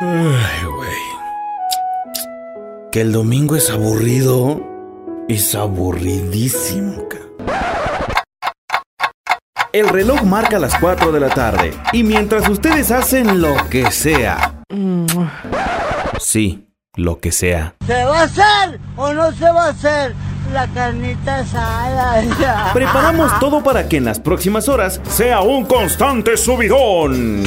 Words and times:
Ay, 0.00 0.64
güey. 0.76 0.90
Que 2.92 3.00
el 3.00 3.12
domingo 3.12 3.56
es 3.56 3.70
aburrido. 3.70 4.60
Es 5.28 5.54
aburridísimo, 5.54 7.08
ca. 7.08 7.18
El 9.72 9.88
reloj 9.88 10.22
marca 10.22 10.58
las 10.58 10.76
4 10.78 11.10
de 11.10 11.20
la 11.20 11.30
tarde. 11.30 11.74
Y 11.92 12.04
mientras 12.04 12.48
ustedes 12.48 12.90
hacen 12.90 13.40
lo 13.40 13.56
que 13.70 13.90
sea. 13.90 14.62
Sí, 16.20 16.68
lo 16.94 17.18
que 17.18 17.32
sea. 17.32 17.74
¿Se 17.86 18.04
va 18.04 18.20
a 18.20 18.22
hacer 18.24 18.80
o 18.96 19.12
no 19.12 19.32
se 19.32 19.50
va 19.50 19.64
a 19.64 19.70
hacer 19.70 20.14
la 20.54 20.68
carnita 20.68 21.40
asada? 21.40 22.72
Preparamos 22.74 23.38
todo 23.40 23.62
para 23.62 23.88
que 23.88 23.96
en 23.96 24.04
las 24.04 24.20
próximas 24.20 24.68
horas 24.68 25.00
sea 25.08 25.40
un 25.40 25.64
constante 25.66 26.36
subidón. 26.36 27.42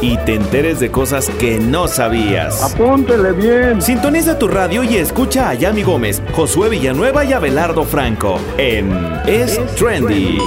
Y 0.00 0.16
te 0.18 0.36
enteres 0.36 0.80
de 0.80 0.90
cosas 0.90 1.28
que 1.40 1.58
no 1.58 1.88
sabías. 1.88 2.62
Apúntele 2.62 3.32
bien. 3.32 3.82
Sintoniza 3.82 4.38
tu 4.38 4.48
radio 4.48 4.84
y 4.84 4.96
escucha 4.96 5.48
a 5.50 5.54
Yami 5.54 5.82
Gómez, 5.82 6.22
Josué 6.32 6.68
Villanueva 6.68 7.24
y 7.24 7.32
Abelardo 7.32 7.84
Franco 7.84 8.38
en 8.56 8.92
Es 9.26 9.58
Trendy. 9.74 10.38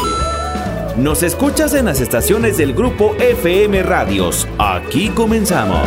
Nos 0.98 1.24
escuchas 1.24 1.74
en 1.74 1.86
las 1.86 2.00
estaciones 2.00 2.58
del 2.58 2.74
grupo 2.74 3.16
FM 3.20 3.84
Radios. 3.84 4.48
Aquí 4.58 5.10
comenzamos. 5.10 5.82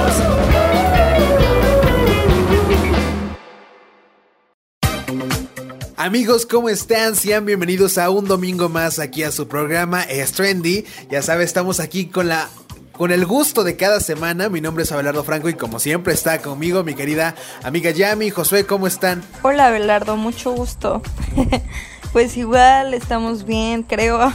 Amigos, 6.00 6.46
¿cómo 6.46 6.70
están? 6.70 7.14
Sean 7.14 7.44
bienvenidos 7.44 7.98
a 7.98 8.08
un 8.08 8.24
domingo 8.24 8.70
más 8.70 8.98
aquí 8.98 9.22
a 9.22 9.30
su 9.30 9.48
programa 9.48 10.02
Es 10.02 10.32
Trendy. 10.32 10.86
Ya 11.10 11.20
sabes, 11.20 11.48
estamos 11.48 11.78
aquí 11.78 12.06
con 12.06 12.26
la 12.26 12.48
con 12.92 13.12
el 13.12 13.26
gusto 13.26 13.64
de 13.64 13.76
cada 13.76 14.00
semana. 14.00 14.48
Mi 14.48 14.62
nombre 14.62 14.84
es 14.84 14.92
Abelardo 14.92 15.24
Franco 15.24 15.50
y 15.50 15.54
como 15.54 15.78
siempre 15.78 16.14
está 16.14 16.40
conmigo 16.40 16.84
mi 16.84 16.94
querida 16.94 17.34
amiga 17.62 17.90
Yami. 17.90 18.30
Josué, 18.30 18.64
¿cómo 18.64 18.86
están? 18.86 19.22
Hola 19.42 19.66
Abelardo, 19.66 20.16
mucho 20.16 20.52
gusto. 20.52 21.02
pues 22.14 22.34
igual 22.38 22.94
estamos 22.94 23.44
bien, 23.44 23.82
creo. 23.82 24.32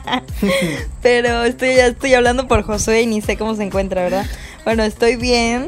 Pero 1.02 1.44
estoy 1.44 1.76
ya 1.76 1.88
estoy 1.88 2.14
hablando 2.14 2.48
por 2.48 2.62
Josué 2.62 3.02
y 3.02 3.06
ni 3.06 3.20
sé 3.20 3.36
cómo 3.36 3.54
se 3.54 3.64
encuentra, 3.64 4.00
¿verdad? 4.02 4.24
Bueno, 4.64 4.82
estoy 4.82 5.16
bien. 5.16 5.66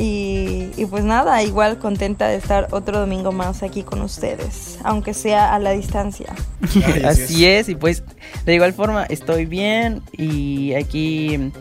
Y, 0.00 0.70
y, 0.78 0.86
pues 0.86 1.04
nada, 1.04 1.42
igual 1.42 1.78
contenta 1.78 2.26
de 2.26 2.36
estar 2.36 2.68
otro 2.70 3.00
domingo 3.00 3.32
más 3.32 3.62
aquí 3.62 3.82
con 3.82 4.00
ustedes, 4.00 4.78
aunque 4.82 5.12
sea 5.12 5.54
a 5.54 5.58
la 5.58 5.72
distancia. 5.72 6.34
Ay, 6.74 7.02
así 7.04 7.44
es, 7.44 7.68
y 7.68 7.74
pues 7.74 8.02
de 8.46 8.54
igual 8.54 8.72
forma 8.72 9.04
estoy 9.04 9.44
bien 9.44 10.00
y 10.16 10.72
aquí 10.72 11.52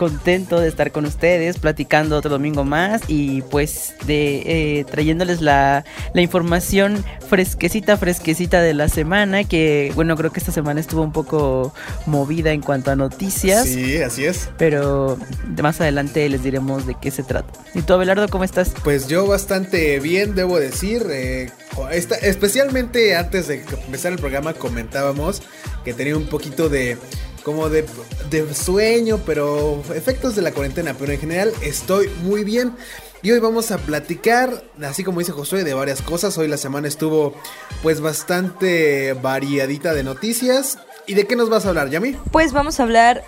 contento 0.00 0.58
de 0.58 0.66
estar 0.66 0.92
con 0.92 1.04
ustedes, 1.04 1.58
platicando 1.58 2.16
otro 2.16 2.30
domingo 2.30 2.64
más 2.64 3.02
y 3.06 3.42
pues 3.42 3.92
de 4.06 4.78
eh, 4.78 4.84
trayéndoles 4.90 5.42
la, 5.42 5.84
la, 6.14 6.22
información 6.22 7.04
fresquecita, 7.28 7.98
fresquecita 7.98 8.62
de 8.62 8.72
la 8.72 8.88
semana, 8.88 9.44
que 9.44 9.92
bueno, 9.94 10.16
creo 10.16 10.32
que 10.32 10.40
esta 10.40 10.52
semana 10.52 10.80
estuvo 10.80 11.02
un 11.02 11.12
poco 11.12 11.74
movida 12.06 12.52
en 12.52 12.62
cuanto 12.62 12.90
a 12.90 12.96
noticias. 12.96 13.66
Sí, 13.68 13.98
así 13.98 14.24
es. 14.24 14.48
Pero 14.56 15.18
más 15.62 15.82
adelante 15.82 16.26
les 16.30 16.42
diremos 16.42 16.86
de 16.86 16.96
qué 16.98 17.10
se 17.10 17.22
trata. 17.22 17.52
¿Y 17.74 17.82
tú, 17.82 17.92
Abelardo, 17.92 18.26
cómo 18.28 18.44
estás? 18.44 18.72
Pues 18.82 19.06
yo 19.06 19.26
bastante 19.26 20.00
bien, 20.00 20.34
debo 20.34 20.58
decir. 20.58 21.04
Eh, 21.10 21.50
esta, 21.92 22.14
especialmente 22.14 23.16
antes 23.16 23.48
de 23.48 23.62
empezar 23.84 24.12
el 24.12 24.18
programa 24.18 24.54
comentábamos 24.54 25.42
que 25.84 25.92
tenía 25.92 26.16
un 26.16 26.26
poquito 26.26 26.70
de 26.70 26.96
como 27.42 27.68
de, 27.68 27.84
de, 28.30 28.54
sueño, 28.54 29.20
pero 29.24 29.82
efectos 29.94 30.36
de 30.36 30.42
la 30.42 30.52
cuarentena. 30.52 30.94
Pero 30.98 31.12
en 31.12 31.20
general 31.20 31.52
estoy 31.62 32.08
muy 32.22 32.44
bien. 32.44 32.74
Y 33.22 33.32
hoy 33.32 33.38
vamos 33.38 33.70
a 33.70 33.78
platicar, 33.78 34.64
así 34.82 35.04
como 35.04 35.18
dice 35.18 35.32
Josué, 35.32 35.62
de 35.62 35.74
varias 35.74 36.00
cosas. 36.00 36.38
Hoy 36.38 36.48
la 36.48 36.56
semana 36.56 36.88
estuvo 36.88 37.34
pues 37.82 38.00
bastante 38.00 39.12
variadita 39.12 39.92
de 39.92 40.04
noticias. 40.04 40.78
¿Y 41.06 41.14
de 41.14 41.26
qué 41.26 41.36
nos 41.36 41.50
vas 41.50 41.66
a 41.66 41.70
hablar, 41.70 41.90
Yami? 41.90 42.12
Pues 42.30 42.52
vamos 42.52 42.80
a 42.80 42.84
hablar 42.84 43.22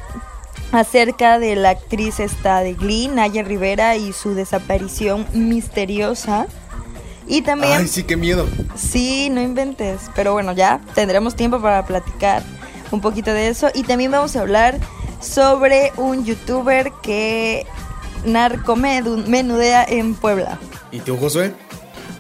acerca 0.73 1.39
de 1.39 1.57
la 1.57 1.71
actriz 1.71 2.21
esta 2.21 2.61
de 2.61 2.75
Glee, 2.75 3.09
Naya 3.09 3.43
Rivera, 3.43 3.97
y 3.97 4.13
su 4.13 4.35
desaparición 4.35 5.27
misteriosa. 5.35 6.47
Y 7.27 7.43
también... 7.43 7.73
Ay, 7.75 7.89
sí, 7.89 8.03
qué 8.03 8.17
miedo. 8.17 8.47
Sí, 8.75 9.29
no 9.31 9.43
inventes. 9.43 10.01
Pero 10.15 10.33
bueno, 10.33 10.53
ya 10.53 10.81
tendremos 10.95 11.37
tiempo 11.37 11.61
para 11.61 11.85
platicar 11.85 12.43
un 12.93 13.01
poquito 13.01 13.33
de 13.33 13.49
eso. 13.49 13.69
Y 13.75 13.83
también 13.85 14.11
vamos 14.11 14.37
a 14.37 14.41
hablar 14.41 14.79
sobre 15.21 15.93
un 15.97 16.25
youtuber 16.25 16.93
que 17.03 17.67
narcomenudea 18.25 19.85
en 19.85 20.15
Puebla. 20.15 20.59
¿Y 20.91 21.01
tú, 21.01 21.17
Josué? 21.17 21.55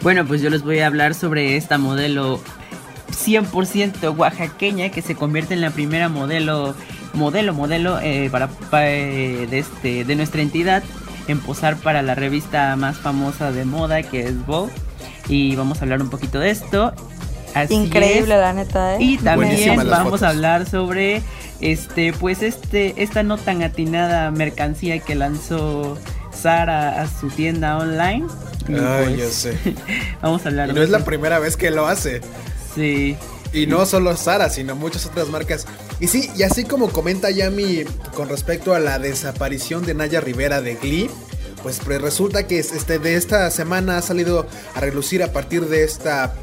Bueno, 0.02 0.26
pues 0.26 0.40
yo 0.40 0.50
les 0.50 0.62
voy 0.62 0.80
a 0.80 0.86
hablar 0.86 1.14
sobre 1.14 1.56
esta 1.56 1.78
modelo 1.78 2.40
100% 3.12 4.16
oaxaqueña 4.16 4.88
que 4.90 5.02
se 5.02 5.14
convierte 5.14 5.54
en 5.54 5.60
la 5.60 5.70
primera 5.70 6.08
modelo, 6.08 6.74
modelo, 7.12 7.54
modelo 7.54 8.00
eh, 8.00 8.28
para, 8.30 8.48
para 8.48 8.86
de, 8.86 9.58
este, 9.58 10.04
de 10.04 10.16
nuestra 10.16 10.42
entidad 10.42 10.82
en 11.28 11.38
posar 11.38 11.76
para 11.76 12.02
la 12.02 12.14
revista 12.14 12.74
más 12.76 12.96
famosa 12.96 13.52
de 13.52 13.64
moda 13.64 14.02
que 14.02 14.26
es 14.26 14.44
Vogue. 14.46 14.72
Y 15.28 15.54
vamos 15.54 15.78
a 15.78 15.84
hablar 15.84 16.02
un 16.02 16.10
poquito 16.10 16.40
de 16.40 16.50
esto. 16.50 16.92
Así 17.54 17.74
Increíble, 17.74 18.34
es. 18.34 18.40
la 18.40 18.52
neta, 18.52 18.94
¿eh? 18.94 18.98
Y 19.00 19.18
también 19.18 19.76
vamos 19.76 20.04
fotos. 20.04 20.22
a 20.22 20.28
hablar 20.30 20.68
sobre 20.68 21.22
este, 21.60 22.12
pues 22.12 22.42
este, 22.42 23.02
esta 23.02 23.22
no 23.22 23.38
tan 23.38 23.62
atinada 23.62 24.30
mercancía 24.30 24.98
que 25.00 25.14
lanzó 25.14 25.98
Sara 26.32 27.02
a 27.02 27.08
su 27.08 27.28
tienda 27.28 27.78
online. 27.78 28.26
Ay, 28.68 29.04
pues, 29.04 29.18
yo 29.18 29.28
sé. 29.30 29.58
vamos 30.22 30.44
a 30.44 30.48
hablar. 30.48 30.70
Y 30.70 30.72
no 30.72 30.82
es 30.82 30.90
la 30.90 31.04
primera 31.04 31.38
vez 31.38 31.56
que 31.56 31.70
lo 31.70 31.86
hace. 31.86 32.20
Sí. 32.74 33.16
Y 33.52 33.66
no 33.66 33.84
solo 33.84 34.16
Sara, 34.16 34.48
sino 34.48 34.74
muchas 34.74 35.04
otras 35.06 35.28
marcas. 35.28 35.66
Y 36.00 36.08
sí, 36.08 36.30
y 36.34 36.42
así 36.42 36.64
como 36.64 36.88
comenta 36.90 37.30
Yami 37.30 37.84
con 38.14 38.28
respecto 38.28 38.74
a 38.74 38.80
la 38.80 38.98
desaparición 38.98 39.84
de 39.84 39.94
Naya 39.94 40.20
Rivera 40.20 40.62
de 40.62 40.76
Glee, 40.76 41.10
pues 41.62 41.84
resulta 41.84 42.46
que 42.46 42.58
este, 42.58 42.98
de 42.98 43.14
esta 43.14 43.50
semana 43.50 43.98
ha 43.98 44.02
salido 44.02 44.46
a 44.74 44.80
relucir 44.80 45.22
a 45.22 45.32
partir 45.32 45.66
de 45.66 45.84
esta 45.84 46.34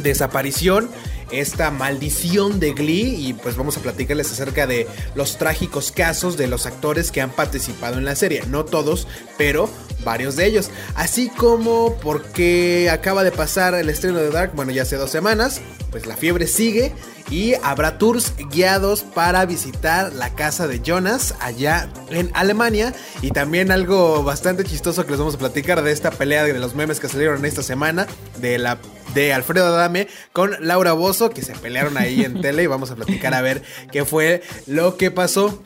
desaparición 0.00 0.88
esta 1.30 1.70
maldición 1.70 2.60
de 2.60 2.72
Glee 2.72 3.16
y 3.28 3.32
pues 3.32 3.56
vamos 3.56 3.76
a 3.76 3.80
platicarles 3.80 4.30
acerca 4.30 4.66
de 4.66 4.86
los 5.14 5.38
trágicos 5.38 5.90
casos 5.90 6.36
de 6.36 6.46
los 6.46 6.66
actores 6.66 7.10
que 7.10 7.20
han 7.20 7.30
participado 7.30 7.98
en 7.98 8.04
la 8.04 8.14
serie. 8.14 8.42
No 8.48 8.64
todos, 8.64 9.08
pero 9.36 9.68
varios 10.04 10.36
de 10.36 10.46
ellos. 10.46 10.70
Así 10.94 11.28
como 11.28 11.96
porque 11.96 12.88
acaba 12.90 13.24
de 13.24 13.32
pasar 13.32 13.74
el 13.74 13.88
estreno 13.88 14.18
de 14.18 14.30
Dark, 14.30 14.52
bueno 14.54 14.72
ya 14.72 14.82
hace 14.82 14.96
dos 14.96 15.10
semanas, 15.10 15.60
pues 15.90 16.06
la 16.06 16.16
fiebre 16.16 16.46
sigue 16.46 16.92
y 17.28 17.54
habrá 17.64 17.98
tours 17.98 18.34
guiados 18.50 19.02
para 19.02 19.44
visitar 19.46 20.12
la 20.12 20.34
casa 20.34 20.68
de 20.68 20.80
Jonas 20.80 21.34
allá 21.40 21.88
en 22.10 22.30
Alemania 22.34 22.94
y 23.20 23.30
también 23.32 23.72
algo 23.72 24.22
bastante 24.22 24.62
chistoso 24.62 25.04
que 25.04 25.10
les 25.10 25.18
vamos 25.18 25.34
a 25.34 25.38
platicar 25.38 25.82
de 25.82 25.90
esta 25.90 26.12
pelea 26.12 26.44
de 26.44 26.56
los 26.56 26.76
memes 26.76 27.00
que 27.00 27.08
salieron 27.08 27.44
esta 27.44 27.64
semana 27.64 28.06
de 28.38 28.58
la 28.58 28.78
de 29.14 29.32
Alfredo 29.32 29.66
Adame 29.66 30.08
con 30.32 30.52
Laura 30.60 30.92
Bozo 30.92 31.30
que 31.30 31.42
se 31.42 31.54
pelearon 31.54 31.96
ahí 31.96 32.24
en 32.24 32.40
tele 32.42 32.62
y 32.62 32.66
vamos 32.66 32.90
a 32.90 32.96
platicar 32.96 33.34
a 33.34 33.40
ver 33.42 33.62
qué 33.92 34.04
fue 34.04 34.42
lo 34.66 34.96
que 34.96 35.10
pasó. 35.10 35.62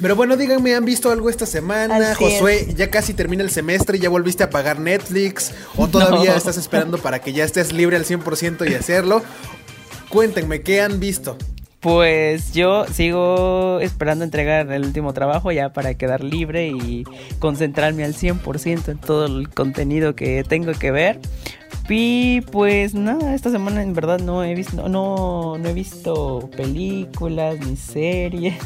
Pero 0.00 0.14
bueno, 0.14 0.36
díganme, 0.36 0.76
¿han 0.76 0.84
visto 0.84 1.10
algo 1.10 1.28
esta 1.28 1.44
semana? 1.44 2.12
Así 2.12 2.22
Josué, 2.22 2.66
es. 2.68 2.74
ya 2.76 2.88
casi 2.88 3.14
termina 3.14 3.42
el 3.42 3.50
semestre, 3.50 3.98
ya 3.98 4.08
volviste 4.08 4.44
a 4.44 4.50
pagar 4.50 4.78
Netflix 4.78 5.50
o 5.76 5.88
todavía 5.90 6.30
No. 6.30 6.36
estás 6.36 6.56
esperando 6.56 6.98
para 6.98 7.18
que 7.20 7.32
ya 7.32 7.44
estés 7.44 7.72
libre 7.72 7.96
al 7.96 8.04
100% 8.04 8.70
y 8.70 8.74
hacerlo. 8.74 9.22
Cuéntenme, 10.08 10.60
¿qué 10.62 10.80
han 10.82 11.00
visto? 11.00 11.36
Pues 11.80 12.52
yo 12.52 12.86
sigo 12.92 13.78
esperando 13.80 14.24
entregar 14.24 14.70
el 14.72 14.84
último 14.84 15.12
trabajo 15.14 15.52
ya 15.52 15.72
para 15.72 15.94
quedar 15.94 16.24
libre 16.24 16.68
y 16.68 17.04
concentrarme 17.38 18.04
al 18.04 18.14
100% 18.14 18.88
en 18.88 18.98
todo 18.98 19.26
el 19.26 19.48
contenido 19.48 20.14
que 20.16 20.42
tengo 20.48 20.72
que 20.72 20.90
ver. 20.90 21.20
Y 21.88 22.42
pues 22.42 22.94
nada, 22.94 23.34
esta 23.34 23.50
semana 23.50 23.82
en 23.82 23.94
verdad 23.94 24.18
no 24.18 24.44
he 24.44 24.54
visto 24.54 24.88
no, 24.88 25.56
no 25.58 25.68
he 25.68 25.72
visto 25.72 26.50
películas 26.56 27.58
ni 27.60 27.76
series. 27.76 28.56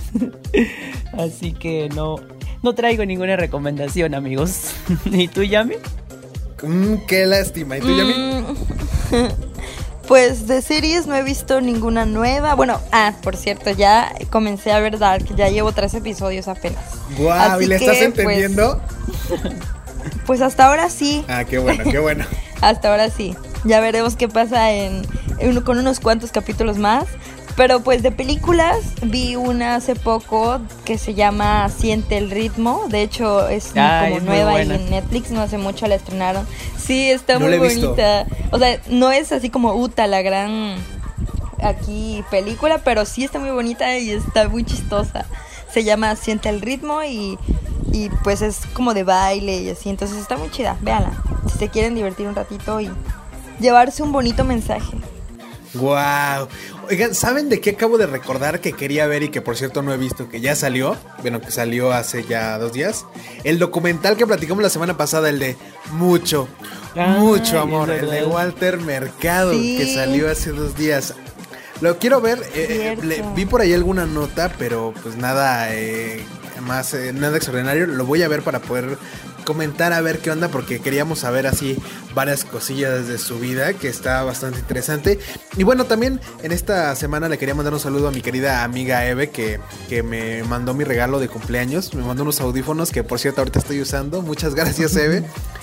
Así 1.12 1.52
que 1.52 1.88
no 1.94 2.16
no 2.62 2.74
traigo 2.74 3.04
ninguna 3.04 3.36
recomendación, 3.36 4.14
amigos. 4.14 4.72
¿Y 5.04 5.28
tú, 5.28 5.42
Yami? 5.42 5.74
Mm, 6.62 6.94
qué 7.06 7.26
lástima. 7.26 7.78
¿Y 7.78 7.80
tú, 7.80 7.96
Yami? 7.96 8.14
Mm, 8.14 8.44
Pues 10.08 10.46
de 10.46 10.62
series 10.62 11.06
no 11.06 11.14
he 11.14 11.22
visto 11.22 11.60
ninguna 11.60 12.04
nueva. 12.04 12.54
Bueno, 12.54 12.80
ah, 12.90 13.14
por 13.22 13.36
cierto, 13.36 13.70
ya 13.70 14.12
comencé 14.30 14.72
a 14.72 14.80
ver 14.80 14.98
Dark, 14.98 15.24
ya 15.36 15.48
llevo 15.48 15.72
tres 15.72 15.94
episodios 15.94 16.48
apenas. 16.48 16.84
Guau, 17.16 17.62
¿y 17.62 17.66
le 17.66 17.76
estás 17.76 17.96
que, 17.96 18.04
entendiendo? 18.04 18.80
Pues 20.26 20.40
hasta 20.40 20.66
ahora 20.66 20.90
sí, 20.90 21.24
Ah, 21.28 21.44
qué 21.44 21.58
bueno, 21.58 21.84
qué 21.90 21.98
bueno. 21.98 22.26
Hasta 22.62 22.88
ahora 22.91 23.11
sí. 23.11 23.35
Ya 23.64 23.81
veremos 23.81 24.17
qué 24.17 24.26
pasa 24.29 24.73
en, 24.73 25.03
en- 25.38 25.61
con 25.61 25.79
unos 25.79 26.00
cuantos 26.00 26.32
capítulos 26.32 26.79
más. 26.79 27.05
Pero 27.55 27.81
pues 27.81 28.03
de 28.03 28.11
películas 28.11 28.79
vi 29.03 29.37
una 29.37 29.75
hace 29.76 29.94
poco 29.94 30.59
que 30.87 30.97
se 30.97 31.12
llama 31.12 31.69
Siente 31.69 32.17
el 32.17 32.31
ritmo. 32.31 32.87
De 32.88 33.03
hecho 33.03 33.47
es 33.47 33.76
Ay, 33.76 34.05
como 34.05 34.17
es 34.17 34.23
nueva 34.23 34.62
y 34.62 34.70
en 34.70 34.88
Netflix 34.88 35.31
no 35.31 35.43
hace 35.43 35.59
mucho 35.59 35.87
la 35.87 35.97
estrenaron. 35.97 36.47
Sí, 36.82 37.11
está 37.11 37.35
No 37.35 37.41
muy 37.47 37.59
bonita. 37.59 38.25
O 38.53 38.59
sea, 38.59 38.81
no 38.88 39.12
es 39.12 39.32
así 39.32 39.50
como 39.50 39.75
Uta 39.75 40.06
la 40.06 40.23
gran 40.23 40.76
aquí 41.62 42.25
película, 42.31 42.79
pero 42.79 43.05
sí 43.05 43.23
está 43.25 43.38
muy 43.38 43.50
bonita 43.50 43.99
y 43.99 44.11
está 44.11 44.49
muy 44.49 44.65
chistosa. 44.65 45.26
Se 45.70 45.85
llama 45.85 46.17
Siente 46.17 46.49
el 46.49 46.62
ritmo 46.62 47.03
y, 47.03 47.38
y 47.93 48.09
pues 48.25 48.43
es 48.43 48.61
como 48.73 48.94
de 48.94 49.05
baile 49.05 49.59
y 49.59 49.71
así. 49.71 49.89
Entonces 49.91 50.19
está 50.19 50.37
muy 50.37 50.50
chida. 50.50 50.77
Véanla. 50.81 51.12
Si 51.53 51.59
se 51.59 51.69
quieren 51.69 51.94
divertir 51.94 52.27
un 52.27 52.35
ratito 52.35 52.81
y 52.81 52.91
llevarse 53.61 54.03
un 54.03 54.12
bonito 54.12 54.44
mensaje. 54.44 54.97
Wow. 55.75 56.49
Oigan, 56.91 57.15
¿saben 57.15 57.49
de 57.49 57.61
qué 57.61 57.71
acabo 57.71 57.97
de 57.97 58.06
recordar 58.06 58.61
que 58.61 58.73
quería 58.75 59.06
ver 59.06 59.23
y 59.23 59.31
que 59.31 59.41
por 59.41 59.56
cierto 59.56 59.81
no 59.83 59.93
he 59.93 59.97
visto? 59.97 60.29
Que 60.29 60.41
ya 60.41 60.55
salió. 60.55 60.97
Bueno, 61.23 61.41
que 61.41 61.50
salió 61.50 61.93
hace 61.93 62.25
ya 62.25 62.59
dos 62.59 62.73
días. 62.75 63.06
El 63.44 63.59
documental 63.59 64.17
que 64.17 64.27
platicamos 64.27 64.62
la 64.62 64.69
semana 64.69 64.97
pasada, 64.99 65.31
el 65.31 65.39
de 65.39 65.56
Mucho. 65.93 66.47
Ay, 66.94 67.19
mucho 67.21 67.59
amor. 67.59 67.89
El 67.91 68.11
de. 68.11 68.25
Walter 68.25 68.79
Mercado, 68.79 69.53
Sí. 69.53 69.79
que 69.79 69.94
salió 69.94 70.31
hace 70.31 70.50
dos 70.50 70.77
días. 70.77 71.15
Lo 71.81 71.99
quiero 71.99 72.21
ver. 72.21 72.39
eh, 72.55 72.97
eh, 72.99 73.03
le- 73.03 73.25
vi 73.35 73.47
por 73.47 73.62
ahí 73.62 73.73
alguna 73.73 74.05
nota, 74.05 74.53
pero 74.59 74.93
pues 75.03 75.17
nada 75.17 75.73
eh, 75.75 76.23
más, 76.62 76.94
eh, 76.94 77.12
nada 77.12 77.37
extraordinario. 77.37 77.87
Lo 77.87 78.06
voy 78.06 78.23
a 78.23 78.29
ver 78.29 78.43
para 78.43 78.61
poder 78.61 78.99
comentar 79.44 79.93
a 79.93 80.00
ver 80.00 80.19
qué 80.19 80.31
onda, 80.31 80.49
porque 80.49 80.81
queríamos 80.81 81.20
saber 81.20 81.47
así 81.47 81.76
varias 82.14 82.44
cosillas 82.44 83.09
de 83.09 83.19
su 83.19 83.38
vida, 83.38 83.75
que 83.75 83.88
está 83.88 84.23
bastante 84.23 84.61
interesante. 84.61 85.19
Y 85.56 85.64
bueno, 85.64 85.85
también 85.85 86.20
en 86.43 86.53
esta 86.53 86.94
semana 86.97 87.29
le 87.29 87.38
quería 87.38 87.55
mandar 87.55 87.75
un 87.75 87.81
saludo 87.81 88.09
a 88.09 88.11
mi 88.11 88.23
querida 88.23 88.64
amiga 88.64 89.06
Eve, 89.06 89.31
que, 89.31 89.61
que 89.88 90.03
me 90.03 90.43
mandó 90.44 90.75
mi 90.75 90.85
regalo 90.85 91.20
de 91.20 91.29
cumpleaños. 91.29 91.94
Me 91.94 92.03
mandó 92.03 92.23
unos 92.23 92.41
audífonos 92.41 92.91
que 92.91 93.05
por 93.05 93.19
cierto 93.19 93.41
ahorita 93.41 93.58
estoy 93.58 93.81
usando. 93.81 94.23
Muchas 94.23 94.55
gracias, 94.55 94.97
Eve. 94.97 95.25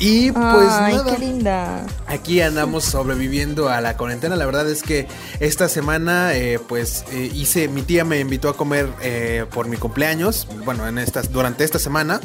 Y 0.00 0.32
pues 0.32 0.70
Ay, 0.70 0.94
nada. 0.94 1.14
qué 1.14 1.18
linda. 1.18 1.86
Aquí 2.06 2.40
andamos 2.40 2.84
sobreviviendo 2.84 3.68
a 3.68 3.82
la 3.82 3.98
cuarentena. 3.98 4.34
La 4.34 4.46
verdad 4.46 4.66
es 4.68 4.82
que 4.82 5.06
esta 5.40 5.68
semana, 5.68 6.34
eh, 6.34 6.58
pues 6.58 7.04
eh, 7.12 7.30
hice, 7.34 7.68
mi 7.68 7.82
tía 7.82 8.06
me 8.06 8.18
invitó 8.18 8.48
a 8.48 8.56
comer 8.56 8.88
eh, 9.02 9.44
por 9.52 9.68
mi 9.68 9.76
cumpleaños. 9.76 10.48
Bueno, 10.64 10.88
en 10.88 10.96
estas, 10.96 11.30
durante 11.30 11.64
esta 11.64 11.78
semana. 11.78 12.18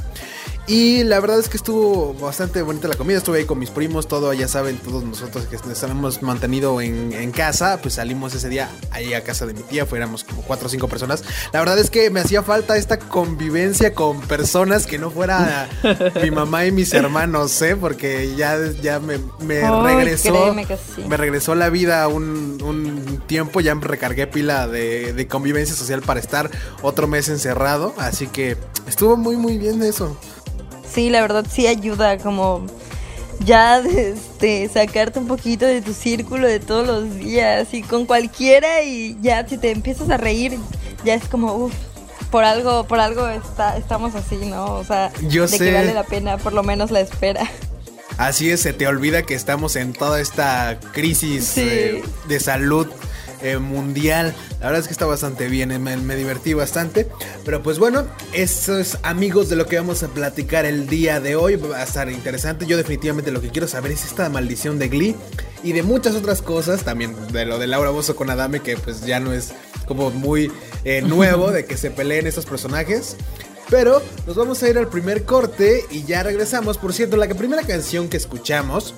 Y 0.67 1.03
la 1.03 1.19
verdad 1.19 1.37
es 1.37 1.47
que 1.47 1.57
estuvo 1.57 2.15
bastante 2.15 2.61
bonita 2.63 2.87
la 2.87 2.95
comida. 2.95 3.17
Estuve 3.19 3.37
ahí 3.39 3.45
con 3.45 3.59
mis 3.59 3.69
primos, 3.69 4.07
todo, 4.07 4.33
ya 4.33 4.47
saben, 4.47 4.77
todos 4.77 5.03
nosotros 5.03 5.45
que 5.45 5.57
nos 5.67 5.83
hemos 5.83 6.23
mantenido 6.23 6.81
en, 6.81 7.13
en 7.13 7.31
casa. 7.31 7.77
Pues 7.81 7.95
salimos 7.95 8.33
ese 8.33 8.49
día 8.49 8.69
ahí 8.89 9.13
a 9.13 9.23
casa 9.23 9.45
de 9.45 9.53
mi 9.53 9.61
tía. 9.61 9.85
Fuéramos 9.85 10.23
como 10.23 10.41
cuatro 10.41 10.65
o 10.65 10.69
cinco 10.69 10.87
personas. 10.87 11.23
La 11.53 11.59
verdad 11.59 11.77
es 11.77 11.91
que 11.91 12.09
me 12.09 12.19
hacía 12.19 12.41
falta 12.41 12.77
esta 12.77 12.97
convivencia 12.97 13.93
con 13.93 14.21
personas 14.21 14.87
que 14.87 14.97
no 14.97 15.11
fuera 15.11 15.69
mi 16.23 16.31
mamá 16.31 16.65
y 16.65 16.71
mis 16.71 16.93
hermanos, 16.93 17.61
¿eh? 17.61 17.75
Porque 17.75 18.35
ya, 18.35 18.57
ya 18.81 18.99
me, 18.99 19.19
me 19.41 19.61
Ay, 19.61 19.97
regresó. 19.97 20.55
sí. 20.95 21.03
Me 21.07 21.15
regresó 21.15 21.53
la 21.53 21.69
vida 21.69 22.07
un, 22.07 22.57
un 22.63 23.21
tiempo. 23.27 23.61
Ya 23.61 23.75
me 23.75 23.85
recargué 23.85 24.25
pila 24.25 24.67
de, 24.67 25.13
de 25.13 25.27
convivencia 25.27 25.75
social 25.75 26.01
para 26.01 26.19
estar 26.19 26.49
otro 26.81 27.07
mes 27.07 27.29
encerrado. 27.29 27.93
Así 27.99 28.25
que 28.25 28.57
estuvo 28.87 29.15
muy, 29.15 29.37
muy 29.37 29.59
bien 29.59 29.83
eso. 29.83 30.17
Sí, 30.95 31.09
la 31.09 31.21
verdad 31.21 31.45
sí 31.51 31.67
ayuda 31.67 32.17
como 32.17 32.65
ya 33.43 33.79
este 33.85 34.67
sacarte 34.69 35.19
un 35.19 35.27
poquito 35.27 35.65
de 35.65 35.81
tu 35.81 35.93
círculo 35.93 36.47
de 36.47 36.59
todos 36.59 36.87
los 36.87 37.15
días 37.15 37.73
y 37.73 37.81
con 37.83 38.05
cualquiera 38.05 38.81
y 38.81 39.17
ya 39.21 39.45
si 39.47 39.57
te 39.57 39.71
empiezas 39.71 40.09
a 40.09 40.17
reír 40.17 40.57
ya 41.03 41.13
es 41.15 41.27
como 41.27 41.53
uff 41.53 41.73
por 42.31 42.43
algo 42.45 42.85
por 42.85 42.99
algo 42.99 43.27
está 43.27 43.77
estamos 43.77 44.15
así 44.15 44.37
no 44.37 44.65
o 44.75 44.83
sea 44.85 45.11
Yo 45.27 45.43
de 45.43 45.57
sé. 45.57 45.65
que 45.65 45.73
vale 45.73 45.93
la 45.93 46.03
pena 46.03 46.37
por 46.37 46.53
lo 46.53 46.63
menos 46.63 46.89
la 46.91 47.01
espera 47.01 47.43
Así 48.17 48.49
es, 48.49 48.61
se 48.61 48.71
te 48.71 48.87
olvida 48.87 49.23
que 49.23 49.33
estamos 49.35 49.75
en 49.75 49.91
toda 49.91 50.21
esta 50.21 50.79
crisis 50.93 51.43
Sí. 51.45 51.61
eh, 51.61 52.03
de 52.29 52.39
salud 52.39 52.87
eh, 53.45 53.57
mundial. 53.57 54.33
La 54.59 54.67
verdad 54.67 54.81
es 54.81 54.87
que 54.87 54.93
está 54.93 55.05
bastante 55.05 55.47
bien, 55.47 55.71
eh, 55.71 55.79
me, 55.79 55.95
me 55.97 56.15
divertí 56.15 56.53
bastante. 56.53 57.07
Pero 57.43 57.61
pues 57.61 57.79
bueno, 57.79 58.05
eso 58.33 58.79
es 58.79 58.97
amigos 59.03 59.49
de 59.49 59.55
lo 59.55 59.67
que 59.67 59.77
vamos 59.77 60.03
a 60.03 60.07
platicar 60.07 60.65
el 60.65 60.87
día 60.87 61.19
de 61.19 61.35
hoy. 61.35 61.55
Va 61.55 61.77
a 61.77 61.83
estar 61.83 62.09
interesante. 62.09 62.65
Yo 62.65 62.77
definitivamente 62.77 63.31
lo 63.31 63.41
que 63.41 63.49
quiero 63.49 63.67
saber 63.67 63.91
es 63.91 64.03
esta 64.03 64.29
maldición 64.29 64.79
de 64.79 64.89
Glee 64.89 65.15
y 65.63 65.73
de 65.73 65.83
muchas 65.83 66.15
otras 66.15 66.41
cosas. 66.41 66.83
También 66.83 67.15
de 67.31 67.45
lo 67.45 67.59
de 67.59 67.67
Laura 67.67 67.91
Bozo 67.91 68.15
con 68.15 68.29
Adame, 68.29 68.61
que 68.61 68.77
pues 68.77 69.05
ya 69.05 69.19
no 69.19 69.33
es 69.33 69.53
como 69.85 70.09
muy 70.11 70.51
eh, 70.83 71.01
nuevo 71.05 71.51
de 71.51 71.65
que 71.65 71.77
se 71.77 71.91
peleen 71.91 72.27
estos 72.27 72.45
personajes. 72.45 73.15
Pero 73.69 74.01
nos 74.27 74.35
vamos 74.35 74.61
a 74.61 74.69
ir 74.69 74.77
al 74.77 74.87
primer 74.87 75.23
corte 75.23 75.85
y 75.89 76.03
ya 76.03 76.23
regresamos. 76.23 76.77
Por 76.77 76.93
cierto, 76.93 77.17
la 77.17 77.27
primera 77.27 77.63
canción 77.63 78.09
que 78.09 78.17
escuchamos 78.17 78.93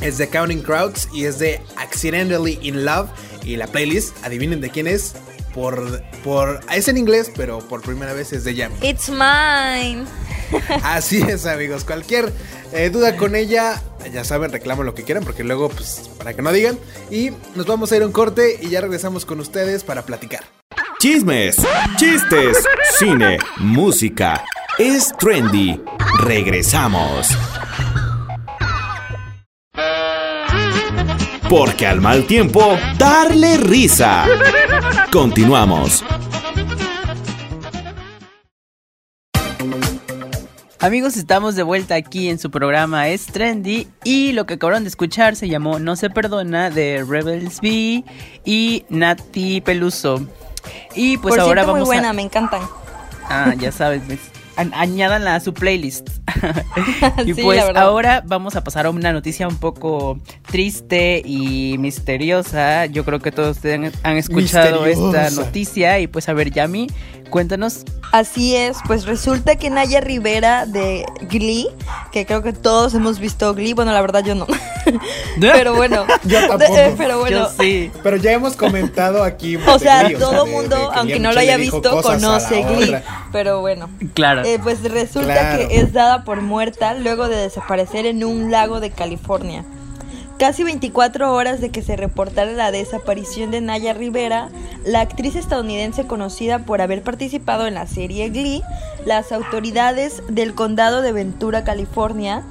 es 0.00 0.18
de 0.18 0.28
Counting 0.28 0.62
Crowds 0.62 1.08
y 1.12 1.24
es 1.24 1.38
de 1.38 1.60
Accidentally 1.76 2.58
in 2.62 2.84
Love. 2.84 3.08
Y 3.44 3.56
la 3.56 3.66
playlist, 3.66 4.16
adivinen 4.24 4.60
de 4.60 4.70
quién 4.70 4.86
es. 4.86 5.14
Por, 5.54 6.02
por, 6.24 6.60
es 6.72 6.88
en 6.88 6.98
inglés, 6.98 7.30
pero 7.36 7.60
por 7.60 7.80
primera 7.80 8.12
vez 8.12 8.32
es 8.32 8.42
de 8.42 8.56
Yami. 8.56 8.74
It's 8.82 9.08
mine 9.08 10.04
Así 10.82 11.22
es, 11.22 11.46
amigos. 11.46 11.84
Cualquier 11.84 12.32
eh, 12.72 12.90
duda 12.90 13.16
con 13.16 13.36
ella, 13.36 13.80
ya 14.12 14.24
saben, 14.24 14.50
reclamen 14.50 14.86
lo 14.86 14.94
que 14.94 15.04
quieran, 15.04 15.24
porque 15.24 15.44
luego, 15.44 15.68
pues, 15.68 16.10
para 16.18 16.34
que 16.34 16.42
no 16.42 16.52
digan. 16.52 16.78
Y 17.10 17.30
nos 17.54 17.66
vamos 17.66 17.92
a 17.92 17.96
ir 17.96 18.02
a 18.02 18.06
un 18.06 18.12
corte 18.12 18.58
y 18.60 18.68
ya 18.68 18.80
regresamos 18.80 19.24
con 19.24 19.40
ustedes 19.40 19.84
para 19.84 20.02
platicar. 20.02 20.44
Chismes, 20.98 21.56
chistes, 21.96 22.64
cine, 22.98 23.38
música. 23.58 24.42
Es 24.78 25.12
trendy. 25.18 25.80
Regresamos. 26.18 27.28
Porque 31.56 31.86
al 31.86 32.00
mal 32.00 32.26
tiempo, 32.26 32.76
darle 32.98 33.56
risa. 33.58 34.26
Continuamos. 35.12 36.04
Amigos, 40.80 41.16
estamos 41.16 41.54
de 41.54 41.62
vuelta 41.62 41.94
aquí 41.94 42.28
en 42.28 42.40
su 42.40 42.50
programa 42.50 43.06
Es 43.06 43.26
Trendy 43.26 43.86
y 44.02 44.32
lo 44.32 44.46
que 44.46 44.54
acabaron 44.54 44.82
de 44.82 44.88
escuchar 44.88 45.36
se 45.36 45.48
llamó 45.48 45.78
No 45.78 45.94
se 45.94 46.10
perdona 46.10 46.70
de 46.70 47.06
Rebels 47.08 47.60
B 47.60 48.02
y 48.44 48.84
Nati 48.88 49.60
Peluso. 49.60 50.26
Y 50.96 51.18
pues 51.18 51.34
por 51.34 51.40
ahora 51.40 51.62
cierto 51.62 51.70
muy 51.70 51.80
vamos 51.82 51.86
buena 51.86 52.10
a 52.10 52.12
me 52.14 52.22
encantan 52.22 52.62
Ah, 53.28 53.54
ya 53.56 53.70
sabes, 53.70 54.02
añádanla 54.56 55.36
a 55.36 55.40
su 55.40 55.54
playlist. 55.54 56.08
y 57.26 57.34
Sí, 57.34 57.42
pues 57.42 57.62
ahora 57.74 58.22
vamos 58.26 58.56
a 58.56 58.64
pasar 58.64 58.86
a 58.86 58.90
una 58.90 59.12
noticia 59.12 59.48
un 59.48 59.56
poco 59.56 60.18
triste 60.50 61.22
y 61.24 61.76
misteriosa. 61.78 62.86
Yo 62.86 63.04
creo 63.04 63.20
que 63.20 63.32
todos 63.32 63.56
ustedes 63.56 63.76
han, 63.76 63.92
han 64.02 64.16
escuchado 64.16 64.84
Misteriosa. 64.84 65.26
esta 65.28 65.42
noticia 65.42 65.98
y 66.00 66.06
pues 66.06 66.28
a 66.28 66.32
ver, 66.32 66.50
Yami, 66.50 66.88
cuéntanos. 67.34 67.82
Así 68.12 68.54
es, 68.54 68.76
pues 68.86 69.06
resulta 69.06 69.56
que 69.56 69.68
Naya 69.68 70.00
Rivera 70.00 70.66
de 70.66 71.04
Glee, 71.22 71.66
que 72.12 72.26
creo 72.26 72.44
que 72.44 72.52
todos 72.52 72.94
hemos 72.94 73.18
visto 73.18 73.52
Glee, 73.54 73.72
bueno, 73.72 73.90
la 73.92 74.00
verdad 74.00 74.22
yo 74.24 74.36
no. 74.36 74.46
pero 75.40 75.74
bueno, 75.74 76.04
Yo 76.22 76.46
tampoco. 76.46 76.76
eh, 76.76 76.94
pero 76.96 77.18
bueno, 77.18 77.36
Yo 77.38 77.50
sí. 77.60 77.90
Pero 78.04 78.18
ya 78.18 78.30
hemos 78.30 78.54
comentado 78.54 79.24
aquí. 79.24 79.56
o 79.66 79.78
sea, 79.80 80.04
Glee, 80.04 80.16
todo 80.16 80.46
mundo, 80.46 80.76
de 80.76 80.96
aunque 80.96 81.18
no 81.18 81.32
lo 81.32 81.40
haya 81.40 81.56
visto, 81.56 82.02
conoce 82.02 82.62
Glee, 82.62 82.84
otra. 82.84 83.02
pero 83.32 83.60
bueno. 83.60 83.90
Claro. 84.14 84.44
Eh, 84.44 84.60
pues 84.62 84.80
resulta 84.84 85.32
Claro. 85.34 85.66
que 85.68 85.80
es 85.80 85.92
dada 85.92 86.22
por 86.22 86.40
muerta 86.40 86.94
luego 86.94 87.26
de 87.26 87.34
desaparecer 87.34 88.06
en 88.06 88.22
un 88.22 88.52
lago 88.52 88.78
de 88.78 88.90
California. 88.92 89.64
Casi 90.38 90.64
24 90.64 91.32
horas 91.32 91.60
de 91.60 91.70
que 91.70 91.80
se 91.80 91.96
reportara 91.96 92.52
la 92.52 92.72
desaparición 92.72 93.52
de 93.52 93.60
Naya 93.60 93.94
Rivera, 93.94 94.48
la 94.84 95.00
actriz 95.00 95.36
estadounidense 95.36 96.06
conocida 96.06 96.58
por 96.60 96.80
haber 96.80 97.02
participado 97.02 97.68
en 97.68 97.74
la 97.74 97.86
serie 97.86 98.30
Glee, 98.30 98.62
las 99.06 99.30
autoridades 99.30 100.22
del 100.28 100.54
condado 100.54 101.02
de 101.02 101.12
Ventura, 101.12 101.62
California, 101.62 102.42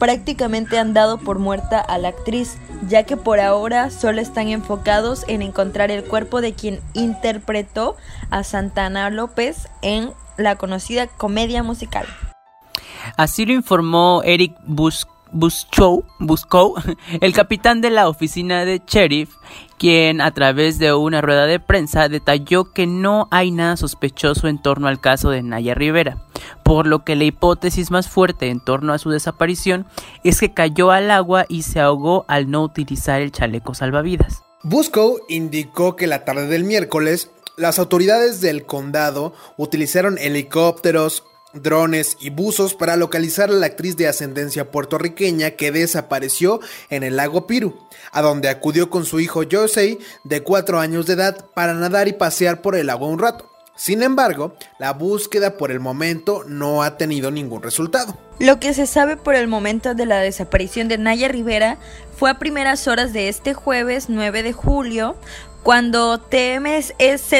prácticamente 0.00 0.78
han 0.78 0.94
dado 0.94 1.18
por 1.18 1.38
muerta 1.38 1.80
a 1.80 1.98
la 1.98 2.08
actriz, 2.08 2.58
ya 2.88 3.04
que 3.04 3.16
por 3.16 3.38
ahora 3.38 3.90
solo 3.90 4.20
están 4.20 4.48
enfocados 4.48 5.24
en 5.28 5.40
encontrar 5.40 5.92
el 5.92 6.04
cuerpo 6.04 6.40
de 6.40 6.54
quien 6.54 6.80
interpretó 6.92 7.96
a 8.30 8.42
Santana 8.42 9.10
López 9.10 9.68
en 9.82 10.10
la 10.36 10.56
conocida 10.56 11.06
comedia 11.06 11.62
musical. 11.62 12.06
Así 13.16 13.46
lo 13.46 13.52
informó 13.52 14.22
Eric 14.24 14.56
Bus 14.66 15.06
Buschow, 15.32 16.04
Buscow, 16.18 16.74
el 17.20 17.32
capitán 17.32 17.80
de 17.80 17.90
la 17.90 18.08
oficina 18.08 18.64
de 18.64 18.82
sheriff, 18.86 19.30
quien 19.78 20.20
a 20.20 20.32
través 20.32 20.78
de 20.78 20.92
una 20.92 21.20
rueda 21.20 21.46
de 21.46 21.60
prensa 21.60 22.08
detalló 22.08 22.72
que 22.72 22.86
no 22.86 23.28
hay 23.30 23.50
nada 23.50 23.76
sospechoso 23.76 24.48
en 24.48 24.60
torno 24.60 24.88
al 24.88 25.00
caso 25.00 25.30
de 25.30 25.42
Naya 25.42 25.74
Rivera, 25.74 26.18
por 26.62 26.86
lo 26.86 27.04
que 27.04 27.16
la 27.16 27.24
hipótesis 27.24 27.90
más 27.90 28.08
fuerte 28.08 28.48
en 28.48 28.60
torno 28.60 28.92
a 28.92 28.98
su 28.98 29.10
desaparición 29.10 29.86
es 30.24 30.40
que 30.40 30.52
cayó 30.52 30.90
al 30.90 31.10
agua 31.10 31.44
y 31.48 31.62
se 31.62 31.80
ahogó 31.80 32.24
al 32.28 32.50
no 32.50 32.62
utilizar 32.62 33.20
el 33.20 33.32
chaleco 33.32 33.74
salvavidas. 33.74 34.42
Busco 34.62 35.20
indicó 35.28 35.94
que 35.94 36.06
la 36.06 36.24
tarde 36.24 36.48
del 36.48 36.64
miércoles 36.64 37.30
las 37.58 37.78
autoridades 37.80 38.40
del 38.40 38.64
condado 38.64 39.34
utilizaron 39.56 40.16
helicópteros, 40.18 41.24
drones 41.52 42.16
y 42.20 42.30
buzos 42.30 42.74
para 42.74 42.96
localizar 42.96 43.50
a 43.50 43.54
la 43.54 43.66
actriz 43.66 43.96
de 43.96 44.08
ascendencia 44.08 44.70
puertorriqueña 44.70 45.52
que 45.52 45.72
desapareció 45.72 46.60
en 46.90 47.02
el 47.02 47.16
lago 47.16 47.46
Piru, 47.46 47.78
a 48.12 48.22
donde 48.22 48.48
acudió 48.48 48.90
con 48.90 49.04
su 49.04 49.20
hijo 49.20 49.42
Josey 49.50 49.98
de 50.24 50.42
4 50.42 50.80
años 50.80 51.06
de 51.06 51.14
edad 51.14 51.46
para 51.54 51.74
nadar 51.74 52.08
y 52.08 52.12
pasear 52.12 52.60
por 52.60 52.76
el 52.76 52.88
lago 52.88 53.06
un 53.08 53.18
rato. 53.18 53.50
Sin 53.76 54.02
embargo, 54.02 54.56
la 54.80 54.92
búsqueda 54.92 55.56
por 55.56 55.70
el 55.70 55.78
momento 55.78 56.42
no 56.46 56.82
ha 56.82 56.96
tenido 56.96 57.30
ningún 57.30 57.62
resultado. 57.62 58.18
Lo 58.40 58.58
que 58.58 58.74
se 58.74 58.88
sabe 58.88 59.16
por 59.16 59.36
el 59.36 59.46
momento 59.46 59.94
de 59.94 60.04
la 60.04 60.18
desaparición 60.18 60.88
de 60.88 60.98
Naya 60.98 61.28
Rivera 61.28 61.78
fue 62.16 62.28
a 62.28 62.40
primeras 62.40 62.88
horas 62.88 63.12
de 63.12 63.28
este 63.28 63.54
jueves 63.54 64.06
9 64.08 64.42
de 64.42 64.52
julio, 64.52 65.16
cuando 65.62 66.18
TMZ 66.18 67.34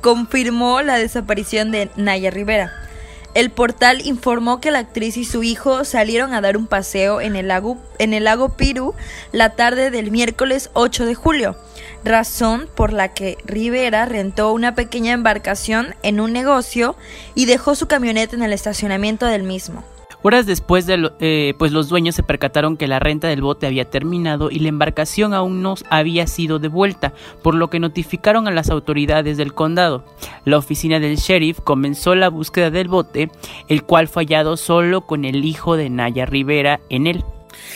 confirmó 0.00 0.80
la 0.80 0.96
desaparición 0.96 1.70
de 1.70 1.90
Naya 1.94 2.30
Rivera. 2.30 2.89
El 3.32 3.50
portal 3.50 4.04
informó 4.04 4.60
que 4.60 4.72
la 4.72 4.80
actriz 4.80 5.16
y 5.16 5.24
su 5.24 5.44
hijo 5.44 5.84
salieron 5.84 6.34
a 6.34 6.40
dar 6.40 6.56
un 6.56 6.66
paseo 6.66 7.20
en 7.20 7.36
el 7.36 7.46
lago, 7.46 7.78
en 7.98 8.12
el 8.12 8.24
lago 8.24 8.56
Piru 8.56 8.94
la 9.30 9.50
tarde 9.50 9.92
del 9.92 10.10
miércoles 10.10 10.70
8 10.72 11.06
de 11.06 11.14
julio, 11.14 11.56
razón 12.04 12.68
por 12.74 12.92
la 12.92 13.14
que 13.14 13.38
Rivera 13.44 14.04
rentó 14.04 14.52
una 14.52 14.74
pequeña 14.74 15.12
embarcación 15.12 15.94
en 16.02 16.18
un 16.18 16.32
negocio 16.32 16.96
y 17.36 17.46
dejó 17.46 17.76
su 17.76 17.86
camioneta 17.86 18.34
en 18.34 18.42
el 18.42 18.52
estacionamiento 18.52 19.26
del 19.26 19.44
mismo. 19.44 19.84
Horas 20.22 20.44
después, 20.44 20.86
de 20.86 21.10
eh, 21.20 21.54
pues 21.58 21.72
los 21.72 21.88
dueños 21.88 22.14
se 22.14 22.22
percataron 22.22 22.76
que 22.76 22.86
la 22.86 22.98
renta 22.98 23.28
del 23.28 23.40
bote 23.40 23.66
había 23.66 23.88
terminado 23.88 24.50
y 24.50 24.58
la 24.58 24.68
embarcación 24.68 25.32
aún 25.32 25.62
no 25.62 25.76
había 25.88 26.26
sido 26.26 26.58
devuelta, 26.58 27.14
por 27.42 27.54
lo 27.54 27.70
que 27.70 27.80
notificaron 27.80 28.46
a 28.46 28.50
las 28.50 28.68
autoridades 28.68 29.38
del 29.38 29.54
condado. 29.54 30.04
La 30.44 30.58
oficina 30.58 31.00
del 31.00 31.16
sheriff 31.16 31.60
comenzó 31.60 32.14
la 32.14 32.28
búsqueda 32.28 32.70
del 32.70 32.88
bote, 32.88 33.30
el 33.68 33.82
cual 33.82 34.08
fue 34.08 34.24
hallado 34.24 34.58
solo 34.58 35.00
con 35.02 35.24
el 35.24 35.44
hijo 35.44 35.76
de 35.76 35.88
Naya 35.88 36.26
Rivera 36.26 36.80
en 36.90 37.06
él. 37.06 37.24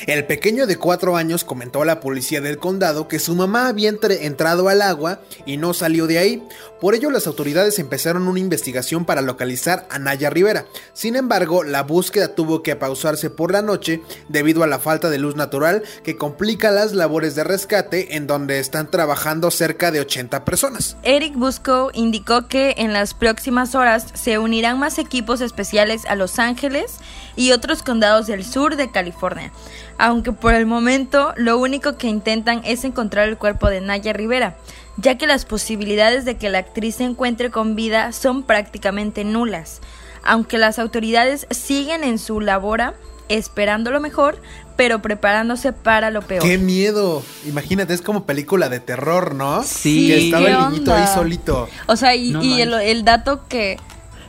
El 0.07 0.27
pequeño 0.27 0.67
de 0.67 0.77
cuatro 0.77 1.17
años 1.17 1.45
comentó 1.45 1.83
a 1.83 1.87
la 1.87 2.01
policía 2.01 2.41
del 2.41 2.59
condado 2.59 3.09
que 3.09 3.19
su 3.19 3.35
mamá 3.35 3.69
había 3.69 3.89
entrado 3.89 4.69
al 4.69 4.83
agua 4.83 5.21
y 5.47 5.57
no 5.57 5.75
salió 5.75 6.07
de 6.07 6.19
ahí. 6.19 6.43
Por 6.81 6.95
ello 6.95 7.11
las 7.11 7.27
autoridades 7.27 7.79
empezaron 7.79 8.29
una 8.29 8.41
investigación 8.41 9.07
para 9.07 9.23
localizar 9.23 9.87
a 9.91 9.99
Naya 9.99 10.29
Rivera. 10.29 10.67
Sin 10.93 11.17
embargo, 11.17 11.65
la 11.65 11.83
búsqueda 11.83 12.35
tuvo 12.35 12.63
que 12.63 12.77
pausarse 12.77 13.31
por 13.31 13.53
la 13.53 13.63
noche 13.63 14.03
debido 14.29 14.63
a 14.63 14.67
la 14.67 14.79
falta 14.79 15.09
de 15.09 15.19
luz 15.19 15.37
natural 15.37 15.83
que 16.03 16.17
complica 16.17 16.71
las 16.71 16.93
labores 16.93 17.35
de 17.35 17.45
rescate 17.45 18.17
en 18.17 18.27
donde 18.27 18.59
están 18.59 18.91
trabajando 18.91 19.51
cerca 19.51 19.91
de 19.91 20.01
80 20.01 20.45
personas. 20.45 20.97
Eric 21.03 21.35
Busco 21.35 21.91
indicó 21.95 22.49
que 22.49 22.75
en 22.77 22.93
las 22.93 23.15
próximas 23.15 23.75
horas 23.75 24.07
se 24.15 24.39
unirán 24.39 24.79
más 24.79 24.99
equipos 24.99 25.41
especiales 25.41 26.05
a 26.07 26.17
Los 26.17 26.39
Ángeles 26.39 26.99
y 27.37 27.53
otros 27.53 27.83
condados 27.83 28.27
del 28.27 28.45
sur 28.45 28.77
de 28.77 28.91
California 28.91 29.53
aunque 29.99 30.33
por 30.33 30.55
el 30.55 30.67
momento 30.67 31.33
lo 31.37 31.59
único 31.59 31.97
que 31.97 32.09
intentan 32.09 32.63
es 32.65 32.85
encontrar 32.85 33.29
el 33.29 33.39
cuerpo 33.39 33.69
de 33.69 33.81
Naya 33.81 34.13
Rivera, 34.13 34.57
ya 34.97 35.19
que 35.19 35.27
las 35.27 35.45
posibilidades 35.45 36.25
de 36.25 36.37
que 36.37 36.51
la 36.51 36.59
actriz 36.59 36.97
se 36.97 37.05
encuentre 37.05 37.51
con 37.51 37.77
vida 37.77 38.13
son 38.13 38.43
prácticamente 38.43 39.25
nulas, 39.25 39.81
aunque 40.23 40.59
las 40.59 40.79
autoridades 40.79 41.47
siguen 41.51 42.05
en 42.05 42.19
su 42.19 42.41
labora 42.41 42.95
esperando 43.29 43.91
lo 43.91 44.01
mejor, 44.01 44.39
pero 44.77 45.01
preparándose 45.01 45.73
para 45.73 46.11
lo 46.11 46.23
peor. 46.23 46.43
¡Qué 46.43 46.59
miedo! 46.59 47.23
Imagínate, 47.47 47.95
es 47.95 48.03
como 48.03 48.25
película 48.25 48.69
de 48.69 48.81
terror, 48.81 49.35
¿no? 49.35 49.63
Sí. 49.63 50.09
Que 50.09 50.25
estaba 50.27 50.49
el 50.49 50.71
niñito 50.71 50.95
ahí 50.95 51.07
solito. 51.15 51.69
O 51.87 51.97
sea, 51.97 52.15
y, 52.15 52.61
el, 52.61 52.75
el, 52.75 53.05
dato 53.05 53.47
que 53.49 53.79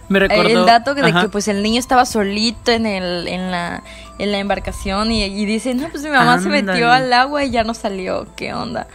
me 0.10 0.20
recordó, 0.20 0.48
el 0.48 0.66
dato 0.66 0.94
de 0.94 1.14
que 1.14 1.30
pues 1.30 1.48
el 1.48 1.64
niño 1.64 1.80
estaba 1.80 2.06
solito 2.06 2.72
en 2.72 2.86
el 2.86 3.28
en 3.28 3.52
la, 3.52 3.84
en 4.20 4.32
la 4.32 4.40
embarcación 4.40 5.12
y, 5.12 5.46
dice, 5.46 5.74
"No, 5.74 5.90
pues 5.90 6.04
mi 6.04 6.10
mamá 6.10 6.40
se 6.40 6.50
metió 6.50 6.92
al 6.92 7.12
agua 7.12 7.44
y 7.44 7.52
ya 7.52 7.64
no 7.64 7.74
salió." 7.74 8.28
¿Qué 8.36 8.54
onda? 8.54 8.88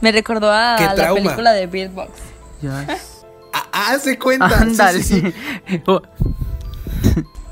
Me 0.00 0.12
recordó 0.12 0.52
a 0.52 0.76
la 0.96 1.14
película 1.14 1.52
de 1.52 1.66
Beatbox. 1.66 2.10
Ya. 2.62 2.86
Ah, 3.52 3.92
hace 3.92 4.18
cuenta. 4.18 4.48
Oh. 5.86 6.02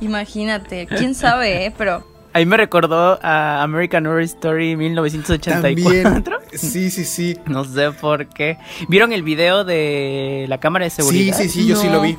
Imagínate, 0.01 0.87
quién 0.87 1.15
sabe, 1.15 1.67
eh? 1.67 1.75
pero 1.77 2.05
Ahí 2.35 2.47
me 2.47 2.57
recordó 2.57 3.21
a 3.23 3.63
American 3.63 4.07
Horror 4.09 4.23
Story 4.23 4.75
1984. 4.77 5.63
También. 5.63 6.25
Sí, 6.53 6.91
sí, 6.91 7.05
sí. 7.05 7.39
No 7.47 7.65
sé 7.65 7.93
por 7.93 8.27
qué. 8.27 8.59
¿Vieron 8.89 9.13
el 9.13 9.23
video 9.23 9.63
de 9.63 10.47
la 10.49 10.59
cámara 10.59 10.85
de 10.85 10.91
seguridad? 10.91 11.37
Sí, 11.37 11.45
sí, 11.45 11.61
sí, 11.61 11.67
yo 11.69 11.77
sí 11.77 11.89
lo 11.89 12.01
vi. 12.01 12.19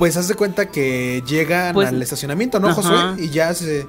Pues 0.00 0.16
haz 0.16 0.28
de 0.28 0.34
cuenta 0.34 0.70
que 0.70 1.22
llegan 1.26 1.74
pues, 1.74 1.90
al 1.90 2.00
estacionamiento, 2.00 2.58
¿no, 2.58 2.72
Josué? 2.72 2.96
Y 3.18 3.28
ya 3.28 3.52
se, 3.52 3.86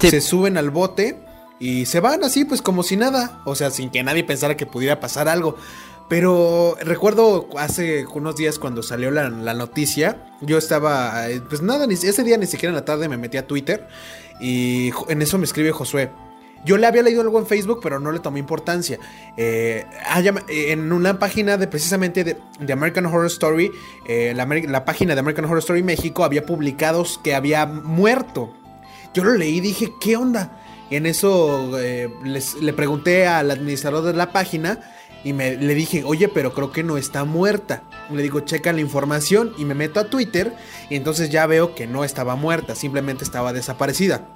se 0.00 0.20
suben 0.20 0.56
al 0.56 0.70
bote 0.70 1.24
y 1.60 1.86
se 1.86 2.00
van 2.00 2.24
así, 2.24 2.44
pues 2.44 2.60
como 2.60 2.82
si 2.82 2.96
nada. 2.96 3.40
O 3.44 3.54
sea, 3.54 3.70
sin 3.70 3.90
que 3.90 4.02
nadie 4.02 4.24
pensara 4.24 4.56
que 4.56 4.66
pudiera 4.66 4.98
pasar 4.98 5.28
algo. 5.28 5.56
Pero 6.08 6.76
recuerdo 6.80 7.48
hace 7.56 8.04
unos 8.12 8.34
días 8.34 8.58
cuando 8.58 8.82
salió 8.82 9.12
la, 9.12 9.28
la, 9.30 9.54
noticia, 9.54 10.26
yo 10.40 10.58
estaba, 10.58 11.30
eh, 11.30 11.40
pues 11.48 11.62
nada, 11.62 11.86
ni, 11.86 11.94
ese 11.94 12.24
día 12.24 12.36
ni 12.36 12.46
siquiera 12.46 12.70
en 12.70 12.74
la 12.74 12.84
tarde 12.84 13.08
me 13.08 13.16
metí 13.16 13.36
a 13.36 13.46
Twitter 13.46 13.86
y 14.40 14.90
en 15.08 15.22
eso 15.22 15.38
me 15.38 15.44
escribe 15.44 15.70
Josué, 15.70 16.10
yo 16.64 16.78
le 16.78 16.86
había 16.86 17.02
leído 17.02 17.20
algo 17.20 17.38
en 17.38 17.46
Facebook, 17.46 17.80
pero 17.82 18.00
no 18.00 18.10
le 18.10 18.20
tomé 18.20 18.40
importancia. 18.40 18.98
Eh, 19.36 19.84
en 20.48 20.92
una 20.92 21.18
página 21.18 21.56
de 21.58 21.66
precisamente 21.66 22.24
de, 22.24 22.72
American 22.72 23.06
Horror 23.06 23.26
Story, 23.26 23.70
eh, 24.08 24.32
la, 24.34 24.84
página 24.84 25.14
de 25.14 25.20
American 25.20 25.44
Horror 25.44 25.58
Story 25.58 25.82
México 25.82 26.24
había 26.24 26.46
publicado 26.46 27.04
que 27.22 27.34
había 27.34 27.66
muerto. 27.66 28.54
Yo 29.12 29.24
lo 29.24 29.34
leí 29.34 29.58
y 29.58 29.60
dije, 29.60 29.92
¿qué 30.00 30.16
onda? 30.16 30.58
En 30.90 31.06
eso 31.06 31.78
eh, 31.78 32.10
le 32.24 32.72
pregunté 32.72 33.26
al 33.26 33.50
administrador 33.50 34.04
de 34.04 34.14
la 34.14 34.32
página 34.32 34.80
y 35.22 35.32
me, 35.32 35.56
le 35.56 35.74
dije, 35.74 36.02
oye, 36.04 36.28
pero 36.28 36.54
creo 36.54 36.72
que 36.72 36.82
no 36.82 36.96
está 36.96 37.24
muerta. 37.24 37.82
Le 38.10 38.22
digo, 38.22 38.40
checa 38.40 38.72
la 38.72 38.80
información 38.80 39.52
y 39.58 39.64
me 39.64 39.74
meto 39.74 40.00
a 40.00 40.04
Twitter 40.04 40.54
y 40.88 40.96
entonces 40.96 41.30
ya 41.30 41.46
veo 41.46 41.74
que 41.74 41.86
no 41.86 42.04
estaba 42.04 42.36
muerta, 42.36 42.74
simplemente 42.74 43.24
estaba 43.24 43.52
desaparecida 43.52 44.26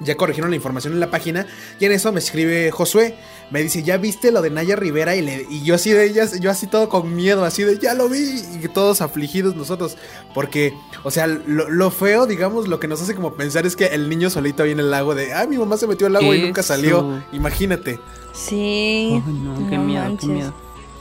ya 0.00 0.16
corrigieron 0.16 0.50
la 0.50 0.56
información 0.56 0.94
en 0.94 1.00
la 1.00 1.10
página 1.10 1.46
y 1.78 1.84
en 1.84 1.92
eso 1.92 2.10
me 2.12 2.18
escribe 2.18 2.70
Josué, 2.70 3.16
me 3.50 3.62
dice, 3.62 3.82
¿ya 3.82 3.96
viste 3.96 4.32
lo 4.32 4.42
de 4.42 4.50
Naya 4.50 4.76
Rivera? 4.76 5.14
Y, 5.14 5.22
le, 5.22 5.46
y 5.48 5.62
yo 5.62 5.74
así 5.74 5.90
de 5.90 6.06
ellas, 6.06 6.40
yo 6.40 6.50
así 6.50 6.66
todo 6.66 6.88
con 6.88 7.14
miedo, 7.14 7.44
así 7.44 7.62
de, 7.62 7.78
ya 7.78 7.94
lo 7.94 8.08
vi, 8.08 8.42
y 8.62 8.68
todos 8.68 9.00
afligidos 9.00 9.56
nosotros, 9.56 9.96
porque, 10.34 10.74
o 11.04 11.10
sea, 11.10 11.26
lo, 11.26 11.90
feo, 11.90 12.26
digamos, 12.26 12.68
lo 12.68 12.80
que 12.80 12.88
nos 12.88 13.02
hace 13.02 13.14
como 13.14 13.34
pensar 13.34 13.66
es 13.66 13.76
que 13.76 13.86
el 13.86 14.08
niño 14.08 14.30
solito 14.30 14.62
ahí 14.62 14.70
en 14.70 14.80
el 14.80 14.90
lago 14.90 15.14
de, 15.14 15.32
ah, 15.32 15.46
mi 15.46 15.58
mamá 15.58 15.76
se 15.76 15.86
metió 15.86 16.06
al 16.06 16.16
agua 16.16 16.34
y 16.34 16.42
nunca 16.42 16.62
salió, 16.62 17.22
imagínate. 17.32 18.00
Sí. 18.32 19.22
no, 19.26 19.68
qué 19.68 19.78
miedo, 19.78 20.16
qué 20.18 20.26
miedo. 20.26 20.54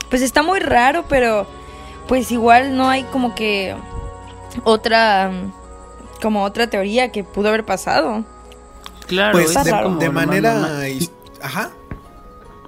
Pues 0.09 0.21
está 0.21 0.41
muy 0.41 0.59
raro, 0.59 1.05
pero 1.07 1.47
pues 2.07 2.31
igual 2.31 2.75
no 2.75 2.89
hay 2.89 3.03
como 3.03 3.35
que 3.35 3.75
otra, 4.63 5.31
como 6.21 6.43
otra 6.43 6.67
teoría 6.67 7.11
que 7.11 7.23
pudo 7.23 7.49
haber 7.49 7.65
pasado. 7.65 8.25
Claro, 9.09 9.39
pues 9.39 9.53
de, 9.99 10.09
manera... 10.11 10.83
Ajá. 11.41 11.71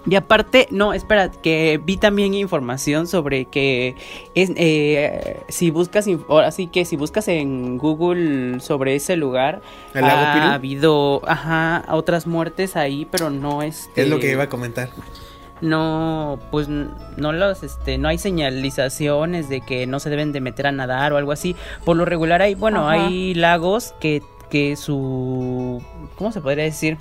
Y 0.08 0.16
aparte, 0.16 0.68
no, 0.72 0.94
espera, 0.94 1.30
que 1.30 1.80
vi 1.84 1.98
también 1.98 2.34
información 2.34 3.06
sobre 3.06 3.46
que 3.46 3.96
es, 4.34 4.52
eh, 4.56 5.44
si 5.50 5.70
buscas, 5.70 6.08
ahora 6.28 6.50
sí 6.50 6.66
que 6.66 6.84
si 6.86 6.96
buscas 6.96 7.28
en 7.28 7.78
Google 7.78 8.60
sobre 8.60 8.96
ese 8.96 9.16
lugar, 9.16 9.62
ha 9.94 10.54
habido, 10.56 11.22
ajá, 11.28 11.86
otras 11.90 12.26
muertes 12.26 12.76
ahí, 12.76 13.08
pero 13.12 13.30
no 13.30 13.62
es. 13.62 13.92
Es 13.96 14.08
lo 14.08 14.18
que 14.18 14.32
iba 14.32 14.44
a 14.44 14.50
comentar. 14.50 14.90
No, 15.62 16.40
pues 16.50 16.68
no 16.68 17.32
los, 17.32 17.62
este, 17.62 18.00
no 18.00 18.08
hay 18.08 18.18
señalizaciones 18.18 19.48
de 19.48 19.62
que 19.62 19.86
no 19.86 20.00
se 20.00 20.10
deben 20.10 20.32
de 20.32 20.42
meter 20.42 20.66
a 20.66 20.72
nadar 20.72 21.14
o 21.14 21.18
algo 21.18 21.32
así. 21.32 21.56
Por 21.86 21.98
lo 21.98 22.06
regular 22.06 22.42
hay, 22.42 22.56
bueno, 22.56 22.90
hay 22.90 23.36
lagos 23.36 23.94
que 24.00 24.24
que 24.52 24.76
su 24.76 25.82
¿cómo 26.22 26.32
se 26.32 26.40
podría 26.40 26.66
decir? 26.66 27.00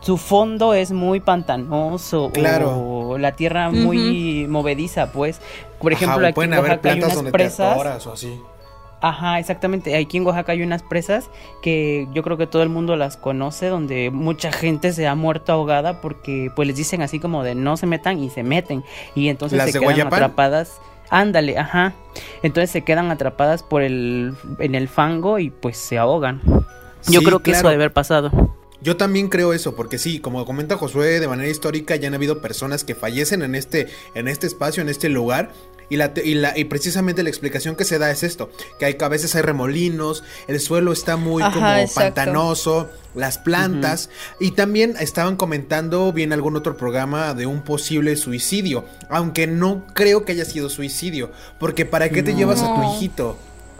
Su 0.00 0.16
fondo 0.16 0.74
es 0.74 0.90
muy 0.90 1.20
pantanoso 1.20 2.30
claro. 2.32 2.76
o 2.76 3.18
la 3.18 3.36
tierra 3.36 3.70
muy 3.70 4.46
movediza, 4.48 5.12
pues. 5.12 5.40
Por 5.80 5.92
ejemplo, 5.92 6.26
aquí 6.26 6.40
en 6.40 6.52
Oaxaca 6.52 6.90
hay 6.90 7.02
unas 7.02 7.22
presas. 7.30 8.06
o 8.06 8.12
así. 8.12 8.40
Ajá, 9.00 9.38
exactamente. 9.38 9.96
Aquí 9.96 10.16
en 10.16 10.26
Oaxaca 10.26 10.50
hay 10.50 10.62
unas 10.62 10.82
presas 10.82 11.30
que 11.62 12.08
yo 12.12 12.24
creo 12.24 12.36
que 12.36 12.48
todo 12.48 12.64
el 12.64 12.70
mundo 12.70 12.96
las 12.96 13.16
conoce, 13.16 13.68
donde 13.68 14.10
mucha 14.10 14.50
gente 14.50 14.92
se 14.92 15.06
ha 15.06 15.14
muerto 15.14 15.52
ahogada 15.52 16.00
porque 16.00 16.50
pues 16.56 16.66
les 16.66 16.76
dicen 16.76 17.02
así 17.02 17.20
como 17.20 17.44
de 17.44 17.54
no 17.54 17.76
se 17.76 17.86
metan 17.86 18.18
y 18.18 18.30
se 18.30 18.42
meten 18.42 18.82
y 19.14 19.28
entonces 19.28 19.62
se 19.70 19.78
quedan 19.78 20.08
atrapadas. 20.08 20.80
Ándale, 21.08 21.56
ajá. 21.56 21.92
Entonces 22.42 22.70
se 22.70 22.82
quedan 22.82 23.12
atrapadas 23.12 23.62
por 23.62 23.82
el 23.82 24.34
en 24.58 24.74
el 24.74 24.88
fango 24.88 25.38
y 25.38 25.50
pues 25.50 25.76
se 25.76 25.98
ahogan. 25.98 26.40
Yo 27.06 27.22
creo 27.22 27.40
que 27.40 27.52
eso 27.52 27.68
debe 27.68 27.82
haber 27.82 27.92
pasado. 27.92 28.56
Yo 28.80 28.96
también 28.96 29.28
creo 29.28 29.52
eso, 29.52 29.74
porque 29.74 29.98
sí, 29.98 30.20
como 30.20 30.44
comenta 30.44 30.76
Josué, 30.76 31.18
de 31.18 31.26
manera 31.26 31.48
histórica 31.48 31.96
ya 31.96 32.08
han 32.08 32.14
habido 32.14 32.40
personas 32.40 32.84
que 32.84 32.94
fallecen 32.94 33.42
en 33.42 33.56
este, 33.56 33.88
en 34.14 34.28
este 34.28 34.46
espacio, 34.46 34.82
en 34.82 34.88
este 34.88 35.08
lugar, 35.08 35.50
y, 35.88 35.96
la, 35.96 36.12
y, 36.22 36.34
la, 36.34 36.56
y, 36.56 36.64
precisamente 36.64 37.22
la 37.22 37.30
explicación 37.30 37.74
que 37.74 37.84
se 37.84 37.98
da 37.98 38.10
es 38.10 38.22
esto, 38.22 38.50
que, 38.78 38.84
hay, 38.84 38.94
que 38.94 39.04
a 39.04 39.08
veces 39.08 39.34
hay 39.34 39.42
remolinos, 39.42 40.22
el 40.46 40.60
suelo 40.60 40.92
está 40.92 41.16
muy 41.16 41.42
Ajá, 41.42 41.54
como 41.54 41.66
exacto. 41.66 42.14
pantanoso, 42.14 42.90
las 43.14 43.38
plantas, 43.38 44.10
y 44.38 44.52
también 44.52 44.94
estaban 45.00 45.36
comentando 45.36 46.12
bien 46.12 46.32
algún 46.32 46.56
otro 46.56 46.76
programa 46.76 47.34
de 47.34 47.46
un 47.46 47.62
posible 47.62 48.16
suicidio, 48.16 48.84
aunque 49.08 49.46
no 49.46 49.86
creo 49.92 50.24
que 50.24 50.32
haya 50.32 50.44
sido 50.44 50.68
suicidio, 50.68 51.32
porque 51.58 51.84
¿para 51.84 52.10
qué 52.10 52.22
te 52.22 52.34
llevas 52.34 52.62
a 52.62 52.74
tu 52.74 52.94
hijito? 52.94 53.36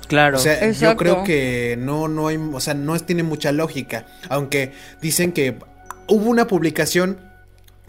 Claro. 0.08 0.38
O 0.38 0.40
sea, 0.40 0.70
yo 0.72 0.96
creo 0.96 1.22
que 1.24 1.76
no, 1.78 2.08
no 2.08 2.28
hay, 2.28 2.36
o 2.36 2.60
sea, 2.60 2.74
no 2.74 2.96
es- 2.96 3.04
tiene 3.06 3.22
mucha 3.22 3.52
lógica. 3.52 4.06
Aunque 4.28 4.72
dicen 5.00 5.32
que 5.32 5.58
hubo 6.08 6.28
una 6.30 6.46
publicación 6.46 7.20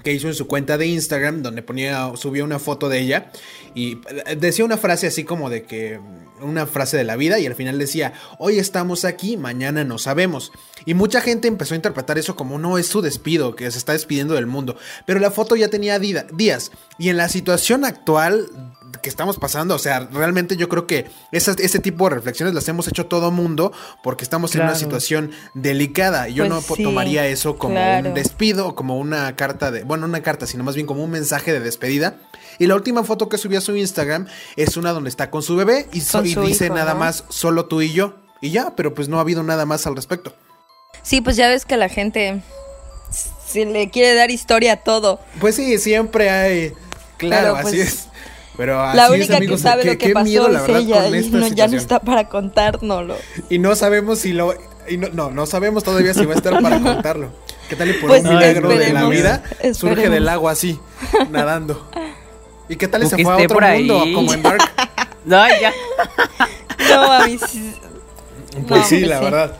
que 0.03 0.13
hizo 0.13 0.27
en 0.27 0.33
su 0.33 0.47
cuenta 0.47 0.77
de 0.77 0.87
Instagram 0.87 1.41
donde 1.41 1.61
ponía, 1.61 2.09
subió 2.15 2.45
una 2.45 2.57
foto 2.59 2.87
de 2.87 2.99
ella 2.99 3.31
y 3.75 3.97
decía 4.37 4.63
una 4.63 4.77
frase 4.77 5.07
así 5.07 5.25
como 5.25 5.49
de 5.49 5.63
que 5.63 5.99
una 6.41 6.65
frase 6.65 6.95
de 6.95 7.03
la 7.03 7.17
vida 7.17 7.37
y 7.39 7.45
al 7.45 7.53
final 7.55 7.77
decía, 7.77 8.13
hoy 8.37 8.59
estamos 8.59 9.03
aquí, 9.03 9.35
mañana 9.35 9.83
no 9.83 9.97
sabemos. 9.97 10.53
Y 10.85 10.93
mucha 10.93 11.19
gente 11.19 11.49
empezó 11.49 11.73
a 11.73 11.75
interpretar 11.75 12.17
eso 12.17 12.37
como 12.37 12.57
no 12.57 12.77
es 12.77 12.87
su 12.87 13.01
despido, 13.01 13.57
que 13.57 13.69
se 13.71 13.77
está 13.77 13.91
despidiendo 13.91 14.35
del 14.35 14.45
mundo. 14.47 14.77
Pero 15.05 15.19
la 15.19 15.31
foto 15.31 15.57
ya 15.57 15.67
tenía 15.67 15.99
días 15.99 16.71
y 16.97 17.09
en 17.09 17.17
la 17.17 17.27
situación 17.27 17.83
actual 17.83 18.47
que 19.01 19.09
estamos 19.09 19.37
pasando, 19.37 19.75
o 19.75 19.79
sea, 19.79 19.99
realmente 20.11 20.55
yo 20.57 20.69
creo 20.69 20.87
que 20.87 21.07
esas, 21.31 21.59
ese 21.59 21.79
tipo 21.79 22.07
de 22.09 22.15
reflexiones 22.15 22.53
las 22.53 22.67
hemos 22.67 22.87
hecho 22.87 23.05
todo 23.07 23.31
mundo 23.31 23.71
porque 24.03 24.23
estamos 24.23 24.53
en 24.55 24.61
una 24.61 24.69
Claro. 24.71 24.79
situación 24.79 25.31
delicada. 25.53 26.27
Yo 26.27 26.43
Pues 26.47 26.49
no 26.49 26.75
sí, 26.75 26.83
tomaría 26.83 27.25
eso 27.27 27.57
como 27.57 27.75
claro. 27.75 28.09
un 28.09 28.15
despido 28.15 28.67
o 28.67 28.75
como 28.75 28.97
una 28.97 29.35
carta 29.35 29.71
de, 29.71 29.83
bueno, 29.83 30.05
una 30.05 30.21
carta, 30.21 30.45
sino 30.47 30.63
más 30.63 30.75
bien 30.75 30.87
como 30.87 31.03
un 31.03 31.11
mensaje 31.11 31.51
de 31.53 31.59
despedida. 31.59 32.15
Y 32.57 32.67
la 32.67 32.75
última 32.75 33.03
foto 33.03 33.29
que 33.29 33.37
subió 33.37 33.59
a 33.59 33.61
su 33.61 33.75
Instagram 33.75 34.27
es 34.55 34.75
una 34.77 34.91
donde 34.91 35.09
está 35.09 35.29
con 35.31 35.43
su 35.43 35.55
bebé 35.55 35.87
y, 35.93 36.01
so- 36.01 36.21
dice 36.21 36.65
hijo, 36.65 36.75
nada 36.75 36.93
¿no? 36.93 36.99
más 36.99 37.23
solo 37.29 37.65
tú 37.67 37.81
y 37.81 37.93
yo. 37.93 38.15
Y 38.41 38.51
ya, 38.51 38.73
pero 38.75 38.93
pues 38.93 39.07
no 39.09 39.17
ha 39.17 39.21
habido 39.21 39.43
nada 39.43 39.65
más 39.65 39.85
al 39.87 39.95
respecto. 39.95 40.33
Sí, 41.03 41.21
pues 41.21 41.35
ya 41.37 41.47
ves 41.49 41.65
que 41.65 41.77
la 41.77 41.89
gente 41.89 42.41
se 43.47 43.65
le 43.65 43.89
quiere 43.89 44.13
dar 44.13 44.31
historia 44.31 44.73
a 44.73 44.77
todo. 44.77 45.19
Pues 45.39 45.55
sí, 45.55 45.77
siempre 45.79 46.29
hay. 46.29 46.73
Claro, 47.17 47.55
Pero, 47.55 47.67
así 47.67 47.77
pues, 47.77 47.87
es. 47.93 48.07
Pero 48.59 48.81
así 48.83 48.97
la 48.97 49.05
es, 49.05 49.11
única 49.11 49.37
amigos, 49.37 49.61
que 49.61 49.63
sabe 49.69 49.81
qué- 49.83 49.91
lo 49.93 49.97
que 49.97 50.09
pasó 50.09 50.23
miedo, 50.25 50.49
la 50.49 50.59
es 50.59 50.67
verdad, 50.67 50.81
ella 50.81 51.03
con 51.05 51.15
y 51.15 51.29
no, 51.31 51.47
ya 51.47 51.67
no 51.69 51.77
está 51.77 51.99
para 52.01 52.27
contárnoslo. 52.27 53.15
Y 53.49 53.57
no 53.57 53.73
sabemos 53.75 54.19
si 54.19 54.33
lo. 54.33 54.53
y 54.89 54.97
no, 54.97 55.07
no, 55.13 55.31
no 55.31 55.45
sabemos 55.45 55.85
todavía 55.85 56.13
si 56.13 56.25
va 56.25 56.33
a 56.33 56.37
estar 56.37 56.61
para 56.61 56.77
contarlo. 56.83 57.29
¿Qué 57.69 57.77
tal 57.77 57.89
y 57.89 57.93
por 57.93 58.09
Pues 58.09 58.23
un 58.25 58.29
milagro 58.35 58.67
de 58.67 58.75
la 58.75 58.83
esperemos, 59.05 59.09
vida 59.11 59.43
surge 59.73 60.09
del 60.09 60.27
agua 60.27 60.51
así, 60.51 60.77
nadando? 61.29 61.89
¿Y 62.67 62.75
qué 62.75 62.87
tal 62.89 63.03
y 63.03 63.07
se 63.07 63.23
fue 63.23 63.31
a 63.31 63.37
otro 63.37 63.47
por 63.59 63.63
mundo, 63.67 64.03
como 64.13 64.33
en 64.33 64.43
Dark? 64.43 64.59
No, 65.25 65.45
ya. 65.61 65.71
No, 66.89 67.11
a 67.13 67.25
mí 67.27 67.37
sí. 67.49 67.73
Pues 68.67 68.81
No, 68.81 68.87
sí, 68.87 68.99
la 69.01 69.19
sí. 69.19 69.23
verdad. 69.25 69.57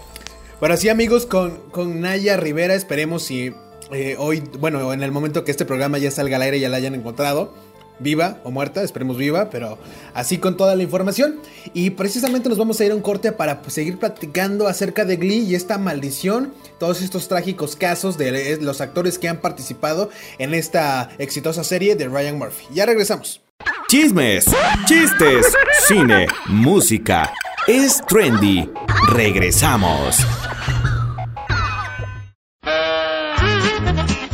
Pero 0.59 0.77
sí, 0.77 0.89
amigos, 0.89 1.25
con, 1.25 1.57
con 1.71 2.01
Naya 2.01 2.37
Rivera, 2.37 2.73
esperemos 2.73 3.23
si 3.23 3.53
eh, 3.91 4.15
hoy, 4.17 4.43
bueno, 4.59 4.91
en 4.93 5.03
el 5.03 5.11
momento 5.11 5.43
que 5.45 5.51
este 5.51 5.65
programa 5.65 5.97
ya 5.99 6.11
salga 6.11 6.35
al 6.37 6.41
aire 6.43 6.59
ya 6.59 6.69
la 6.69 6.77
hayan 6.77 6.95
encontrado, 6.95 7.53
viva 7.99 8.37
o 8.43 8.51
muerta, 8.51 8.83
esperemos 8.83 9.17
viva, 9.17 9.49
pero 9.49 9.77
así 10.13 10.37
con 10.37 10.57
toda 10.57 10.75
la 10.75 10.83
información. 10.83 11.39
Y 11.73 11.91
precisamente 11.91 12.49
nos 12.49 12.57
vamos 12.57 12.79
a 12.79 12.85
ir 12.85 12.91
a 12.91 12.95
un 12.95 13.01
corte 13.01 13.31
para 13.31 13.61
pues, 13.61 13.73
seguir 13.73 13.97
platicando 13.97 14.67
acerca 14.67 15.05
de 15.05 15.17
Glee 15.17 15.45
y 15.45 15.55
esta 15.55 15.77
maldición, 15.77 16.53
todos 16.79 17.01
estos 17.01 17.27
trágicos 17.27 17.75
casos 17.75 18.17
de 18.17 18.53
eh, 18.53 18.57
los 18.61 18.81
actores 18.81 19.19
que 19.19 19.27
han 19.27 19.37
participado 19.37 20.09
en 20.37 20.53
esta 20.53 21.09
exitosa 21.17 21.63
serie 21.63 21.95
de 21.95 22.07
Ryan 22.07 22.37
Murphy. 22.37 22.65
Ya 22.73 22.85
regresamos. 22.85 23.41
Chismes, 23.89 24.45
chistes, 24.85 25.47
cine, 25.87 26.27
música. 26.47 27.33
Es 27.67 28.01
trendy. 28.07 28.69
Regresamos. 29.09 30.17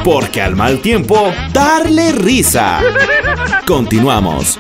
Porque 0.06 0.40
al 0.42 0.56
mal 0.56 0.82
tiempo, 0.82 1.34
darle 1.52 2.12
risa. 2.12 2.80
Continuamos. 3.66 4.60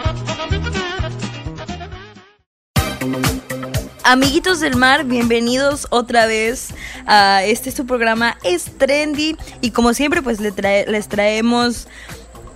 Amiguitos 4.03 4.60
del 4.60 4.75
mar, 4.75 5.05
bienvenidos 5.05 5.86
otra 5.91 6.25
vez 6.25 6.69
a 7.05 7.43
este 7.43 7.69
su 7.71 7.86
programa 7.86 8.38
Es 8.43 8.65
Trendy 8.77 9.36
y 9.62 9.69
como 9.71 9.93
siempre 9.93 10.21
pues 10.23 10.39
trae- 10.55 10.88
les 10.88 11.08
traemos 11.08 11.88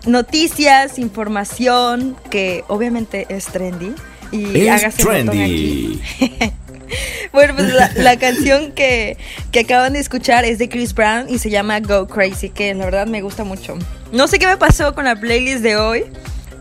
noticias, 0.07 0.97
información 0.99 2.15
que 2.31 2.63
obviamente 2.69 3.27
es 3.29 3.45
trendy 3.45 3.93
y 4.31 4.67
Es 4.67 4.83
aquí. 5.43 6.01
Bueno, 7.31 7.55
pues 7.55 7.71
la, 7.73 7.91
la 7.95 8.17
canción 8.17 8.71
que, 8.71 9.17
que 9.51 9.59
acaban 9.61 9.93
de 9.93 9.99
escuchar 9.99 10.45
es 10.45 10.57
de 10.57 10.67
Chris 10.67 10.93
Brown 10.93 11.29
y 11.29 11.37
se 11.37 11.49
llama 11.49 11.79
Go 11.79 12.07
Crazy, 12.07 12.49
que 12.49 12.73
la 12.73 12.85
verdad 12.85 13.07
me 13.07 13.21
gusta 13.21 13.43
mucho. 13.43 13.77
No 14.11 14.27
sé 14.27 14.39
qué 14.39 14.47
me 14.47 14.57
pasó 14.57 14.95
con 14.95 15.05
la 15.05 15.15
playlist 15.15 15.61
de 15.61 15.77
hoy, 15.77 16.05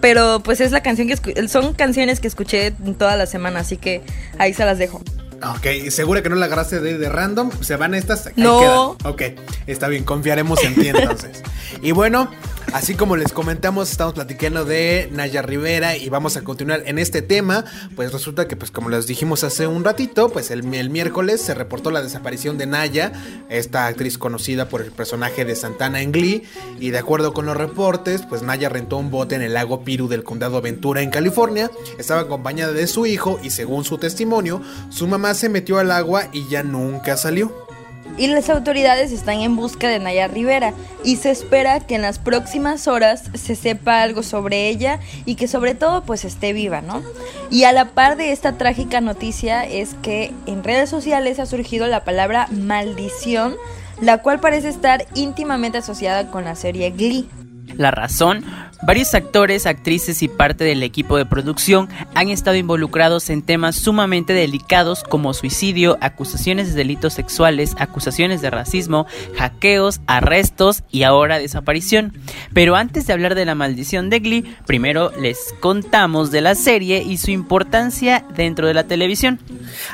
pero 0.01 0.41
pues 0.43 0.61
es 0.61 0.71
la 0.73 0.83
canción 0.83 1.09
que 1.09 1.49
son 1.49 1.73
canciones 1.75 2.21
que 2.21 2.29
escuché 2.29 2.73
toda 2.99 3.17
la 3.17 3.27
semana, 3.27 3.61
así 3.61 3.77
que 3.77 4.03
ahí 4.39 4.53
se 4.53 4.65
las 4.65 4.79
dejo. 4.79 5.01
Ok, 5.43 5.91
segura 5.91 6.23
que 6.23 6.29
no 6.29 6.35
la 6.37 6.47
agarraste 6.47 6.81
de, 6.81 6.99
de 6.99 7.09
random. 7.09 7.51
Se 7.61 7.77
van 7.77 7.95
estas. 7.95 8.27
Ahí 8.27 8.33
No. 8.37 8.59
quedan. 8.61 9.13
Ok, 9.13 9.23
está 9.67 9.89
bien, 9.89 10.05
confiaremos 10.05 10.63
en 10.65 10.75
ti 10.75 10.89
entonces. 10.89 11.43
y 11.83 11.93
bueno, 11.93 12.29
así 12.73 12.95
como 12.95 13.17
les 13.17 13.33
comentamos, 13.33 13.89
estamos 13.91 14.15
platicando 14.15 14.65
de 14.65 15.09
Naya 15.13 15.43
Rivera 15.43 15.97
y 15.97 16.09
vamos 16.09 16.37
a 16.37 16.43
continuar 16.43 16.83
en 16.87 16.99
este 16.99 17.23
tema. 17.23 17.65
Pues 17.95 18.13
resulta 18.13 18.49
que, 18.49 18.57
pues 18.57 18.73
como 18.73 18.89
les 18.89 19.07
dijimos 19.07 19.45
hace 19.45 19.69
un 19.69 19.85
ratito, 19.85 20.29
pues 20.29 20.51
el, 20.51 20.75
el 20.75 20.91
miércoles 20.91 21.41
se 21.41 21.55
reportó 21.55 21.93
la 21.93 22.03
desaparición 22.03 22.59
de 22.59 22.67
Naya, 22.67 23.13
esta 23.49 23.87
actriz 23.87 24.19
conocida 24.19 24.69
por 24.69 24.83
el 24.83 24.91
personaje 24.91 25.45
de 25.45 25.55
Santana 25.55 26.03
en 26.03 26.11
Glee. 26.11 26.43
Y 26.81 26.91
de 26.91 26.99
acuerdo 26.99 27.33
con 27.33 27.47
los 27.47 27.57
reportes, 27.57 28.23
pues 28.29 28.43
Naya 28.43 28.69
rentó 28.71 28.97
un 28.97 29.11
bote 29.13 29.37
en 29.37 29.43
el 29.43 29.55
lago 29.55 29.85
Piru 29.85 30.09
del 30.09 30.25
condado 30.25 30.61
Ventura 30.61 31.01
en 31.03 31.11
California. 31.11 31.71
Estaba 31.97 32.23
acompañada 32.23 32.73
de 32.73 32.89
su 32.89 33.07
hijo 33.07 33.39
y 33.41 33.51
según 33.51 33.85
su 33.85 33.99
testimonio, 33.99 34.61
su 34.91 35.07
mamá 35.07 35.28
se 35.35 35.49
metió 35.49 35.79
al 35.79 35.91
agua 35.91 36.29
y 36.33 36.49
ya 36.49 36.63
nunca 36.63 37.17
salió. 37.17 37.69
Y 38.17 38.27
las 38.27 38.51
autoridades 38.51 39.13
están 39.13 39.41
en 39.41 39.55
busca 39.55 39.87
de 39.87 40.01
Naya 40.01 40.27
Rivera 40.27 40.75
y 41.05 41.17
se 41.17 41.31
espera 41.31 41.79
que 41.79 41.95
en 41.95 42.03
las 42.03 42.19
próximas 42.19 42.89
horas 42.89 43.25
se 43.35 43.55
sepa 43.55 44.03
algo 44.03 44.25
sobre 44.25 44.69
ella 44.69 44.99
y 45.25 45.37
que 45.37 45.47
sobre 45.47 45.77
todo 45.77 46.03
pues 46.03 46.25
esté 46.25 46.53
viva, 46.53 46.81
¿no? 46.81 47.03
Y 47.49 47.63
a 47.63 47.73
la 47.73 47.91
par 47.91 48.17
de 48.17 48.33
esta 48.33 48.59
trágica 48.59 49.01
noticia 49.01 49.65
es 49.65 49.95
que 50.03 50.33
en 50.47 50.65
redes 50.65 50.91
sociales 50.91 51.39
ha 51.39 51.47
surgido 51.47 51.87
la 51.87 52.03
palabra 52.03 52.49
maldición, 52.51 53.55
la 54.01 54.19
cual 54.19 54.41
parece 54.41 54.69
estar 54.69 55.07
íntimamente 55.15 55.79
asociada 55.79 56.29
con 56.33 56.45
la 56.45 56.57
serie 56.57 56.91
Glee. 56.91 57.29
La 57.77 57.91
razón, 57.91 58.45
varios 58.83 59.15
actores, 59.15 59.67
actrices 59.67 60.23
y 60.23 60.29
parte 60.29 60.65
del 60.65 60.83
equipo 60.83 61.17
de 61.17 61.27
producción 61.27 61.89
han 62.15 62.29
estado 62.29 62.57
involucrados 62.57 63.31
en 63.31 63.43
temas 63.43 63.77
sumamente 63.77 64.33
delicados 64.33 65.03
como 65.03 65.35
suicidio, 65.35 65.99
acusaciones 66.01 66.69
de 66.69 66.75
delitos 66.75 67.15
sexuales, 67.15 67.75
acusaciones 67.79 68.41
de 68.41 68.51
racismo, 68.51 69.07
hackeos, 69.37 70.01
arrestos 70.07 70.83
y 70.91 71.03
ahora 71.03 71.39
desaparición. 71.39 72.13
Pero 72.53 72.77
antes 72.77 73.07
de 73.07 73.13
hablar 73.13 73.35
de 73.35 73.45
la 73.45 73.55
maldición 73.55 74.11
de 74.11 74.21
Glee, 74.21 74.57
primero 74.67 75.13
les 75.21 75.39
contamos 75.61 76.31
de 76.31 76.41
la 76.41 76.55
serie 76.55 77.03
y 77.03 77.19
su 77.19 77.31
importancia 77.31 78.25
dentro 78.35 78.67
de 78.67 78.75
la 78.75 78.85
televisión. 78.85 79.39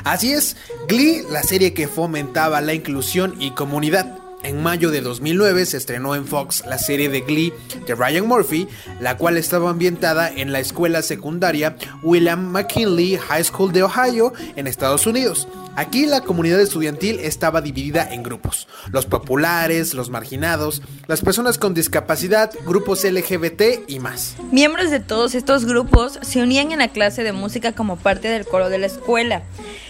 Así 0.03 0.31
es, 0.31 0.57
Glee, 0.87 1.23
la 1.29 1.43
serie 1.43 1.73
que 1.73 1.87
fomentaba 1.87 2.61
la 2.61 2.73
inclusión 2.73 3.35
y 3.39 3.51
comunidad. 3.51 4.24
En 4.45 4.61
mayo 4.61 4.91
de 4.91 5.01
2009 5.01 5.65
se 5.65 5.77
estrenó 5.77 6.13
en 6.13 6.27
Fox 6.27 6.63
la 6.67 6.77
serie 6.77 7.09
de 7.09 7.21
Glee 7.21 7.51
de 7.87 7.95
Ryan 7.95 8.27
Murphy, 8.27 8.67
la 8.99 9.17
cual 9.17 9.37
estaba 9.37 9.71
ambientada 9.71 10.31
en 10.31 10.51
la 10.51 10.59
escuela 10.59 11.01
secundaria 11.01 11.75
William 12.03 12.51
McKinley 12.51 13.17
High 13.17 13.43
School 13.43 13.71
de 13.73 13.81
Ohio, 13.81 14.33
en 14.55 14.67
Estados 14.67 15.07
Unidos. 15.07 15.47
Aquí 15.75 16.05
la 16.05 16.21
comunidad 16.21 16.61
estudiantil 16.61 17.19
estaba 17.21 17.61
dividida 17.61 18.07
en 18.13 18.21
grupos, 18.21 18.67
los 18.91 19.07
populares, 19.07 19.95
los 19.95 20.11
marginados, 20.11 20.83
las 21.07 21.21
personas 21.21 21.57
con 21.57 21.73
discapacidad, 21.73 22.51
grupos 22.67 23.03
LGBT 23.03 23.89
y 23.89 23.99
más. 23.99 24.35
Miembros 24.51 24.91
de 24.91 24.99
todos 24.99 25.33
estos 25.33 25.65
grupos 25.65 26.19
se 26.21 26.43
unían 26.43 26.71
en 26.71 26.77
la 26.77 26.89
clase 26.89 27.23
de 27.23 27.33
música 27.33 27.71
como 27.71 27.97
parte 27.97 28.27
del 28.27 28.45
coro 28.45 28.69
de 28.69 28.77
la 28.77 28.85
escuela. 28.85 29.41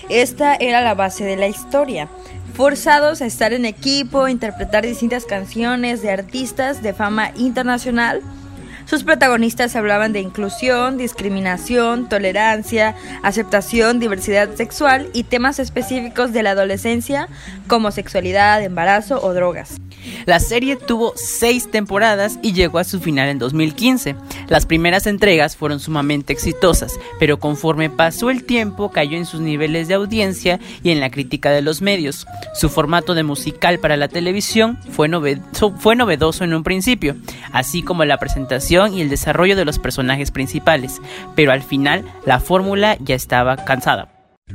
Esta 0.07 0.55
era 0.55 0.79
la 0.81 0.93
base 0.93 1.25
de 1.25 1.35
la 1.35 1.47
historia. 1.47 2.07
Forzados 2.55 3.21
a 3.21 3.25
estar 3.25 3.51
en 3.51 3.65
equipo, 3.65 4.29
interpretar 4.29 4.85
distintas 4.85 5.25
canciones 5.25 6.01
de 6.01 6.09
artistas 6.09 6.81
de 6.81 6.93
fama 6.93 7.31
internacional, 7.35 8.21
Sus 8.85 9.03
protagonistas 9.03 9.75
hablaban 9.75 10.13
de 10.13 10.19
inclusión, 10.19 10.97
discriminación, 10.97 12.07
tolerancia, 12.07 12.95
aceptación, 13.23 13.99
diversidad 13.99 14.53
sexual 14.53 15.09
y 15.13 15.23
temas 15.23 15.57
específicos 15.57 16.33
de 16.33 16.43
la 16.43 16.51
adolescencia 16.51 17.27
como 17.67 17.89
sexualidad, 17.89 18.63
embarazo 18.63 19.19
o 19.23 19.33
drogas. 19.33 19.81
La 20.25 20.39
serie 20.39 20.75
tuvo 20.75 21.13
seis 21.15 21.71
temporadas 21.71 22.37
y 22.43 22.53
llegó 22.53 22.77
a 22.77 22.83
su 22.83 22.99
final 22.99 23.27
en 23.27 23.39
2015. 23.39 24.15
Las 24.47 24.67
primeras 24.67 25.07
entregas 25.07 25.57
fueron 25.57 25.79
sumamente 25.79 26.31
exitosas, 26.31 26.93
pero 27.19 27.39
conforme 27.39 27.89
pasó 27.89 28.29
el 28.29 28.43
tiempo 28.43 28.91
cayó 28.91 29.17
en 29.17 29.25
sus 29.25 29.41
niveles 29.41 29.87
de 29.87 29.95
audiencia 29.95 30.59
y 30.83 30.91
en 30.91 30.99
la 30.99 31.09
crítica 31.09 31.49
de 31.49 31.63
los 31.63 31.81
medios. 31.81 32.27
Su 32.53 32.69
formato 32.69 33.15
de 33.15 33.23
musical 33.23 33.79
para 33.79 33.97
la 33.97 34.07
televisión 34.07 34.77
fue 34.91 35.07
novedoso, 35.07 35.73
fue 35.77 35.95
novedoso 35.95 36.43
en 36.43 36.53
un 36.53 36.63
principio, 36.63 37.15
así 37.51 37.81
como 37.81 38.05
la 38.05 38.17
presentación 38.17 38.74
y 38.75 39.01
el 39.01 39.09
desarrollo 39.09 39.55
de 39.55 39.65
los 39.65 39.79
personajes 39.79 40.31
principales, 40.31 41.01
pero 41.35 41.51
al 41.51 41.63
final 41.63 42.05
la 42.25 42.39
fórmula 42.39 42.97
ya 42.99 43.15
estaba 43.15 43.55
cansada. 43.57 44.11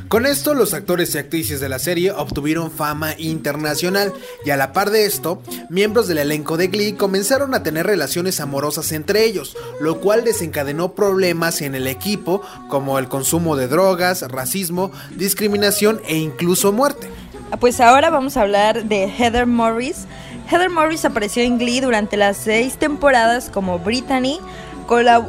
Con 0.07 0.25
esto, 0.25 0.55
los 0.55 0.73
actores 0.73 1.15
y 1.15 1.19
actrices 1.19 1.59
de 1.59 1.69
la 1.69 1.81
serie 1.81 2.13
obtuvieron 2.13 2.71
fama 2.71 3.15
internacional 3.19 4.13
y 4.45 4.51
a 4.51 4.57
la 4.57 4.73
par 4.73 4.91
de 4.91 5.05
esto, 5.05 5.43
miembros 5.69 6.07
del 6.07 6.19
elenco 6.19 6.57
de 6.57 6.69
Glee 6.69 6.93
comenzaron 6.93 7.55
a 7.55 7.65
tener 7.65 7.87
relaciones 7.87 8.39
amorosas 8.39 8.93
entre 8.93 9.25
ellos, 9.25 9.57
lo 9.81 10.01
cual 10.01 10.23
desencadenó 10.23 10.95
problemas 10.95 11.61
en 11.61 11.75
el 11.75 11.89
equipo 11.89 12.41
como 12.69 13.01
el 13.01 13.09
consumo 13.09 13.57
de 13.57 13.67
drogas, 13.67 14.23
racismo, 14.31 14.93
discriminación 15.17 16.01
e 16.07 16.19
incluso 16.19 16.71
muerte. 16.71 17.11
Pues 17.59 17.81
ahora 17.81 18.11
vamos 18.11 18.37
a 18.37 18.43
hablar 18.43 18.85
de 18.85 19.09
Heather 19.09 19.47
Morris. 19.47 20.07
Heather 20.51 20.69
Morris 20.69 21.05
apareció 21.05 21.45
en 21.45 21.59
Glee 21.59 21.81
durante 21.81 22.17
las 22.17 22.37
seis 22.37 22.77
temporadas 22.77 23.51
como 23.51 23.79
Brittany, 23.79 24.41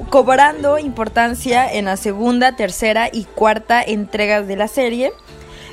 cobrando 0.10 0.80
importancia 0.80 1.72
en 1.72 1.86
la 1.86 1.96
segunda, 1.96 2.56
tercera 2.56 3.08
y 3.14 3.26
cuarta 3.26 3.84
entregas 3.84 4.48
de 4.48 4.56
la 4.56 4.68
serie. 4.68 5.14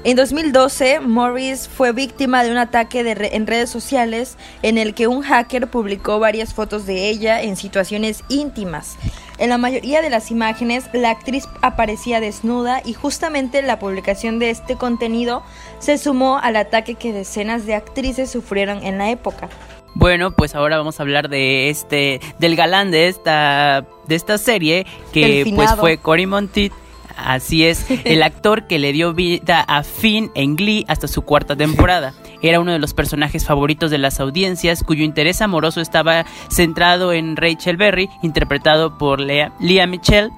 En 0.05 0.17
2012, 0.17 1.01
Morris 1.01 1.67
fue 1.67 1.93
víctima 1.93 2.45
de 2.45 2.51
un 2.51 2.59
ataque 2.59 3.01
en 3.01 3.47
redes 3.47 3.71
sociales 3.71 4.37
en 4.63 4.77
el 4.77 4.93
que 4.93 5.07
un 5.07 5.23
hacker 5.23 5.69
publicó 5.69 6.19
varias 6.19 6.53
fotos 6.53 6.85
de 6.85 7.09
ella 7.09 7.41
en 7.41 7.57
situaciones 7.57 8.25
íntimas. 8.29 8.99
En 9.39 9.51
la 9.51 9.59
mayoría 9.59 10.03
de 10.03 10.11
las 10.11 10.33
imágenes, 10.33 10.91
la 10.93 11.11
actriz 11.11 11.49
aparecía 11.63 12.21
desnuda 12.21 12.83
y 12.85 12.93
justamente 12.95 13.63
la 13.63 13.79
publicación 13.79 14.41
de 14.41 14.51
este 14.51 14.75
contenido 14.75 15.45
se 15.79 15.97
sumó 15.97 16.39
al 16.39 16.57
ataque 16.57 16.97
que 16.97 17.13
decenas 17.13 17.65
de 17.65 17.75
actrices 17.75 18.31
sufrieron 18.31 18.85
en 18.85 18.99
la 18.99 19.11
época. 19.11 19.49
Bueno, 19.95 20.33
pues 20.33 20.55
ahora 20.55 20.77
vamos 20.77 20.99
a 20.99 21.03
hablar 21.05 21.29
de 21.29 21.71
este, 21.71 22.21
del 22.39 22.57
galán 22.57 22.91
de 22.91 23.09
esta, 23.09 23.87
de 24.07 24.15
esta 24.17 24.39
serie, 24.39 24.87
que 25.13 25.51
pues 25.55 25.75
fue 25.77 25.99
Cory 25.99 26.27
Monteith. 26.27 26.73
Así 27.19 27.65
es, 27.65 27.85
el 28.05 28.23
actor 28.23 28.69
que 28.69 28.79
le 28.79 28.93
dio 28.93 29.13
vida 29.13 29.61
a 29.61 29.83
Finn 29.83 30.31
en 30.35 30.55
Glee 30.55 30.85
hasta 30.87 31.09
su 31.09 31.23
cuarta 31.23 31.57
temporada. 31.57 32.15
Era 32.43 32.61
uno 32.61 32.73
de 32.73 32.79
los 32.79 32.95
personajes 32.95 33.45
favoritos 33.45 33.91
de 33.91 33.99
las 33.99 34.21
audiencias, 34.21 34.85
cuyo 34.85 35.03
interés 35.03 35.43
amoroso 35.43 35.81
estaba 35.81 36.25
centrado 36.49 37.13
en 37.13 37.37
Rachel 37.37 37.77
Berry, 37.77 38.09
interpretado 38.23 38.97
por 38.97 39.19
Lea, 39.19 39.53
Leah 39.59 39.89
Michelle. 39.89 40.31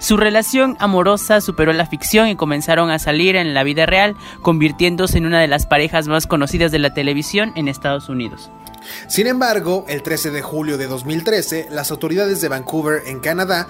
Su 0.00 0.16
relación 0.16 0.76
amorosa 0.80 1.40
superó 1.40 1.72
la 1.72 1.86
ficción 1.86 2.28
y 2.28 2.36
comenzaron 2.36 2.90
a 2.90 2.98
salir 2.98 3.36
en 3.36 3.54
la 3.54 3.62
vida 3.62 3.86
real, 3.86 4.16
convirtiéndose 4.42 5.18
en 5.18 5.26
una 5.26 5.40
de 5.40 5.48
las 5.48 5.66
parejas 5.66 6.08
más 6.08 6.26
conocidas 6.26 6.72
de 6.72 6.80
la 6.80 6.92
televisión 6.92 7.52
en 7.54 7.68
Estados 7.68 8.08
Unidos. 8.08 8.50
Sin 9.08 9.28
embargo, 9.28 9.84
el 9.88 10.02
13 10.02 10.30
de 10.30 10.42
julio 10.42 10.76
de 10.78 10.88
2013, 10.88 11.68
las 11.70 11.90
autoridades 11.90 12.40
de 12.40 12.48
Vancouver, 12.48 13.02
en 13.06 13.20
Canadá, 13.20 13.68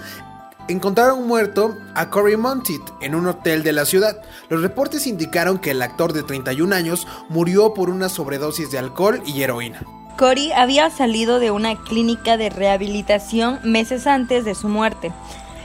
encontraron 0.67 1.27
muerto 1.27 1.77
a 1.93 2.09
Cory 2.09 2.37
Monteith 2.37 2.89
en 3.01 3.15
un 3.15 3.27
hotel 3.27 3.63
de 3.63 3.73
la 3.73 3.85
ciudad. 3.85 4.21
Los 4.49 4.61
reportes 4.61 5.07
indicaron 5.07 5.59
que 5.59 5.71
el 5.71 5.81
actor 5.81 6.13
de 6.13 6.23
31 6.23 6.75
años 6.75 7.07
murió 7.29 7.73
por 7.73 7.89
una 7.89 8.09
sobredosis 8.09 8.71
de 8.71 8.79
alcohol 8.79 9.21
y 9.25 9.41
heroína. 9.41 9.83
Cory 10.17 10.51
había 10.53 10.89
salido 10.89 11.39
de 11.39 11.51
una 11.51 11.75
clínica 11.75 12.37
de 12.37 12.49
rehabilitación 12.49 13.59
meses 13.63 14.07
antes 14.07 14.45
de 14.45 14.55
su 14.55 14.69
muerte 14.69 15.11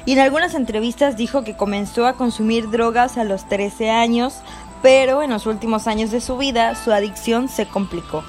y 0.06 0.12
en 0.12 0.18
algunas 0.18 0.54
entrevistas 0.54 1.16
dijo 1.16 1.44
que 1.44 1.56
comenzó 1.56 2.06
a 2.06 2.14
consumir 2.14 2.70
drogas 2.70 3.16
a 3.16 3.24
los 3.24 3.48
13 3.48 3.90
años, 3.90 4.34
pero 4.82 5.22
en 5.22 5.30
los 5.30 5.46
últimos 5.46 5.86
años 5.86 6.10
de 6.10 6.20
su 6.20 6.36
vida 6.36 6.74
su 6.74 6.92
adicción 6.92 7.48
se 7.48 7.66
complicó. 7.66 8.24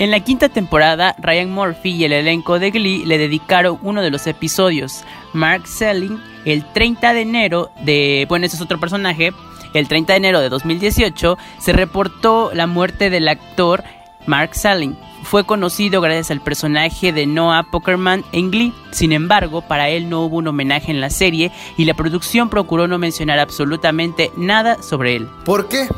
En 0.00 0.10
la 0.10 0.20
quinta 0.20 0.48
temporada, 0.48 1.14
Ryan 1.18 1.50
Murphy 1.50 1.90
y 1.90 2.04
el 2.04 2.12
elenco 2.12 2.58
de 2.58 2.70
Glee 2.70 3.04
le 3.04 3.18
dedicaron 3.18 3.78
uno 3.82 4.00
de 4.00 4.08
los 4.08 4.26
episodios. 4.26 5.04
Mark 5.34 5.66
Selling, 5.66 6.18
el 6.46 6.64
30 6.72 7.12
de 7.12 7.20
enero 7.20 7.70
de... 7.84 8.24
Bueno, 8.26 8.46
ese 8.46 8.56
es 8.56 8.62
otro 8.62 8.80
personaje. 8.80 9.34
El 9.74 9.88
30 9.88 10.14
de 10.14 10.16
enero 10.16 10.40
de 10.40 10.48
2018 10.48 11.36
se 11.58 11.72
reportó 11.74 12.50
la 12.54 12.66
muerte 12.66 13.10
del 13.10 13.28
actor 13.28 13.84
Mark 14.24 14.54
Selling. 14.54 14.96
Fue 15.22 15.44
conocido 15.44 16.00
gracias 16.00 16.30
al 16.30 16.40
personaje 16.40 17.12
de 17.12 17.26
Noah 17.26 17.64
Pokerman 17.70 18.24
en 18.32 18.50
Glee. 18.50 18.72
Sin 18.92 19.12
embargo, 19.12 19.60
para 19.60 19.90
él 19.90 20.08
no 20.08 20.22
hubo 20.22 20.38
un 20.38 20.48
homenaje 20.48 20.90
en 20.90 21.02
la 21.02 21.10
serie 21.10 21.52
y 21.76 21.84
la 21.84 21.92
producción 21.92 22.48
procuró 22.48 22.88
no 22.88 22.96
mencionar 22.96 23.38
absolutamente 23.38 24.32
nada 24.38 24.82
sobre 24.82 25.16
él. 25.16 25.28
¿Por 25.44 25.68
qué? 25.68 25.88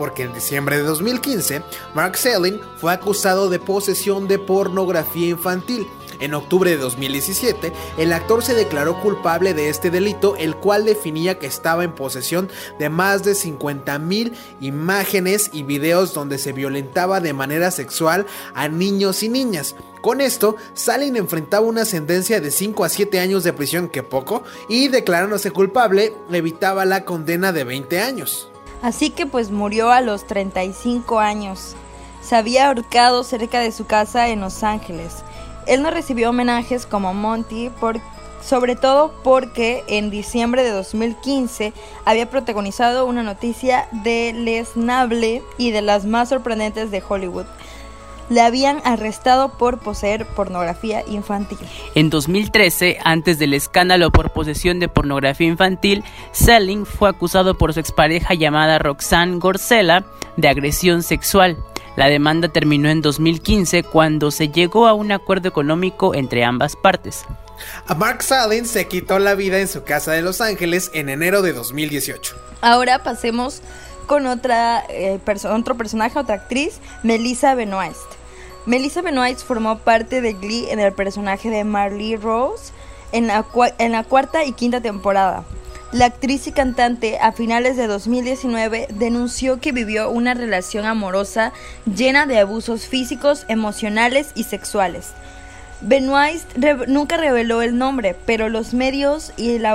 Porque 0.00 0.22
en 0.22 0.32
diciembre 0.32 0.78
de 0.78 0.84
2015 0.84 1.62
Mark 1.94 2.16
Selling 2.16 2.58
fue 2.78 2.90
acusado 2.90 3.50
de 3.50 3.58
posesión 3.58 4.28
de 4.28 4.38
pornografía 4.38 5.28
infantil. 5.28 5.86
En 6.20 6.32
octubre 6.32 6.70
de 6.70 6.78
2017, 6.78 7.70
el 7.98 8.12
actor 8.14 8.42
se 8.42 8.54
declaró 8.54 8.98
culpable 9.00 9.52
de 9.52 9.68
este 9.68 9.90
delito, 9.90 10.36
el 10.36 10.56
cual 10.56 10.86
definía 10.86 11.38
que 11.38 11.46
estaba 11.46 11.84
en 11.84 11.94
posesión 11.94 12.48
de 12.78 12.88
más 12.88 13.24
de 13.24 13.32
50.000 13.32 14.32
imágenes 14.60 15.50
y 15.52 15.64
videos 15.64 16.14
donde 16.14 16.38
se 16.38 16.52
violentaba 16.52 17.20
de 17.20 17.34
manera 17.34 17.70
sexual 17.70 18.26
a 18.54 18.68
niños 18.68 19.22
y 19.22 19.28
niñas. 19.28 19.74
Con 20.00 20.22
esto, 20.22 20.56
Salin 20.72 21.16
enfrentaba 21.16 21.66
una 21.66 21.84
sentencia 21.84 22.40
de 22.40 22.50
5 22.50 22.84
a 22.84 22.88
7 22.88 23.20
años 23.20 23.44
de 23.44 23.52
prisión, 23.52 23.90
que 23.90 24.02
poco, 24.02 24.44
y 24.68 24.88
declarándose 24.88 25.50
culpable, 25.50 26.14
evitaba 26.32 26.86
la 26.86 27.04
condena 27.04 27.52
de 27.52 27.64
20 27.64 28.00
años. 28.00 28.49
Así 28.82 29.10
que 29.10 29.26
pues 29.26 29.50
murió 29.50 29.90
a 29.90 30.00
los 30.00 30.26
35 30.26 31.18
años. 31.18 31.76
Se 32.22 32.36
había 32.36 32.68
ahorcado 32.68 33.24
cerca 33.24 33.60
de 33.60 33.72
su 33.72 33.86
casa 33.86 34.28
en 34.28 34.40
Los 34.40 34.62
Ángeles. 34.62 35.22
Él 35.66 35.82
no 35.82 35.90
recibió 35.90 36.30
homenajes 36.30 36.86
como 36.86 37.12
Monty, 37.12 37.70
por, 37.80 38.00
sobre 38.42 38.76
todo 38.76 39.12
porque 39.22 39.84
en 39.86 40.10
diciembre 40.10 40.62
de 40.62 40.70
2015 40.70 41.72
había 42.04 42.30
protagonizado 42.30 43.06
una 43.06 43.22
noticia 43.22 43.88
lesnable 44.04 45.42
y 45.58 45.70
de 45.70 45.82
las 45.82 46.06
más 46.06 46.30
sorprendentes 46.30 46.90
de 46.90 47.02
Hollywood 47.06 47.46
le 48.30 48.40
habían 48.40 48.80
arrestado 48.84 49.50
por 49.58 49.80
poseer 49.80 50.24
pornografía 50.24 51.04
infantil. 51.06 51.58
En 51.94 52.08
2013, 52.08 52.98
antes 53.04 53.38
del 53.38 53.52
escándalo 53.52 54.10
por 54.10 54.30
posesión 54.30 54.80
de 54.80 54.88
pornografía 54.88 55.48
infantil, 55.48 56.02
Selling 56.32 56.86
fue 56.86 57.10
acusado 57.10 57.58
por 57.58 57.74
su 57.74 57.80
expareja 57.80 58.32
llamada 58.32 58.78
Roxanne 58.78 59.38
Gorsella 59.38 60.06
de 60.36 60.48
agresión 60.48 61.02
sexual. 61.02 61.58
La 61.96 62.06
demanda 62.06 62.48
terminó 62.48 62.88
en 62.88 63.02
2015 63.02 63.82
cuando 63.82 64.30
se 64.30 64.48
llegó 64.48 64.86
a 64.86 64.94
un 64.94 65.12
acuerdo 65.12 65.48
económico 65.48 66.14
entre 66.14 66.44
ambas 66.44 66.76
partes. 66.76 67.24
A 67.86 67.94
Mark 67.94 68.22
Salling 68.22 68.64
se 68.64 68.86
quitó 68.86 69.18
la 69.18 69.34
vida 69.34 69.58
en 69.58 69.68
su 69.68 69.82
casa 69.82 70.12
de 70.12 70.22
Los 70.22 70.40
Ángeles 70.40 70.90
en 70.94 71.08
enero 71.08 71.42
de 71.42 71.52
2018. 71.52 72.36
Ahora 72.62 73.02
pasemos 73.02 73.60
con 74.06 74.26
otra, 74.26 74.84
eh, 74.88 75.20
otro 75.50 75.76
personaje, 75.76 76.18
otra 76.18 76.36
actriz, 76.36 76.80
Melissa 77.02 77.54
Benoist. 77.54 78.19
Melissa 78.66 79.02
Benoist 79.02 79.46
formó 79.46 79.78
parte 79.78 80.20
de 80.20 80.34
Glee 80.34 80.68
en 80.70 80.80
el 80.80 80.92
personaje 80.92 81.50
de 81.50 81.64
Marley 81.64 82.16
Rose 82.16 82.72
en 83.12 83.26
la, 83.26 83.44
en 83.78 83.92
la 83.92 84.04
cuarta 84.04 84.44
y 84.44 84.52
quinta 84.52 84.80
temporada. 84.80 85.44
La 85.92 86.04
actriz 86.04 86.46
y 86.46 86.52
cantante 86.52 87.18
a 87.18 87.32
finales 87.32 87.76
de 87.76 87.88
2019 87.88 88.86
denunció 88.90 89.58
que 89.60 89.72
vivió 89.72 90.08
una 90.08 90.34
relación 90.34 90.84
amorosa 90.84 91.52
llena 91.84 92.26
de 92.26 92.38
abusos 92.38 92.86
físicos, 92.86 93.44
emocionales 93.48 94.30
y 94.36 94.44
sexuales. 94.44 95.14
Benoist 95.82 96.56
nunca 96.88 97.16
reveló 97.16 97.62
el 97.62 97.78
nombre, 97.78 98.14
pero 98.26 98.48
los 98.48 98.74
medios 98.74 99.32
y 99.36 99.58
la 99.58 99.70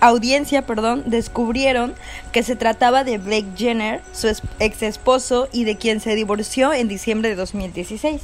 audiencia, 0.00 0.62
perdón, 0.62 1.04
descubrieron 1.06 1.94
que 2.32 2.42
se 2.42 2.56
trataba 2.56 3.04
de 3.04 3.18
Blake 3.18 3.46
Jenner, 3.56 4.02
su 4.12 4.28
ex 4.58 4.82
esposo 4.82 5.48
y 5.52 5.64
de 5.64 5.76
quien 5.76 6.00
se 6.00 6.14
divorció 6.14 6.72
en 6.72 6.88
diciembre 6.88 7.28
de 7.28 7.36
2016. 7.36 8.22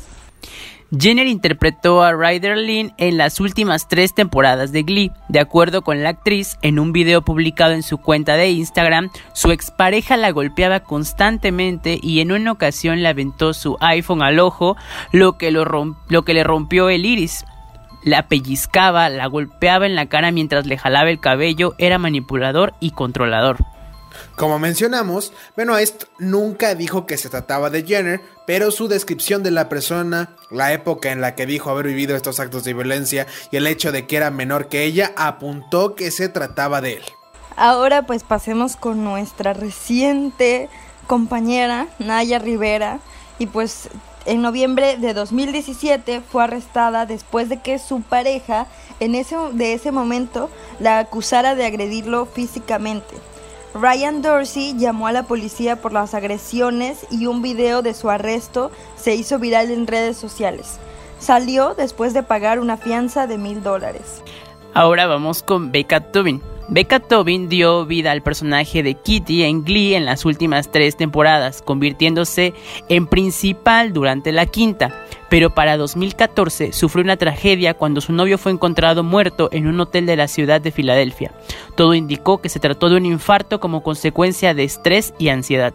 Jenner 0.99 1.27
interpretó 1.27 2.03
a 2.03 2.13
Ryder 2.13 2.59
Lynn 2.59 2.93
en 2.99 3.17
las 3.17 3.41
últimas 3.41 3.89
tres 3.89 4.15
temporadas 4.15 4.73
de 4.73 4.83
Glee. 4.83 5.11
De 5.29 5.41
acuerdo 5.41 5.81
con 5.81 6.03
la 6.03 6.11
actriz, 6.11 6.59
en 6.61 6.79
un 6.79 6.93
video 6.93 7.23
publicado 7.23 7.73
en 7.73 7.83
su 7.83 7.97
cuenta 7.97 8.37
de 8.37 8.51
Instagram, 8.51 9.09
su 9.33 9.53
expareja 9.53 10.19
la 10.19 10.33
golpeaba 10.33 10.81
constantemente 10.81 11.99
y 12.03 12.21
en 12.21 12.31
una 12.31 12.53
ocasión 12.53 13.03
le 13.03 13.09
aventó 13.09 13.55
su 13.55 13.79
iPhone 13.81 14.23
al 14.23 14.39
ojo, 14.39 14.77
lo 15.13 15.39
que, 15.39 15.51
lo, 15.51 15.65
lo 16.09 16.23
que 16.25 16.35
le 16.35 16.45
rompió 16.45 16.91
el 16.91 17.07
iris. 17.07 17.47
la 18.05 18.29
pellizcaba, 18.29 19.09
la 19.09 19.27
golpeaba 19.29 19.87
en 19.87 19.95
la 19.95 20.07
cara 20.07 20.31
mientras 20.31 20.67
le 20.67 20.77
jalaba 20.77 21.09
el 21.09 21.21
cabello, 21.21 21.75
era 21.79 21.99
manipulador 21.99 22.75
y 22.81 22.91
controlador. 22.91 23.57
Como 24.37 24.59
mencionamos, 24.59 25.33
Benoist 25.57 26.05
nunca 26.19 26.75
dijo 26.75 27.07
que 27.07 27.17
se 27.17 27.29
trataba 27.29 27.71
de 27.71 27.85
Jenner, 27.85 28.21
pero 28.47 28.71
su 28.71 28.89
descripción 28.89 29.43
de 29.43 29.51
la 29.51 29.69
persona, 29.69 30.37
la 30.51 30.73
época 30.73 31.13
en 31.13 31.21
la 31.21 31.35
que 31.35 31.47
dijo 31.47 31.71
haber 31.71 31.87
vivido 31.87 32.17
estos 32.17 32.41
actos 32.41 32.65
de 32.65 32.75
violencia 32.75 33.27
y 33.51 33.57
el 33.57 33.67
hecho 33.67 33.93
de 33.93 34.07
que 34.07 34.17
era 34.17 34.31
menor 34.31 34.69
que 34.69 34.85
ella 34.85 35.13
apuntó 35.17 35.95
que 35.95 36.11
se 36.11 36.29
trataba 36.29 36.81
de 36.81 36.95
él. 36.95 37.03
Ahora 37.57 38.07
pues 38.07 38.23
pasemos 38.25 38.77
con 38.77 39.05
nuestra 39.05 39.53
reciente 39.53 40.69
compañera 41.07 41.89
Naya 41.99 42.39
Rivera 42.39 43.01
y 43.39 43.47
pues 43.47 43.89
en 44.25 44.41
noviembre 44.41 44.97
de 44.97 45.15
2017 45.15 46.21
fue 46.21 46.45
arrestada 46.45 47.07
después 47.07 47.49
de 47.49 47.61
que 47.61 47.79
su 47.79 48.03
pareja 48.03 48.67
en 49.01 49.15
ese, 49.15 49.37
de 49.53 49.75
ese 49.75 49.93
momento 49.93 50.49
la 50.79 51.01
acusara 51.01 51.55
de 51.55 51.67
agredirlo 51.67 52.27
físicamente. 52.27 53.15
Ryan 53.75 54.21
Dorsey 54.21 54.77
llamó 54.77 55.07
a 55.07 55.13
la 55.13 55.23
policía 55.23 55.81
por 55.81 55.93
las 55.93 56.13
agresiones 56.13 57.07
y 57.11 57.27
un 57.27 57.41
video 57.41 57.81
de 57.81 57.95
su 57.95 58.11
arresto 58.11 58.71
se 58.97 59.15
hizo 59.15 59.39
viral 59.39 59.71
en 59.71 59.87
redes 59.87 60.19
sociales. 60.19 60.79
Salió 61.19 61.75
después 61.75 62.13
de 62.13 62.23
pagar 62.23 62.61
una 62.61 62.77
fianza 62.77 63.27
de 63.27 63.39
mil 63.39 63.63
dólares. 63.63 64.23
Ahora 64.75 65.07
vamos 65.07 65.43
con 65.43 65.73
Becca 65.73 66.01
Tobin. 66.13 66.43
Becca 66.69 67.01
Tobin 67.01 67.49
dio 67.49 67.85
vida 67.85 68.13
al 68.13 68.23
personaje 68.23 68.83
de 68.83 68.95
Kitty 68.95 69.43
en 69.43 69.65
Glee 69.65 69.95
en 69.95 70.05
las 70.05 70.25
últimas 70.25 70.71
tres 70.71 70.97
temporadas, 70.97 71.61
convirtiéndose 71.61 72.55
en 72.89 73.07
principal 73.07 73.93
durante 73.93 74.33
la 74.33 74.47
quinta. 74.47 75.05
Pero 75.29 75.51
para 75.51 75.77
2014 75.77 76.73
sufrió 76.73 77.05
una 77.05 77.17
tragedia 77.17 77.75
cuando 77.75 78.01
su 78.01 78.13
novio 78.13 78.39
fue 78.39 78.53
encontrado 78.53 79.03
muerto 79.03 79.49
en 79.53 79.67
un 79.67 79.81
hotel 79.81 80.07
de 80.07 80.17
la 80.17 80.29
ciudad 80.29 80.61
de 80.61 80.73
Filadelfia. 80.73 81.33
Todo 81.75 81.95
indicó 81.95 82.41
que 82.41 82.49
se 82.49 82.61
trató 82.61 82.89
de 82.89 82.97
un 82.97 83.07
infarto 83.07 83.61
como 83.61 83.83
consecuencia 83.83 84.55
de 84.55 84.65
estrés 84.65 85.15
y 85.19 85.29
ansiedad. 85.29 85.75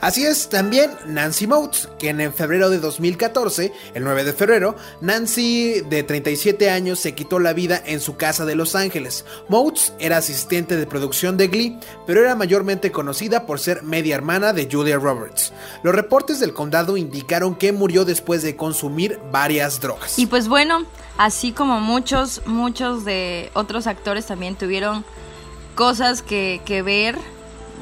Así 0.00 0.24
es 0.24 0.48
también 0.48 0.90
Nancy 1.06 1.46
Motes, 1.46 1.88
quien 1.98 2.20
en 2.20 2.32
febrero 2.32 2.70
de 2.70 2.78
2014, 2.78 3.72
el 3.94 4.04
9 4.04 4.24
de 4.24 4.32
febrero, 4.32 4.76
Nancy 5.00 5.80
de 5.82 6.02
37 6.02 6.70
años 6.70 6.98
se 7.00 7.14
quitó 7.14 7.38
la 7.38 7.52
vida 7.52 7.82
en 7.84 8.00
su 8.00 8.16
casa 8.16 8.44
de 8.44 8.54
Los 8.54 8.74
Ángeles. 8.74 9.24
Motes 9.48 9.92
era 9.98 10.18
asistente 10.18 10.76
de 10.76 10.86
producción 10.86 11.36
de 11.36 11.48
Glee, 11.48 11.78
pero 12.06 12.20
era 12.20 12.34
mayormente 12.34 12.92
conocida 12.92 13.46
por 13.46 13.58
ser 13.58 13.82
media 13.82 14.14
hermana 14.14 14.52
de 14.52 14.68
Julia 14.70 14.96
Roberts. 14.96 15.52
Los 15.82 15.94
reportes 15.94 16.40
del 16.40 16.52
condado 16.52 16.96
indicaron 16.96 17.54
que 17.54 17.72
murió 17.72 18.04
después 18.04 18.42
de 18.42 18.56
consumir 18.56 19.18
varias 19.30 19.80
drogas. 19.80 20.18
Y 20.18 20.26
pues 20.26 20.48
bueno, 20.48 20.84
así 21.18 21.52
como 21.52 21.80
muchos, 21.80 22.42
muchos 22.46 23.04
de 23.04 23.50
otros 23.54 23.86
actores 23.86 24.26
también 24.26 24.56
tuvieron 24.56 25.04
cosas 25.74 26.22
que, 26.22 26.60
que 26.64 26.82
ver 26.82 27.18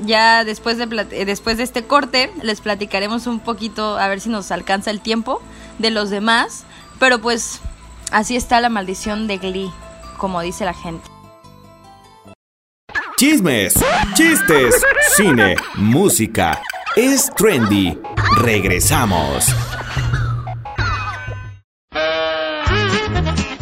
ya 0.05 0.45
después 0.45 0.79
de, 0.79 0.85
eh, 1.11 1.25
después 1.25 1.57
de 1.57 1.63
este 1.63 1.85
corte 1.85 2.31
les 2.43 2.61
platicaremos 2.61 3.27
un 3.27 3.41
poquito, 3.41 3.99
a 3.99 4.09
ver 4.09 4.21
si 4.21 4.29
nos 4.29 4.51
alcanza 4.51 4.91
el 4.91 5.01
tiempo, 5.01 5.41
de 5.79 5.91
los 5.91 6.11
demás. 6.11 6.65
Pero 6.99 7.21
pues 7.21 7.61
así 8.11 8.37
está 8.37 8.61
la 8.61 8.69
maldición 8.69 9.27
de 9.27 9.39
Glee, 9.39 9.71
como 10.19 10.41
dice 10.41 10.65
la 10.65 10.75
gente. 10.75 11.09
Chismes, 13.17 13.75
chistes, 14.15 14.83
cine, 15.17 15.57
música. 15.77 16.61
Es 16.97 17.31
trendy. 17.35 17.99
Regresamos. 18.39 19.47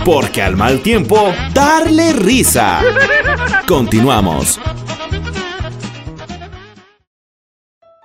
Porque 0.04 0.42
al 0.42 0.56
mal 0.56 0.80
tiempo, 0.80 1.32
darle 1.54 2.12
risa. 2.12 2.80
Continuamos. 3.68 4.58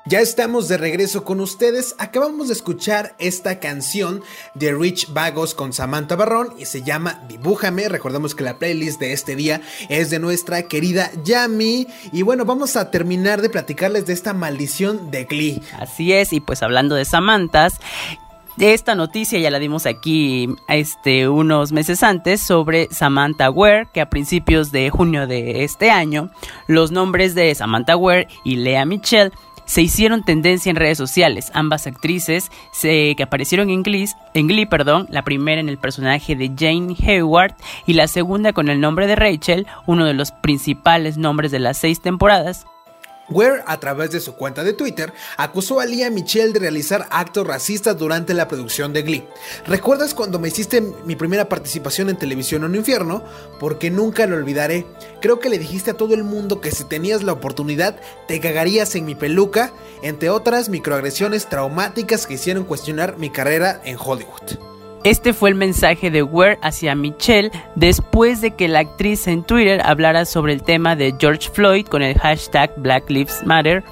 Ya 0.07 0.21
estamos 0.21 0.69
de 0.69 0.77
regreso 0.77 1.25
con 1.25 1.41
ustedes. 1.41 1.93
Acabamos 1.97 2.47
de 2.47 2.53
escuchar 2.53 3.13
esta 3.19 3.59
canción 3.59 4.21
de 4.53 4.73
Rich 4.73 5.11
Vagos 5.11 5.53
con 5.53 5.73
Samantha 5.73 6.15
Barrón 6.15 6.53
y 6.57 6.63
se 6.63 6.81
llama 6.81 7.25
Dibújame. 7.27 7.89
Recordemos 7.89 8.33
que 8.33 8.45
la 8.45 8.57
playlist 8.57 9.01
de 9.01 9.11
este 9.11 9.35
día 9.35 9.59
es 9.89 10.09
de 10.09 10.19
nuestra 10.19 10.63
querida 10.63 11.11
Yami. 11.25 11.87
Y 12.13 12.21
bueno, 12.21 12.45
vamos 12.45 12.77
a 12.77 12.89
terminar 12.89 13.41
de 13.41 13.49
platicarles 13.49 14.05
de 14.05 14.13
esta 14.13 14.31
maldición 14.33 15.11
de 15.11 15.25
Glee. 15.25 15.61
Así 15.77 16.13
es, 16.13 16.31
y 16.31 16.39
pues 16.39 16.63
hablando 16.63 16.95
de 16.95 17.03
Samantas, 17.03 17.73
esta 18.57 18.95
noticia 18.95 19.37
ya 19.39 19.51
la 19.51 19.59
dimos 19.59 19.85
aquí 19.85 20.47
este, 20.67 21.27
unos 21.27 21.73
meses 21.73 22.01
antes 22.01 22.41
sobre 22.41 22.87
Samantha 22.91 23.51
Ware, 23.51 23.87
que 23.93 24.01
a 24.01 24.09
principios 24.09 24.71
de 24.71 24.89
junio 24.89 25.27
de 25.27 25.63
este 25.63 25.91
año, 25.91 26.31
los 26.65 26.91
nombres 26.91 27.35
de 27.35 27.53
Samantha 27.53 27.97
Ware 27.97 28.27
y 28.45 28.55
Lea 28.55 28.85
Michelle 28.85 29.31
se 29.67 29.83
hicieron 29.83 30.23
tendencia 30.23 30.71
en 30.71 30.75
redes 30.77 30.97
sociales. 30.97 31.51
Ambas 31.53 31.85
actrices 31.85 32.49
que 32.81 33.15
aparecieron 33.21 33.69
en 33.69 33.83
Glee, 33.83 34.09
en 34.33 34.47
Glee, 34.47 34.65
perdón, 34.65 35.07
la 35.11 35.23
primera 35.23 35.61
en 35.61 35.69
el 35.69 35.77
personaje 35.77 36.35
de 36.35 36.51
Jane 36.57 36.95
Hayward 36.99 37.53
y 37.85 37.93
la 37.93 38.07
segunda 38.07 38.53
con 38.53 38.69
el 38.69 38.81
nombre 38.81 39.05
de 39.05 39.15
Rachel, 39.15 39.67
uno 39.85 40.05
de 40.05 40.15
los 40.15 40.31
principales 40.31 41.17
nombres 41.17 41.51
de 41.51 41.59
las 41.59 41.77
seis 41.77 42.01
temporadas. 42.01 42.65
Ware, 43.29 43.63
a 43.65 43.79
través 43.79 44.11
de 44.11 44.19
su 44.19 44.35
cuenta 44.35 44.63
de 44.63 44.73
Twitter, 44.73 45.13
acusó 45.37 45.79
a 45.79 45.85
Lia 45.85 46.09
Michelle 46.09 46.53
de 46.53 46.59
realizar 46.59 47.07
actos 47.09 47.45
racistas 47.45 47.97
durante 47.97 48.33
la 48.33 48.47
producción 48.47 48.93
de 48.93 49.01
Glee. 49.01 49.27
¿Recuerdas 49.65 50.13
cuando 50.13 50.39
me 50.39 50.47
hiciste 50.47 50.81
mi 50.81 51.15
primera 51.15 51.49
participación 51.49 52.09
en 52.09 52.17
televisión 52.17 52.63
en 52.63 52.71
un 52.71 52.75
infierno? 52.75 53.23
Porque 53.59 53.91
nunca 53.91 54.25
lo 54.27 54.35
olvidaré. 54.35 54.85
Creo 55.21 55.39
que 55.39 55.49
le 55.49 55.59
dijiste 55.59 55.91
a 55.91 55.97
todo 55.97 56.13
el 56.13 56.23
mundo 56.23 56.61
que 56.61 56.71
si 56.71 56.83
tenías 56.83 57.23
la 57.23 57.33
oportunidad 57.33 57.99
te 58.27 58.39
cagarías 58.39 58.95
en 58.95 59.05
mi 59.05 59.15
peluca, 59.15 59.73
entre 60.03 60.29
otras 60.29 60.69
microagresiones 60.69 61.47
traumáticas 61.47 62.27
que 62.27 62.35
hicieron 62.35 62.63
cuestionar 62.63 63.17
mi 63.17 63.29
carrera 63.29 63.81
en 63.83 63.97
Hollywood. 63.99 64.76
Este 65.03 65.33
fue 65.33 65.49
el 65.49 65.55
mensaje 65.55 66.11
de 66.11 66.23
Ware 66.23 66.59
hacia 66.61 66.95
Michelle 66.95 67.51
después 67.75 68.41
de 68.41 68.51
que 68.51 68.67
la 68.67 68.79
actriz 68.79 69.27
en 69.27 69.43
Twitter 69.43 69.81
hablara 69.83 70.25
sobre 70.25 70.53
el 70.53 70.63
tema 70.63 70.95
de 70.95 71.15
George 71.17 71.49
Floyd 71.51 71.85
con 71.85 72.01
el 72.01 72.17
hashtag 72.17 72.73
Black 72.77 73.09
Lives 73.09 73.45
Matter. 73.45 73.83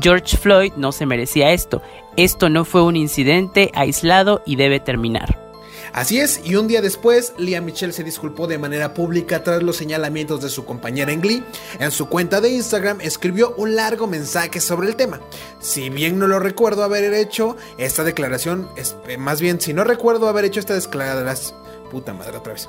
George 0.00 0.36
Floyd 0.36 0.72
no 0.76 0.92
se 0.92 1.06
merecía 1.06 1.50
esto. 1.50 1.82
Esto 2.16 2.48
no 2.48 2.64
fue 2.64 2.82
un 2.82 2.96
incidente 2.96 3.70
aislado 3.74 4.42
y 4.46 4.56
debe 4.56 4.78
terminar. 4.78 5.49
Así 5.92 6.20
es, 6.20 6.40
y 6.44 6.56
un 6.56 6.68
día 6.68 6.80
después, 6.80 7.32
Lia 7.38 7.60
Michelle 7.60 7.92
se 7.92 8.04
disculpó 8.04 8.46
de 8.46 8.58
manera 8.58 8.94
pública 8.94 9.42
tras 9.42 9.62
los 9.62 9.76
señalamientos 9.76 10.40
de 10.40 10.48
su 10.48 10.64
compañera 10.64 11.12
en 11.12 11.20
Glee. 11.20 11.44
En 11.78 11.90
su 11.90 12.08
cuenta 12.08 12.40
de 12.40 12.50
Instagram 12.50 13.00
escribió 13.00 13.54
un 13.56 13.74
largo 13.74 14.06
mensaje 14.06 14.60
sobre 14.60 14.88
el 14.88 14.96
tema. 14.96 15.20
Si 15.58 15.90
bien 15.90 16.18
no 16.18 16.26
lo 16.26 16.38
recuerdo 16.38 16.84
haber 16.84 17.12
hecho 17.14 17.56
esta 17.78 18.04
declaración, 18.04 18.68
eh, 19.06 19.16
más 19.16 19.40
bien, 19.40 19.60
si 19.60 19.72
no 19.72 19.84
recuerdo 19.84 20.28
haber 20.28 20.44
hecho 20.44 20.60
esta 20.60 20.74
declaración, 20.74 21.58
puta 21.90 22.14
madre 22.14 22.36
otra 22.36 22.52
vez. 22.52 22.68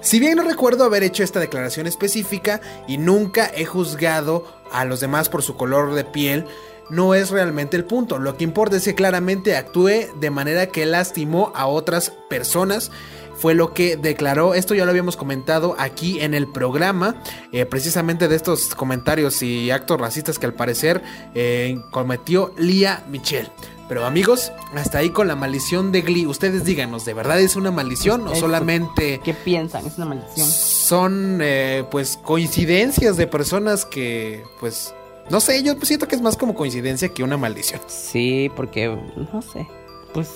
Si 0.00 0.18
bien 0.18 0.36
no 0.36 0.42
recuerdo 0.42 0.84
haber 0.84 1.04
hecho 1.04 1.22
esta 1.22 1.40
declaración 1.40 1.86
específica 1.86 2.60
y 2.88 2.98
nunca 2.98 3.50
he 3.54 3.64
juzgado 3.64 4.44
a 4.72 4.84
los 4.84 5.00
demás 5.00 5.28
por 5.28 5.42
su 5.42 5.56
color 5.56 5.94
de 5.94 6.04
piel, 6.04 6.46
no 6.90 7.14
es 7.14 7.30
realmente 7.30 7.76
el 7.76 7.84
punto. 7.84 8.18
Lo 8.18 8.36
que 8.36 8.44
importa 8.44 8.76
es 8.76 8.84
que 8.84 8.94
claramente 8.94 9.56
actúe 9.56 10.08
de 10.18 10.30
manera 10.30 10.66
que 10.66 10.86
lastimó 10.86 11.52
a 11.54 11.66
otras 11.66 12.12
personas. 12.28 12.90
Fue 13.34 13.54
lo 13.54 13.74
que 13.74 13.96
declaró. 13.98 14.54
Esto 14.54 14.74
ya 14.74 14.84
lo 14.86 14.90
habíamos 14.90 15.16
comentado 15.16 15.76
aquí 15.78 16.20
en 16.20 16.32
el 16.32 16.46
programa. 16.50 17.16
Eh, 17.52 17.66
precisamente 17.66 18.28
de 18.28 18.36
estos 18.36 18.74
comentarios 18.74 19.42
y 19.42 19.70
actos 19.70 20.00
racistas 20.00 20.38
que 20.38 20.46
al 20.46 20.54
parecer 20.54 21.02
eh, 21.34 21.78
cometió 21.90 22.54
Lia 22.56 23.04
Michelle. 23.10 23.50
Pero 23.88 24.04
amigos, 24.04 24.52
hasta 24.74 24.98
ahí 24.98 25.10
con 25.10 25.28
la 25.28 25.36
maldición 25.36 25.92
de 25.92 26.00
Glee. 26.00 26.26
Ustedes 26.26 26.64
díganos, 26.64 27.04
¿de 27.04 27.14
verdad 27.14 27.38
es 27.40 27.54
una 27.54 27.70
maldición 27.70 28.26
o 28.26 28.34
solamente... 28.34 29.20
¿Qué 29.22 29.32
piensan? 29.32 29.86
¿Es 29.86 29.96
una 29.96 30.06
maldición? 30.06 30.48
Son 30.48 31.38
eh, 31.40 31.84
pues 31.90 32.18
coincidencias 32.22 33.16
de 33.16 33.28
personas 33.28 33.84
que 33.84 34.42
pues 34.58 34.92
no 35.30 35.40
sé, 35.40 35.62
yo 35.62 35.74
siento 35.82 36.08
que 36.08 36.14
es 36.14 36.22
más 36.22 36.36
como 36.36 36.54
coincidencia 36.54 37.08
que 37.08 37.22
una 37.22 37.36
maldición. 37.36 37.80
Sí, 37.86 38.50
porque, 38.54 38.88
no 39.32 39.42
sé, 39.42 39.66
pues 40.12 40.28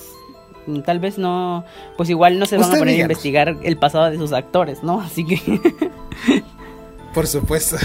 tal 0.85 0.99
vez 0.99 1.17
no, 1.17 1.65
pues 1.97 2.09
igual 2.09 2.39
no 2.39 2.45
se 2.45 2.57
van 2.57 2.73
a 2.73 2.77
poner 2.77 2.99
a 2.99 3.01
investigar 3.01 3.57
el 3.63 3.77
pasado 3.77 4.09
de 4.09 4.17
sus 4.17 4.31
actores, 4.31 4.83
¿no? 4.83 5.01
Así 5.05 5.25
que... 5.25 5.59
Por 7.13 7.27
supuesto. 7.27 7.75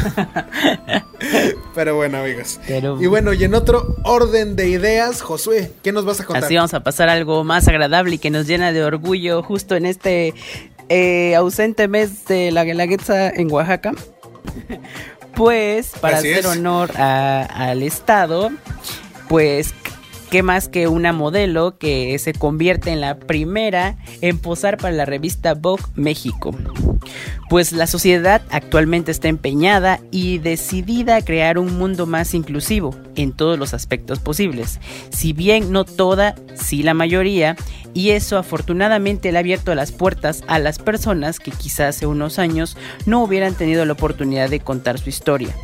Pero 1.75 1.97
bueno, 1.97 2.19
amigos. 2.19 2.61
Y 3.01 3.07
bueno, 3.07 3.33
y 3.33 3.42
en 3.42 3.55
otro 3.55 3.97
orden 4.05 4.55
de 4.55 4.69
ideas, 4.69 5.21
Josué, 5.21 5.73
¿qué 5.83 5.90
nos 5.90 6.05
vas 6.05 6.21
a 6.21 6.25
contar? 6.25 6.45
Así 6.45 6.55
vamos 6.55 6.75
a 6.75 6.81
pasar 6.81 7.09
algo 7.09 7.42
más 7.42 7.66
agradable 7.66 8.14
y 8.14 8.19
que 8.19 8.31
nos 8.31 8.47
llena 8.47 8.73
de 8.73 8.85
orgullo 8.85 9.42
justo 9.42 9.75
en 9.75 9.87
este 9.87 10.33
eh, 10.88 11.35
ausente 11.35 11.88
mes 11.88 12.25
de 12.27 12.53
la 12.53 12.64
Guelaguetza 12.64 13.31
en 13.31 13.51
Oaxaca. 13.51 13.92
Pues, 15.37 15.90
para 16.01 16.16
hacer 16.16 16.46
honor 16.46 16.90
al 16.96 17.83
Estado, 17.83 18.51
pues 19.29 19.75
¿qué 20.31 20.43
más 20.43 20.69
que 20.69 20.89
una 20.89 21.12
modelo 21.12 21.79
que 21.79 22.19
se 22.19 22.33
convierte 22.33 22.91
en 22.91 23.01
la 23.01 23.19
primera 23.19 23.97
en 24.21 24.39
posar 24.39 24.77
para 24.77 24.95
la 24.95 25.05
revista 25.05 25.55
Vogue 25.55 25.85
México? 25.95 26.55
Pues 27.49 27.73
la 27.73 27.87
sociedad 27.87 28.43
actualmente 28.51 29.12
está 29.12 29.29
empeñada 29.29 30.01
y 30.11 30.39
decidida 30.39 31.17
a 31.17 31.23
crear 31.23 31.59
un 31.59 31.79
mundo 31.79 32.07
más 32.07 32.35
inclusivo 32.35 32.95
en 33.15 33.33
todos 33.33 33.59
los 33.59 33.73
aspectos 33.73 34.19
posibles. 34.19 34.81
Si 35.11 35.33
bien 35.33 35.71
no 35.71 35.85
toda, 35.85 36.35
sí 36.55 36.83
la 36.83 36.95
mayoría, 36.95 37.57
y 37.95 38.11
eso 38.11 38.37
afortunadamente 38.37 39.31
le 39.31 39.39
ha 39.39 39.41
abierto 39.41 39.75
las 39.75 39.93
puertas 39.93 40.43
a 40.49 40.59
las 40.59 40.79
personas 40.79 41.39
que 41.39 41.51
quizás 41.51 41.97
hace 41.97 42.07
unos 42.07 42.39
años 42.39 42.77
no 43.07 43.23
hubieran 43.23 43.55
tenido 43.55 43.85
la 43.85 43.93
oportunidad 43.93 44.51
de 44.51 44.61
contar 44.61 44.99
su 44.99 45.09
historia. 45.09 45.55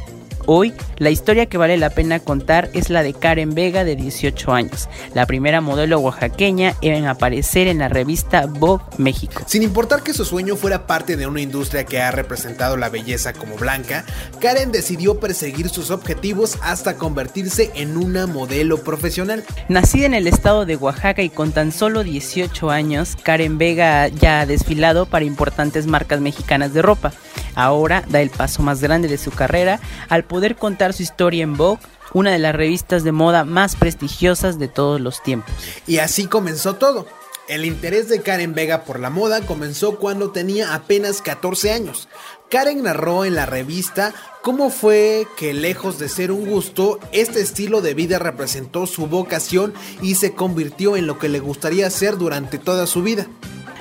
Hoy, 0.46 0.74
la 0.98 1.10
historia 1.10 1.46
que 1.46 1.56
vale 1.56 1.76
la 1.76 1.90
pena 1.90 2.18
contar 2.18 2.68
es 2.72 2.90
la 2.90 3.02
de 3.02 3.14
Karen 3.14 3.54
Vega 3.54 3.84
de 3.84 3.94
18 3.94 4.52
años, 4.52 4.88
la 5.14 5.26
primera 5.26 5.60
modelo 5.60 6.00
oaxaqueña 6.00 6.74
en 6.80 7.06
aparecer 7.06 7.68
en 7.68 7.78
la 7.78 7.88
revista 7.88 8.46
Vogue 8.46 8.84
México. 8.98 9.44
Sin 9.46 9.62
importar 9.62 10.02
que 10.02 10.12
su 10.12 10.24
sueño 10.24 10.56
fuera 10.56 10.86
parte 10.86 11.16
de 11.16 11.28
una 11.28 11.40
industria 11.40 11.84
que 11.84 12.00
ha 12.00 12.10
representado 12.10 12.76
la 12.76 12.88
belleza 12.88 13.32
como 13.32 13.56
blanca, 13.56 14.04
Karen 14.40 14.72
decidió 14.72 15.20
perseguir 15.20 15.68
sus 15.68 15.90
objetivos 15.90 16.58
hasta 16.62 16.96
convertirse 16.96 17.70
en 17.76 17.96
una 17.96 18.26
modelo 18.26 18.78
profesional. 18.78 19.44
Nacida 19.68 20.06
en 20.06 20.14
el 20.14 20.26
estado 20.26 20.66
de 20.66 20.76
Oaxaca 20.76 21.22
y 21.22 21.30
con 21.30 21.52
tan 21.52 21.70
solo 21.70 22.02
18 22.02 22.70
años, 22.70 23.16
Karen 23.22 23.58
Vega 23.58 24.08
ya 24.08 24.40
ha 24.40 24.46
desfilado 24.46 25.06
para 25.06 25.24
importantes 25.24 25.86
marcas 25.86 26.20
mexicanas 26.20 26.74
de 26.74 26.82
ropa. 26.82 27.12
Ahora 27.54 28.02
da 28.08 28.20
el 28.20 28.30
paso 28.30 28.62
más 28.62 28.80
grande 28.80 29.08
de 29.08 29.18
su 29.18 29.30
carrera 29.30 29.80
al 30.08 30.24
poder 30.32 30.56
contar 30.56 30.94
su 30.94 31.02
historia 31.02 31.42
en 31.42 31.58
Vogue, 31.58 31.82
una 32.14 32.30
de 32.30 32.38
las 32.38 32.54
revistas 32.54 33.04
de 33.04 33.12
moda 33.12 33.44
más 33.44 33.76
prestigiosas 33.76 34.58
de 34.58 34.66
todos 34.66 34.98
los 34.98 35.22
tiempos. 35.22 35.54
Y 35.86 35.98
así 35.98 36.24
comenzó 36.24 36.76
todo. 36.76 37.06
El 37.48 37.66
interés 37.66 38.08
de 38.08 38.22
Karen 38.22 38.54
Vega 38.54 38.84
por 38.84 38.98
la 38.98 39.10
moda 39.10 39.42
comenzó 39.42 39.98
cuando 39.98 40.30
tenía 40.30 40.74
apenas 40.74 41.20
14 41.20 41.72
años. 41.72 42.08
Karen 42.48 42.82
narró 42.82 43.26
en 43.26 43.34
la 43.34 43.44
revista 43.44 44.14
cómo 44.40 44.70
fue 44.70 45.26
que 45.36 45.52
lejos 45.52 45.98
de 45.98 46.08
ser 46.08 46.32
un 46.32 46.48
gusto, 46.48 46.98
este 47.12 47.42
estilo 47.42 47.82
de 47.82 47.92
vida 47.92 48.18
representó 48.18 48.86
su 48.86 49.08
vocación 49.08 49.74
y 50.00 50.14
se 50.14 50.32
convirtió 50.32 50.96
en 50.96 51.06
lo 51.06 51.18
que 51.18 51.28
le 51.28 51.40
gustaría 51.40 51.86
hacer 51.88 52.16
durante 52.16 52.58
toda 52.58 52.86
su 52.86 53.02
vida 53.02 53.26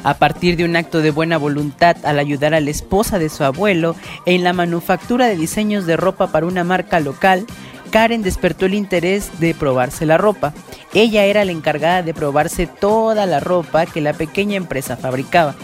a 0.03 0.15
partir 0.15 0.57
de 0.57 0.65
un 0.65 0.75
acto 0.75 1.01
de 1.01 1.11
buena 1.11 1.37
voluntad 1.37 1.97
al 2.03 2.19
ayudar 2.19 2.53
a 2.53 2.59
la 2.59 2.69
esposa 2.69 3.19
de 3.19 3.29
su 3.29 3.43
abuelo 3.43 3.95
en 4.25 4.43
la 4.43 4.53
manufactura 4.53 5.27
de 5.27 5.35
diseños 5.35 5.85
de 5.85 5.97
ropa 5.97 6.27
para 6.27 6.45
una 6.45 6.63
marca 6.63 6.99
local, 6.99 7.45
Karen 7.91 8.23
despertó 8.23 8.65
el 8.65 8.73
interés 8.73 9.39
de 9.39 9.53
probarse 9.53 10.05
la 10.05 10.17
ropa. 10.17 10.53
Ella 10.93 11.25
era 11.25 11.45
la 11.45 11.51
encargada 11.51 12.01
de 12.01 12.13
probarse 12.13 12.65
toda 12.65 13.25
la 13.25 13.39
ropa 13.39 13.85
que 13.85 14.01
la 14.01 14.13
pequeña 14.13 14.55
empresa 14.55 14.95
fabricaba 14.97 15.55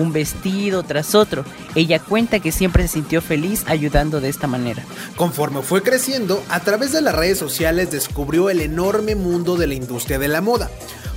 un 0.00 0.12
vestido 0.12 0.82
tras 0.82 1.14
otro. 1.14 1.44
Ella 1.74 1.98
cuenta 1.98 2.40
que 2.40 2.52
siempre 2.52 2.86
se 2.86 2.94
sintió 2.94 3.20
feliz 3.20 3.64
ayudando 3.66 4.20
de 4.20 4.28
esta 4.28 4.46
manera. 4.46 4.84
Conforme 5.16 5.62
fue 5.62 5.82
creciendo, 5.82 6.42
a 6.48 6.60
través 6.60 6.92
de 6.92 7.02
las 7.02 7.14
redes 7.14 7.38
sociales 7.38 7.90
descubrió 7.90 8.50
el 8.50 8.60
enorme 8.60 9.14
mundo 9.14 9.56
de 9.56 9.66
la 9.66 9.74
industria 9.74 10.18
de 10.18 10.28
la 10.28 10.40
moda 10.40 10.70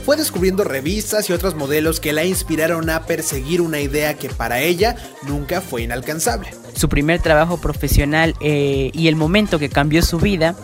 fue 0.03 0.17
descubriendo 0.17 0.65
revistas 0.65 1.29
y 1.29 1.33
otros 1.33 1.55
modelos 1.55 2.01
que 2.01 2.11
la 2.11 2.25
inspiraron 2.25 2.89
a 2.89 3.05
perseguir 3.05 3.61
una 3.61 3.79
idea 3.79 4.15
que 4.15 4.27
para 4.27 4.59
ella 4.59 4.97
nunca 5.25 5.61
fue 5.61 5.83
inalcanzable. 5.83 6.49
Su 6.75 6.89
primer 6.89 7.21
trabajo 7.21 7.55
profesional 7.57 8.35
eh, 8.41 8.91
y 8.93 9.07
el 9.07 9.15
momento 9.15 9.59
que 9.59 9.69
cambió 9.69 10.01
su 10.01 10.19
vida 10.19 10.55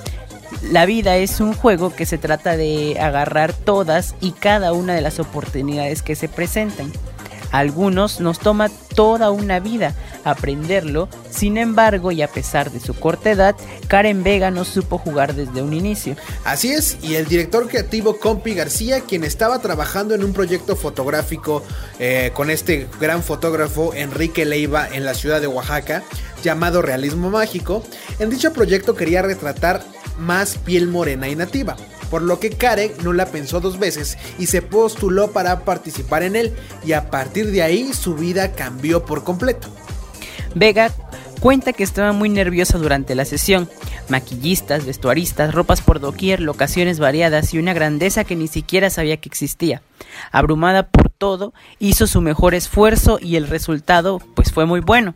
la 0.64 0.86
vida 0.86 1.16
es 1.16 1.40
un 1.40 1.54
juego 1.54 1.96
que 1.96 2.06
se 2.06 2.18
trata 2.18 2.58
de 2.58 3.00
agarrar 3.00 3.54
todas 3.54 4.16
y 4.20 4.32
cada 4.32 4.74
una 4.74 4.94
de 4.94 5.02
las 5.02 5.20
oportunidades 5.20 6.02
que 6.02 6.16
se 6.16 6.28
presentan 6.28 6.92
algunos 7.52 8.20
nos 8.20 8.40
toma 8.40 8.70
toda 8.96 9.32
una 9.32 9.60
vida 9.60 9.96
aprenderlo, 10.24 11.10
sin 11.30 11.58
embargo, 11.58 12.12
y 12.12 12.22
a 12.22 12.28
pesar 12.28 12.72
de 12.72 12.80
su 12.80 12.94
corta 12.94 13.32
edad, 13.32 13.56
Karen 13.88 14.24
Vega 14.24 14.52
no 14.52 14.66
supo 14.66 14.98
jugar 14.98 15.34
desde 15.34 15.62
un 15.62 15.74
inicio. 15.74 16.16
Así 16.44 16.72
es, 16.72 16.98
y 17.02 17.16
el 17.16 17.26
director 17.26 17.68
creativo 17.68 18.18
Compi 18.18 18.54
García, 18.54 19.02
quien 19.02 19.24
estaba 19.24 19.60
trabajando 19.60 20.14
en 20.16 20.24
un 20.24 20.34
proyecto 20.34 20.76
fotográfico 20.76 21.64
eh, 22.00 22.32
con 22.34 22.50
este 22.50 22.88
gran 23.00 23.24
fotógrafo 23.24 23.94
Enrique 23.94 24.46
Leiva 24.46 24.88
en 24.92 25.06
la 25.06 25.14
ciudad 25.14 25.42
de 25.42 25.48
Oaxaca, 25.48 26.04
llamado 26.44 26.82
Realismo 26.82 27.30
Mágico, 27.30 27.84
en 28.20 28.30
dicho 28.30 28.54
proyecto 28.54 28.96
quería 28.96 29.22
retratar 29.22 29.84
más 30.18 30.58
piel 30.58 30.88
morena 30.88 31.30
y 31.30 31.36
nativa 31.36 31.76
por 32.10 32.22
lo 32.22 32.40
que 32.40 32.52
Karen 32.52 32.92
no 33.04 33.14
la 33.14 33.28
pensó 33.28 33.60
dos 33.60 33.80
veces 33.80 34.18
y 34.38 34.48
se 34.48 34.62
postuló 34.62 35.32
para 35.32 35.66
participar 35.66 36.24
en 36.24 36.36
él 36.36 36.54
y 36.86 36.94
a 36.94 37.10
partir 37.10 37.52
de 37.52 37.62
ahí 37.62 37.94
su 37.94 38.16
vida 38.16 38.54
cambió 38.54 39.06
por 39.06 39.24
completo. 39.24 39.68
Vega 40.56 40.92
cuenta 41.40 41.74
que 41.74 41.84
estaba 41.84 42.12
muy 42.12 42.30
nerviosa 42.30 42.78
durante 42.78 43.16
la 43.16 43.26
sesión. 43.26 43.70
Maquillistas, 44.10 44.86
vestuaristas, 44.86 45.54
ropas 45.54 45.82
por 45.82 46.00
doquier, 46.00 46.40
locaciones 46.40 47.00
variadas 47.00 47.54
y 47.54 47.60
una 47.60 47.74
grandeza 47.74 48.24
que 48.24 48.36
ni 48.36 48.48
siquiera 48.48 48.90
sabía 48.90 49.18
que 49.18 49.30
existía. 49.30 49.82
Abrumada 50.32 50.88
por 50.88 51.09
todo, 51.20 51.54
hizo 51.78 52.08
su 52.08 52.22
mejor 52.22 52.56
esfuerzo 52.56 53.20
y 53.22 53.36
el 53.36 53.48
resultado 53.48 54.20
pues 54.34 54.52
fue 54.52 54.66
muy 54.66 54.80
bueno. 54.80 55.14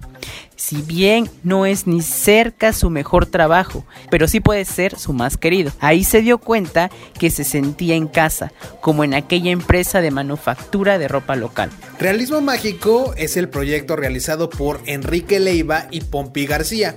Si 0.56 0.82
bien 0.82 1.30
no 1.44 1.66
es 1.66 1.88
ni 1.88 2.02
cerca 2.02 2.74
su 2.74 2.90
mejor 2.90 3.26
trabajo, 3.26 3.86
pero 4.12 4.28
sí 4.28 4.40
puede 4.40 4.66
ser 4.66 5.00
su 5.00 5.14
más 5.14 5.38
querido. 5.38 5.72
Ahí 5.80 6.04
se 6.04 6.22
dio 6.22 6.38
cuenta 6.38 6.92
que 7.18 7.32
se 7.32 7.44
sentía 7.44 7.96
en 7.96 8.08
casa, 8.08 8.52
como 8.82 9.04
en 9.04 9.14
aquella 9.14 9.52
empresa 9.52 10.02
de 10.02 10.12
manufactura 10.12 11.00
de 11.00 11.08
ropa 11.08 11.36
local. 11.36 11.72
Realismo 12.00 12.42
Mágico 12.42 13.14
es 13.18 13.38
el 13.38 13.50
proyecto 13.50 13.96
realizado 13.96 14.50
por 14.50 14.82
Enrique 14.86 15.40
Leiva 15.40 15.88
y 15.90 16.02
Pompi 16.02 16.46
García 16.46 16.96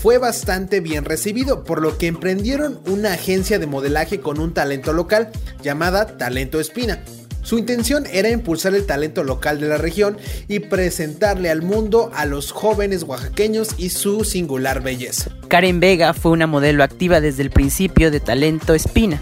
fue 0.00 0.18
bastante 0.18 0.78
bien 0.78 1.04
recibido, 1.04 1.64
por 1.64 1.82
lo 1.82 1.98
que 1.98 2.06
emprendieron 2.06 2.80
una 2.86 3.14
agencia 3.14 3.58
de 3.58 3.66
modelaje 3.66 4.20
con 4.20 4.38
un 4.38 4.54
talento 4.54 4.92
local 4.92 5.32
llamada 5.60 6.16
Talento 6.16 6.60
Espina. 6.60 7.02
Su 7.48 7.56
intención 7.56 8.04
era 8.12 8.28
impulsar 8.28 8.74
el 8.74 8.84
talento 8.84 9.24
local 9.24 9.58
de 9.58 9.68
la 9.68 9.78
región 9.78 10.18
y 10.48 10.58
presentarle 10.58 11.48
al 11.48 11.62
mundo 11.62 12.10
a 12.14 12.26
los 12.26 12.52
jóvenes 12.52 13.04
oaxaqueños 13.04 13.70
y 13.78 13.88
su 13.88 14.22
singular 14.24 14.82
belleza. 14.82 15.30
Karen 15.48 15.80
Vega 15.80 16.12
fue 16.12 16.32
una 16.32 16.46
modelo 16.46 16.84
activa 16.84 17.22
desde 17.22 17.42
el 17.42 17.48
principio 17.48 18.10
de 18.10 18.20
Talento 18.20 18.74
Espina. 18.74 19.18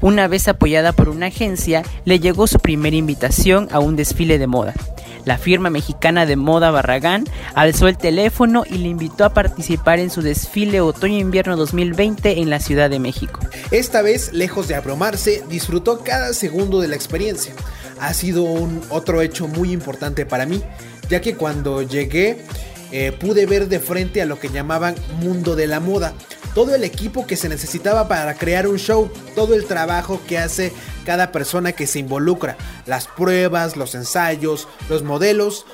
Una 0.00 0.26
vez 0.26 0.48
apoyada 0.48 0.92
por 0.92 1.10
una 1.10 1.26
agencia, 1.26 1.82
le 2.06 2.18
llegó 2.18 2.46
su 2.46 2.60
primera 2.60 2.96
invitación 2.96 3.68
a 3.70 3.78
un 3.78 3.94
desfile 3.94 4.38
de 4.38 4.46
moda. 4.46 4.72
La 5.26 5.38
firma 5.38 5.70
mexicana 5.70 6.24
de 6.24 6.36
moda 6.36 6.70
Barragán 6.70 7.24
alzó 7.56 7.88
el 7.88 7.98
teléfono 7.98 8.62
y 8.64 8.78
le 8.78 8.86
invitó 8.86 9.24
a 9.24 9.34
participar 9.34 9.98
en 9.98 10.08
su 10.08 10.22
desfile 10.22 10.80
otoño-invierno 10.80 11.56
2020 11.56 12.40
en 12.40 12.48
la 12.48 12.60
Ciudad 12.60 12.88
de 12.88 13.00
México. 13.00 13.40
Esta 13.72 14.02
vez, 14.02 14.32
lejos 14.32 14.68
de 14.68 14.76
abrumarse, 14.76 15.42
disfrutó 15.50 16.04
cada 16.04 16.32
segundo 16.32 16.80
de 16.80 16.86
la 16.86 16.94
experiencia. 16.94 17.54
Ha 17.98 18.14
sido 18.14 18.44
un 18.44 18.80
otro 18.88 19.20
hecho 19.20 19.48
muy 19.48 19.72
importante 19.72 20.26
para 20.26 20.46
mí, 20.46 20.62
ya 21.08 21.20
que 21.20 21.34
cuando 21.34 21.82
llegué 21.82 22.38
eh, 22.92 23.10
pude 23.10 23.46
ver 23.46 23.66
de 23.66 23.80
frente 23.80 24.22
a 24.22 24.26
lo 24.26 24.38
que 24.38 24.48
llamaban 24.48 24.94
mundo 25.20 25.56
de 25.56 25.66
la 25.66 25.80
moda 25.80 26.14
todo 26.56 26.74
el 26.74 26.84
equipo 26.84 27.26
que 27.26 27.36
se 27.36 27.50
necesitaba 27.50 28.08
para 28.08 28.32
crear 28.32 28.66
un 28.66 28.78
show, 28.78 29.10
todo 29.34 29.54
el 29.54 29.66
trabajo 29.66 30.22
que 30.26 30.38
hace 30.38 30.72
cada 31.04 31.30
persona 31.30 31.72
que 31.72 31.86
se 31.86 31.98
involucra, 31.98 32.56
las 32.86 33.08
pruebas, 33.08 33.76
los 33.76 33.94
ensayos, 33.94 34.66
los 34.88 35.02
modelos, 35.02 35.66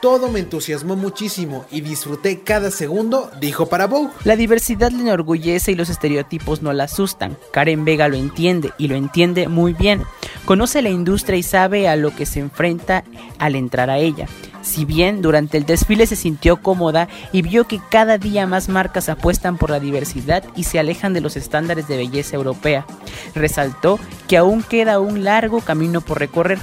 todo 0.00 0.28
me 0.28 0.40
entusiasmó 0.40 0.96
muchísimo 0.96 1.66
y 1.70 1.82
disfruté 1.82 2.40
cada 2.40 2.70
segundo, 2.70 3.30
dijo 3.40 3.66
para 3.66 3.86
Vogue. 3.86 4.10
La 4.24 4.36
diversidad 4.36 4.90
le 4.90 5.02
enorgullece 5.02 5.72
y 5.72 5.74
los 5.74 5.90
estereotipos 5.90 6.62
no 6.62 6.72
la 6.72 6.84
asustan. 6.84 7.36
Karen 7.52 7.84
Vega 7.84 8.08
lo 8.08 8.16
entiende 8.16 8.72
y 8.78 8.88
lo 8.88 8.96
entiende 8.96 9.48
muy 9.48 9.74
bien. 9.74 10.02
Conoce 10.44 10.82
la 10.82 10.88
industria 10.88 11.36
y 11.36 11.42
sabe 11.42 11.88
a 11.88 11.96
lo 11.96 12.14
que 12.14 12.26
se 12.26 12.40
enfrenta 12.40 13.04
al 13.38 13.54
entrar 13.54 13.90
a 13.90 13.98
ella. 13.98 14.26
Si 14.62 14.84
bien 14.84 15.22
durante 15.22 15.56
el 15.56 15.66
desfile 15.66 16.06
se 16.06 16.16
sintió 16.16 16.62
cómoda 16.62 17.08
y 17.32 17.42
vio 17.42 17.66
que 17.66 17.80
cada 17.90 18.18
día 18.18 18.46
más 18.46 18.68
marcas 18.68 19.08
apuestan 19.08 19.56
por 19.56 19.70
la 19.70 19.80
diversidad 19.80 20.44
y 20.54 20.64
se 20.64 20.78
alejan 20.78 21.12
de 21.12 21.20
los 21.20 21.36
estándares 21.36 21.88
de 21.88 21.96
belleza 21.96 22.36
europea, 22.36 22.86
resaltó 23.34 23.98
que 24.28 24.36
aún 24.36 24.62
queda 24.62 25.00
un 25.00 25.24
largo 25.24 25.60
camino 25.60 26.00
por 26.00 26.18
recorrer. 26.18 26.58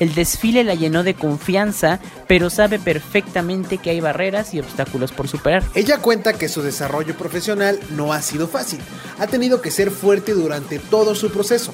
El 0.00 0.14
desfile 0.14 0.64
la 0.64 0.74
llenó 0.74 1.02
de 1.02 1.14
confianza, 1.14 2.00
pero 2.26 2.50
sabe 2.50 2.78
perfectamente 2.78 3.78
que 3.78 3.90
hay 3.90 4.00
barreras 4.00 4.54
y 4.54 4.60
obstáculos 4.60 5.12
por 5.12 5.28
superar. 5.28 5.64
Ella 5.74 5.98
cuenta 5.98 6.32
que 6.32 6.48
su 6.48 6.62
desarrollo 6.62 7.16
profesional 7.16 7.78
no 7.90 8.12
ha 8.12 8.22
sido 8.22 8.48
fácil. 8.48 8.80
Ha 9.18 9.26
tenido 9.26 9.60
que 9.60 9.70
ser 9.70 9.90
fuerte 9.90 10.32
durante 10.34 10.78
todo 10.78 11.14
su 11.14 11.30
proceso. 11.30 11.72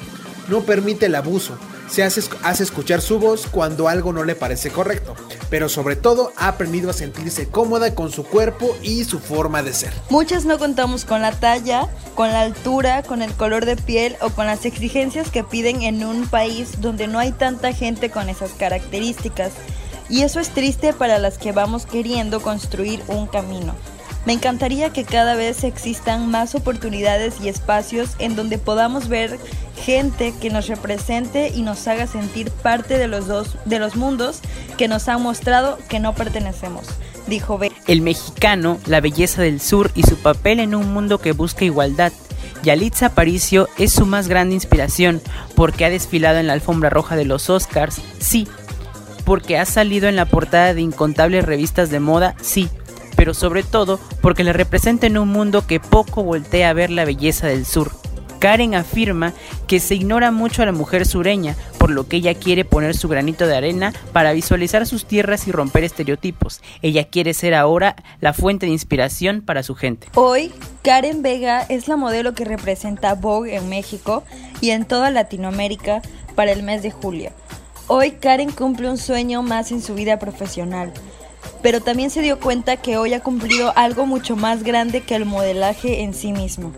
No 0.48 0.62
permite 0.62 1.06
el 1.06 1.14
abuso, 1.14 1.58
se 1.88 2.02
hace, 2.02 2.22
hace 2.42 2.62
escuchar 2.62 3.00
su 3.00 3.18
voz 3.18 3.46
cuando 3.50 3.88
algo 3.88 4.12
no 4.12 4.24
le 4.24 4.34
parece 4.34 4.70
correcto, 4.70 5.14
pero 5.50 5.68
sobre 5.68 5.96
todo 5.96 6.32
ha 6.36 6.48
aprendido 6.48 6.90
a 6.90 6.92
sentirse 6.92 7.48
cómoda 7.48 7.94
con 7.94 8.10
su 8.10 8.24
cuerpo 8.24 8.76
y 8.82 9.04
su 9.04 9.18
forma 9.18 9.62
de 9.62 9.72
ser. 9.72 9.92
Muchas 10.10 10.44
no 10.44 10.58
contamos 10.58 11.04
con 11.04 11.22
la 11.22 11.32
talla, 11.32 11.88
con 12.14 12.30
la 12.30 12.42
altura, 12.42 13.02
con 13.02 13.22
el 13.22 13.32
color 13.32 13.64
de 13.64 13.76
piel 13.76 14.16
o 14.20 14.30
con 14.30 14.46
las 14.46 14.64
exigencias 14.64 15.30
que 15.30 15.44
piden 15.44 15.82
en 15.82 16.04
un 16.04 16.26
país 16.26 16.80
donde 16.80 17.06
no 17.06 17.18
hay 17.18 17.32
tanta 17.32 17.72
gente 17.72 18.10
con 18.10 18.28
esas 18.28 18.52
características. 18.52 19.52
Y 20.08 20.22
eso 20.22 20.38
es 20.40 20.50
triste 20.50 20.92
para 20.92 21.18
las 21.18 21.38
que 21.38 21.52
vamos 21.52 21.86
queriendo 21.86 22.42
construir 22.42 23.02
un 23.08 23.26
camino. 23.26 23.74
Me 24.26 24.32
encantaría 24.32 24.90
que 24.90 25.04
cada 25.04 25.34
vez 25.34 25.64
existan 25.64 26.30
más 26.30 26.54
oportunidades 26.54 27.34
y 27.42 27.48
espacios 27.48 28.10
en 28.18 28.36
donde 28.36 28.56
podamos 28.56 29.08
ver 29.08 29.38
gente 29.84 30.32
que 30.40 30.48
nos 30.48 30.66
represente 30.68 31.52
y 31.54 31.60
nos 31.60 31.86
haga 31.88 32.06
sentir 32.06 32.50
parte 32.50 32.96
de 32.96 33.06
los 33.06 33.26
dos 33.26 33.56
de 33.66 33.78
los 33.78 33.96
mundos 33.96 34.40
que 34.78 34.88
nos 34.88 35.08
han 35.08 35.22
mostrado 35.22 35.78
que 35.88 36.00
no 36.00 36.14
pertenecemos, 36.14 36.86
dijo 37.26 37.58
B. 37.58 37.70
El 37.86 38.00
mexicano, 38.00 38.78
la 38.86 39.02
belleza 39.02 39.42
del 39.42 39.60
sur 39.60 39.90
y 39.94 40.04
su 40.04 40.16
papel 40.16 40.60
en 40.60 40.74
un 40.74 40.94
mundo 40.94 41.18
que 41.18 41.32
busca 41.32 41.66
igualdad. 41.66 42.12
Yalitza 42.62 43.06
Aparicio 43.06 43.68
es 43.76 43.92
su 43.92 44.06
más 44.06 44.28
grande 44.28 44.54
inspiración 44.54 45.20
porque 45.54 45.84
ha 45.84 45.90
desfilado 45.90 46.38
en 46.38 46.46
la 46.46 46.54
alfombra 46.54 46.88
roja 46.88 47.14
de 47.14 47.26
los 47.26 47.50
Oscars, 47.50 48.00
sí. 48.20 48.48
Porque 49.26 49.58
ha 49.58 49.66
salido 49.66 50.08
en 50.08 50.16
la 50.16 50.24
portada 50.24 50.72
de 50.72 50.80
incontables 50.80 51.44
revistas 51.44 51.90
de 51.90 52.00
moda, 52.00 52.36
sí 52.40 52.70
pero 53.24 53.32
sobre 53.32 53.62
todo 53.62 53.98
porque 54.20 54.44
le 54.44 54.52
representa 54.52 55.06
en 55.06 55.16
un 55.16 55.30
mundo 55.30 55.66
que 55.66 55.80
poco 55.80 56.22
voltea 56.22 56.68
a 56.68 56.74
ver 56.74 56.90
la 56.90 57.06
belleza 57.06 57.46
del 57.46 57.64
sur. 57.64 57.90
Karen 58.38 58.74
afirma 58.74 59.32
que 59.66 59.80
se 59.80 59.94
ignora 59.94 60.30
mucho 60.30 60.60
a 60.60 60.66
la 60.66 60.72
mujer 60.72 61.06
sureña, 61.06 61.56
por 61.78 61.90
lo 61.90 62.06
que 62.06 62.16
ella 62.16 62.34
quiere 62.34 62.66
poner 62.66 62.94
su 62.94 63.08
granito 63.08 63.46
de 63.46 63.56
arena 63.56 63.94
para 64.12 64.34
visualizar 64.34 64.86
sus 64.86 65.06
tierras 65.06 65.48
y 65.48 65.52
romper 65.52 65.84
estereotipos. 65.84 66.60
Ella 66.82 67.04
quiere 67.04 67.32
ser 67.32 67.54
ahora 67.54 67.96
la 68.20 68.34
fuente 68.34 68.66
de 68.66 68.72
inspiración 68.72 69.40
para 69.40 69.62
su 69.62 69.74
gente. 69.74 70.08
Hoy, 70.16 70.52
Karen 70.82 71.22
Vega 71.22 71.62
es 71.62 71.88
la 71.88 71.96
modelo 71.96 72.34
que 72.34 72.44
representa 72.44 73.14
Vogue 73.14 73.56
en 73.56 73.70
México 73.70 74.22
y 74.60 74.68
en 74.68 74.84
toda 74.84 75.10
Latinoamérica 75.10 76.02
para 76.34 76.52
el 76.52 76.62
mes 76.62 76.82
de 76.82 76.90
julio. 76.90 77.30
Hoy 77.86 78.10
Karen 78.10 78.52
cumple 78.52 78.90
un 78.90 78.98
sueño 78.98 79.42
más 79.42 79.72
en 79.72 79.80
su 79.80 79.94
vida 79.94 80.18
profesional 80.18 80.92
pero 81.62 81.80
también 81.80 82.10
se 82.10 82.22
dio 82.22 82.38
cuenta 82.38 82.76
que 82.76 82.96
hoy 82.96 83.14
ha 83.14 83.22
cumplido 83.22 83.72
algo 83.76 84.06
mucho 84.06 84.36
más 84.36 84.62
grande 84.62 85.02
que 85.02 85.14
el 85.14 85.24
modelaje 85.24 86.02
en 86.02 86.14
sí 86.14 86.32
mismo. 86.32 86.72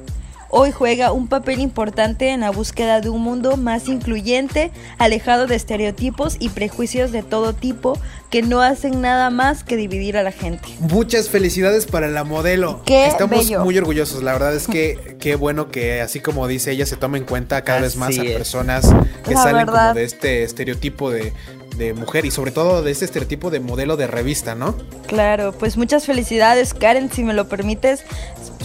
Hoy 0.49 0.71
juega 0.71 1.13
un 1.13 1.29
papel 1.29 1.61
importante 1.61 2.31
en 2.31 2.41
la 2.41 2.51
búsqueda 2.51 3.01
de 3.01 3.09
un 3.09 3.23
mundo 3.23 3.57
más 3.57 3.89
incluyente, 3.89 4.71
alejado 4.99 5.47
de 5.47 5.57
estereotipos 5.57 6.37
y 6.39 6.51
prejuicios 6.51 7.13
de 7.13 7.23
todo 7.23 7.53
tipo 7.53 7.99
que 8.31 8.43
no 8.43 8.63
hacen 8.63 9.01
nada 9.01 9.31
más 9.31 9.65
que 9.65 9.77
dividir 9.77 10.17
a 10.17 10.23
la 10.23 10.33
gente. 10.33 10.69
Muchas 10.81 11.29
felicidades 11.29 11.87
para 11.87 12.09
la 12.09 12.25
modelo. 12.25 12.83
Estamos 12.87 13.51
muy 13.51 13.77
orgullosos. 13.79 14.23
La 14.23 14.33
verdad 14.33 14.55
es 14.55 14.67
que 14.67 15.17
qué 15.21 15.37
bueno 15.37 15.69
que 15.69 16.01
así 16.01 16.21
como 16.21 16.47
dice 16.47 16.71
ella 16.71 16.87
se 16.87 16.97
tome 16.97 17.19
en 17.19 17.25
cuenta 17.25 17.63
cada 17.63 17.81
vez 17.81 17.97
más 17.97 18.19
a 18.19 18.23
personas 18.23 18.89
que 19.25 19.35
salen 19.35 19.67
como 19.67 19.95
de 19.95 20.05
este 20.05 20.45
estereotipo 20.45 21.11
de 21.11 21.33
de 21.77 21.93
mujer 21.93 22.25
y 22.25 22.31
sobre 22.31 22.51
todo 22.51 22.83
de 22.83 22.91
este 22.91 23.05
estereotipo 23.05 23.51
de 23.51 23.61
modelo 23.61 23.97
de 23.97 24.07
revista, 24.07 24.55
¿no? 24.55 24.75
Claro, 25.07 25.53
pues 25.53 25.77
muchas 25.77 26.07
felicidades 26.07 26.75
Karen, 26.75 27.11
si 27.13 27.23
me 27.23 27.35
lo 27.35 27.49
permites, 27.49 28.05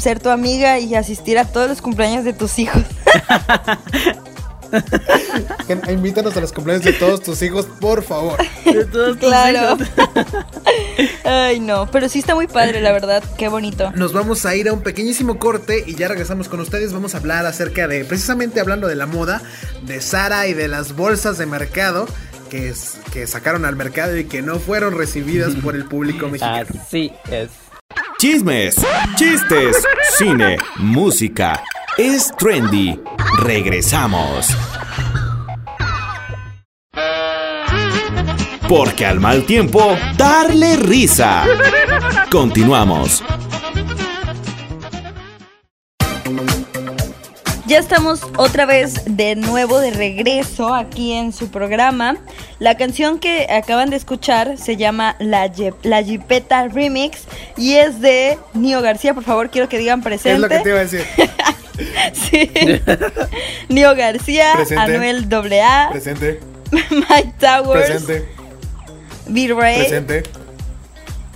ser 0.01 0.19
tu 0.19 0.29
amiga 0.29 0.79
y 0.79 0.95
asistir 0.95 1.37
a 1.37 1.45
todos 1.45 1.69
los 1.69 1.81
cumpleaños 1.81 2.25
de 2.25 2.33
tus 2.33 2.59
hijos. 2.59 2.83
Invítanos 5.89 6.35
a 6.37 6.41
los 6.41 6.51
cumpleaños 6.53 6.85
de 6.85 6.93
todos 6.93 7.21
tus 7.21 7.41
hijos, 7.41 7.65
por 7.79 8.03
favor. 8.03 8.39
De 8.65 8.85
todos 8.85 9.19
tus 9.19 9.29
claro. 9.29 9.77
Ay, 11.25 11.59
no, 11.59 11.89
pero 11.91 12.07
sí 12.09 12.19
está 12.19 12.35
muy 12.35 12.47
padre, 12.47 12.81
la 12.81 12.91
verdad, 12.91 13.23
qué 13.37 13.47
bonito. 13.47 13.91
Nos 13.95 14.13
vamos 14.13 14.45
a 14.45 14.55
ir 14.55 14.69
a 14.69 14.73
un 14.73 14.81
pequeñísimo 14.81 15.39
corte 15.39 15.83
y 15.85 15.95
ya 15.95 16.07
regresamos 16.07 16.47
con 16.47 16.59
ustedes. 16.61 16.93
Vamos 16.93 17.15
a 17.15 17.17
hablar 17.17 17.45
acerca 17.45 17.87
de, 17.87 18.05
precisamente 18.05 18.59
hablando 18.59 18.87
de 18.87 18.95
la 18.95 19.05
moda, 19.05 19.41
de 19.83 20.01
Sara 20.01 20.47
y 20.47 20.53
de 20.53 20.67
las 20.67 20.95
bolsas 20.95 21.37
de 21.37 21.45
mercado 21.45 22.07
que, 22.49 23.27
sacaron 23.27 23.65
al 23.65 23.75
mercado 23.75 24.17
y 24.17 24.25
que 24.25 24.41
no 24.41 24.59
fueron 24.59 24.97
recibidas 24.97 25.53
por 25.63 25.75
el 25.75 25.85
público 25.85 26.27
mexicano. 26.27 26.67
Así 26.81 27.11
es. 27.29 27.49
Chismes, 28.21 28.75
chistes, 29.15 29.83
cine, 30.19 30.55
música. 30.77 31.59
Es 31.97 32.31
trendy. 32.37 32.99
Regresamos. 33.39 34.47
Porque 38.69 39.07
al 39.07 39.19
mal 39.19 39.43
tiempo, 39.47 39.97
darle 40.17 40.75
risa. 40.75 41.45
Continuamos. 42.29 43.23
Ya 47.71 47.79
estamos 47.79 48.19
otra 48.35 48.65
vez 48.65 48.95
de 49.05 49.37
nuevo 49.37 49.79
de 49.79 49.91
regreso 49.91 50.75
aquí 50.75 51.13
en 51.13 51.31
su 51.31 51.49
programa. 51.51 52.17
La 52.59 52.75
canción 52.75 53.17
que 53.17 53.47
acaban 53.49 53.89
de 53.89 53.95
escuchar 53.95 54.57
se 54.57 54.75
llama 54.75 55.15
La, 55.19 55.49
La 55.83 56.03
Jipeta 56.03 56.67
Remix 56.67 57.23
y 57.55 57.75
es 57.75 58.01
de 58.01 58.37
Nio 58.53 58.81
García. 58.81 59.13
Por 59.13 59.23
favor, 59.23 59.49
quiero 59.51 59.69
que 59.69 59.77
digan 59.77 60.03
presente. 60.03 60.33
Es 60.33 60.39
lo 60.39 60.49
que 60.49 60.59
te 60.59 60.69
iba 60.69 60.79
a 60.79 60.83
decir. 60.83 61.05
sí. 62.11 62.51
Nio 63.69 63.95
García, 63.95 64.51
Anuel 64.77 65.29
AA. 65.33 65.91
Presente. 65.91 66.41
Mike 66.71 67.35
Towers. 67.39 67.85
Presente. 67.89 68.27
V-Ray. 69.27 69.79
Presente. 69.79 70.23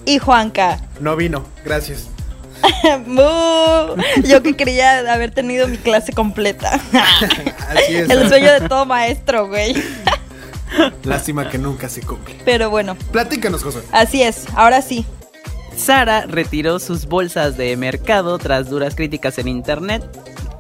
Y 0.03 0.19
Juanca. 0.19 0.81
No 0.99 1.15
vino, 1.15 1.45
gracias. 1.63 2.09
Yo 4.23 4.43
que 4.43 4.55
quería 4.55 5.11
haber 5.13 5.31
tenido 5.31 5.67
mi 5.67 5.77
clase 5.77 6.13
completa. 6.13 6.79
El 7.89 8.27
sueño 8.29 8.51
de 8.53 8.67
todo 8.67 8.85
maestro, 8.85 9.47
güey. 9.47 9.75
Lástima 11.03 11.49
que 11.49 11.57
nunca 11.57 11.89
se 11.89 12.01
cumple. 12.01 12.35
Pero 12.43 12.69
bueno. 12.69 12.95
Platícanos, 13.11 13.63
José. 13.63 13.79
Así 13.91 14.23
es, 14.23 14.45
ahora 14.55 14.81
sí. 14.81 15.05
Sara 15.77 16.25
retiró 16.25 16.79
sus 16.79 17.05
bolsas 17.05 17.57
de 17.57 17.75
mercado 17.75 18.37
tras 18.37 18.69
duras 18.69 18.95
críticas 18.95 19.37
en 19.37 19.47
internet 19.47 20.03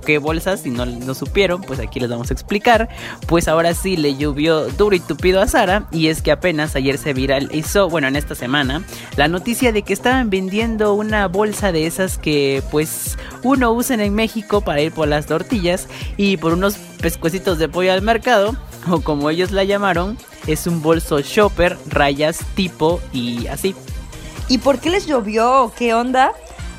qué 0.05 0.19
bolsas, 0.19 0.61
si 0.61 0.69
no 0.69 0.85
lo 0.85 1.13
supieron, 1.13 1.61
pues 1.61 1.79
aquí 1.79 1.99
les 1.99 2.09
vamos 2.09 2.29
a 2.29 2.33
explicar. 2.33 2.87
Pues 3.27 3.47
ahora 3.47 3.73
sí 3.73 3.97
le 3.97 4.15
llovió 4.15 4.67
duro 4.69 4.95
y 4.95 4.99
tupido 4.99 5.41
a 5.41 5.47
Sara 5.47 5.87
y 5.91 6.07
es 6.07 6.21
que 6.21 6.31
apenas 6.31 6.75
ayer 6.75 6.97
se 6.97 7.13
viralizó, 7.13 7.89
bueno, 7.89 8.07
en 8.07 8.15
esta 8.15 8.35
semana, 8.35 8.83
la 9.17 9.27
noticia 9.27 9.71
de 9.71 9.81
que 9.81 9.93
estaban 9.93 10.29
vendiendo 10.29 10.93
una 10.93 11.27
bolsa 11.27 11.71
de 11.71 11.87
esas 11.87 12.17
que 12.17 12.63
pues 12.71 13.17
uno 13.43 13.71
usa 13.73 13.95
en 13.95 14.13
México 14.13 14.61
para 14.61 14.81
ir 14.81 14.91
por 14.91 15.07
las 15.07 15.25
tortillas 15.25 15.87
y 16.17 16.37
por 16.37 16.53
unos 16.53 16.77
pescuecitos 17.01 17.57
de 17.57 17.69
pollo 17.69 17.93
al 17.93 18.01
mercado, 18.01 18.55
o 18.89 19.01
como 19.01 19.29
ellos 19.29 19.51
la 19.51 19.63
llamaron, 19.63 20.17
es 20.47 20.67
un 20.67 20.81
bolso 20.81 21.19
shopper, 21.19 21.77
rayas, 21.87 22.39
tipo 22.55 22.99
y 23.11 23.47
así. 23.47 23.75
¿Y 24.47 24.59
por 24.59 24.79
qué 24.79 24.89
les 24.89 25.07
llovió? 25.07 25.71
¿Qué 25.75 25.93
onda? 25.93 26.33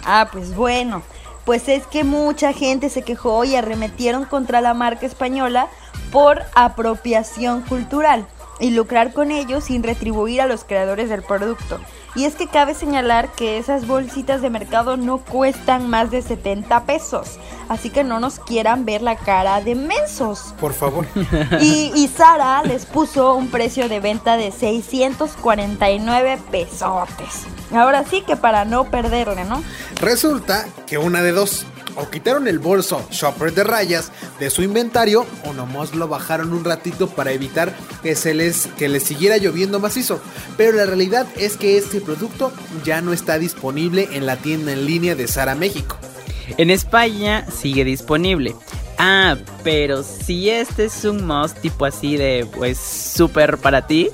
Ah, 0.05 0.29
pues 0.31 0.55
bueno, 0.55 1.03
pues 1.47 1.69
es 1.69 1.87
que 1.87 2.05
mucha 2.05 2.53
gente 2.53 2.91
se 2.91 3.03
quejó 3.03 3.45
y 3.45 3.55
arremetieron 3.55 4.25
contra 4.27 4.61
la 4.61 4.75
marca 4.75 5.07
española 5.07 5.69
por 6.11 6.43
apropiación 6.55 7.63
cultural 7.63 8.27
y 8.59 8.71
lucrar 8.71 9.13
con 9.13 9.31
ello 9.31 9.61
sin 9.61 9.85
retribuir 9.85 10.41
a 10.41 10.47
los 10.47 10.65
creadores 10.65 11.09
del 11.09 11.23
producto. 11.23 11.79
Y 12.17 12.25
es 12.25 12.35
que 12.35 12.47
cabe 12.47 12.75
señalar 12.75 13.31
que 13.33 13.59
esas 13.59 13.87
bolsitas 13.87 14.41
de 14.41 14.49
mercado 14.49 14.97
no 14.97 15.19
cuestan 15.19 15.91
más 15.91 16.11
de 16.11 16.23
70 16.23 16.85
pesos, 16.85 17.39
así 17.69 17.91
que 17.91 18.05
no 18.05 18.21
nos 18.21 18.39
quieran 18.39 18.87
ver 18.87 19.03
la 19.03 19.17
cara 19.17 19.61
de 19.61 19.75
mensos. 19.75 20.55
Por 20.59 20.73
favor. 20.73 21.07
Y, 21.61 21.93
y 21.95 22.09
Sara 22.09 22.63
les 22.63 22.87
puso 22.87 23.35
un 23.35 23.49
precio 23.49 23.89
de 23.89 24.01
venta 24.01 24.37
de 24.37 24.51
649 24.51 26.39
pesotes. 26.51 27.47
Ahora 27.75 28.05
sí 28.05 28.23
que 28.23 28.37
para 28.37 28.65
no 28.65 28.85
perderle, 28.85 29.45
¿no? 29.45 29.63
Resulta 30.01 30.67
que 30.87 30.99
una 30.99 31.23
de 31.23 31.33
dos. 31.33 31.67
O 31.97 32.11
quitaron 32.11 32.47
el 32.47 32.59
bolso 32.59 33.07
shopper 33.11 33.53
de 33.53 33.65
rayas 33.65 34.13
de 34.39 34.51
su 34.51 34.63
inventario 34.63 35.27
o 35.45 35.53
nomás 35.53 35.95
lo 35.95 36.09
bajaron 36.09 36.53
un 36.53 36.65
ratito 36.65 37.09
para 37.09 37.33
evitar 37.33 37.75
que 38.03 38.15
se 38.15 38.35
les 38.35 38.67
que 38.79 38.89
les 38.89 39.03
siguiera 39.03 39.39
lloviendo 39.39 39.81
macizo. 39.81 40.21
Pero 40.57 40.77
la 40.77 40.87
realidad 40.87 41.27
es 41.37 41.57
que 41.57 41.79
este 41.79 42.01
producto 42.01 42.53
ya 42.85 43.01
no 43.01 43.13
está 43.13 43.39
disponible 43.39 44.09
en 44.13 44.27
la 44.27 44.37
tienda 44.37 44.73
en 44.73 44.87
línea 44.87 45.15
de 45.15 45.27
Sara 45.27 45.55
México. 45.55 45.97
En 46.59 46.71
España 46.71 47.47
sigue 47.51 47.85
disponible. 47.85 48.55
Ah, 48.99 49.37
pero 49.63 50.03
si 50.03 50.49
este 50.49 50.87
es 50.87 51.05
un 51.05 51.27
must 51.27 51.59
tipo 51.61 51.85
así 51.85 52.17
de 52.17 52.47
pues 52.57 52.79
súper 52.79 53.59
para 53.59 53.87
ti, 53.87 54.09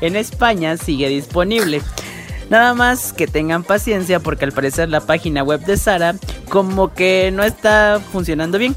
en 0.00 0.16
España 0.16 0.76
sigue 0.76 1.08
disponible. 1.08 1.82
Nada 2.48 2.74
más 2.74 3.12
que 3.12 3.26
tengan 3.26 3.64
paciencia 3.64 4.20
porque 4.20 4.44
al 4.44 4.52
parecer 4.52 4.88
la 4.88 5.00
página 5.00 5.42
web 5.42 5.64
de 5.64 5.76
Sara 5.76 6.14
como 6.48 6.94
que 6.94 7.30
no 7.32 7.42
está 7.42 8.00
funcionando 8.12 8.58
bien. 8.58 8.76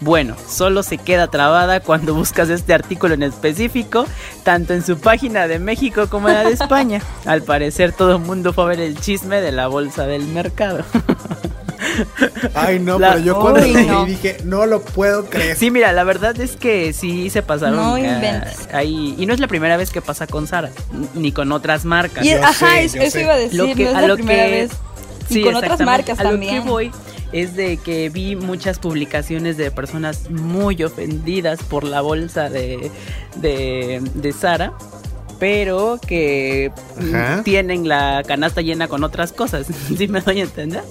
Bueno, 0.00 0.34
solo 0.48 0.82
se 0.82 0.98
queda 0.98 1.28
trabada 1.28 1.80
cuando 1.80 2.14
buscas 2.16 2.50
este 2.50 2.74
artículo 2.74 3.14
en 3.14 3.22
específico, 3.22 4.04
tanto 4.42 4.74
en 4.74 4.84
su 4.84 4.98
página 4.98 5.46
de 5.46 5.58
México 5.58 6.08
como 6.08 6.28
en 6.28 6.34
la 6.34 6.44
de 6.44 6.52
España. 6.52 7.00
Al 7.24 7.42
parecer 7.42 7.92
todo 7.92 8.16
el 8.16 8.22
mundo 8.22 8.52
fue 8.52 8.64
a 8.64 8.68
ver 8.68 8.80
el 8.80 8.98
chisme 8.98 9.40
de 9.40 9.52
la 9.52 9.68
bolsa 9.68 10.06
del 10.06 10.26
mercado. 10.26 10.84
Ay, 12.54 12.78
no, 12.78 12.98
La- 12.98 13.12
pero 13.14 13.24
yo 13.24 13.40
cuando 13.40 13.60
Uy, 13.60 13.72
no. 13.86 14.04
dije, 14.06 14.38
no 14.44 14.66
lo 14.66 14.82
puedo 14.82 15.26
creer. 15.26 15.56
Sí, 15.56 15.70
mira, 15.70 15.92
la 15.92 16.04
verdad 16.04 16.38
es 16.40 16.56
que 16.56 16.92
sí 16.92 17.30
se 17.30 17.42
pasaron 17.42 17.76
No 17.76 17.96
eh, 17.96 18.00
inventes. 18.08 18.68
ahí. 18.72 19.14
Y 19.18 19.26
no 19.26 19.34
es 19.34 19.40
la 19.40 19.48
primera 19.48 19.76
vez 19.76 19.90
que 19.90 20.00
pasa 20.02 20.26
con 20.26 20.46
Sara, 20.46 20.70
ni 21.14 21.32
con 21.32 21.52
otras 21.52 21.84
marcas. 21.84 22.24
Y, 22.24 22.32
ajá, 22.32 22.52
sé, 22.52 22.84
es- 22.84 22.92
yo 22.94 23.02
eso 23.02 23.10
sé. 23.12 23.22
iba 23.22 23.32
a 23.34 23.36
decir, 23.36 23.58
Lo 23.58 23.66
que- 23.74 23.84
no 23.84 23.90
es 23.90 23.96
a 23.96 24.00
la 24.02 24.06
lo 24.08 24.14
primera 24.16 24.44
que- 24.46 24.50
vez. 24.50 24.70
Y 25.28 25.34
Sí, 25.34 25.42
con 25.42 25.54
otras 25.56 25.80
marcas 25.80 26.18
a 26.20 26.24
también. 26.24 26.56
Lo 26.56 26.62
que 26.64 26.68
voy 26.70 26.90
es 27.32 27.56
de 27.56 27.78
que 27.78 28.10
vi 28.10 28.36
muchas 28.36 28.78
publicaciones 28.78 29.56
de 29.56 29.70
personas 29.70 30.28
muy 30.30 30.82
ofendidas 30.82 31.62
por 31.62 31.84
la 31.84 32.00
bolsa 32.02 32.50
de, 32.50 32.90
de, 33.36 34.02
de 34.14 34.32
Sara. 34.32 34.72
Pero 35.38 35.98
que 36.06 36.70
Ajá. 37.12 37.42
tienen 37.42 37.88
la 37.88 38.22
canasta 38.24 38.60
llena 38.60 38.86
con 38.86 39.02
otras 39.02 39.32
cosas. 39.32 39.66
¿Sí 39.98 40.06
me 40.06 40.20
doy 40.20 40.40
a 40.40 40.44
entender? 40.44 40.82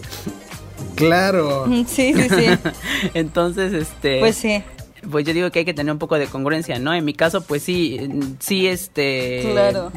Claro. 1.06 1.66
Sí, 1.88 2.14
sí, 2.14 2.30
sí. 2.30 2.46
Entonces, 3.14 3.74
este. 3.74 4.20
Pues 4.20 4.36
sí. 4.36 4.64
Pues 5.10 5.26
yo 5.26 5.34
digo 5.34 5.50
que 5.50 5.60
hay 5.60 5.66
que 5.66 5.74
tener 5.74 5.92
un 5.92 6.00
poco 6.00 6.20
de 6.20 6.28
congruencia, 6.28 6.78
¿no? 6.78 6.94
En 6.94 7.04
mi 7.04 7.14
caso, 7.14 7.42
pues 7.42 7.64
sí, 7.64 8.00
sí, 8.40 8.68
este... 8.68 9.50
Claro. 9.52 9.92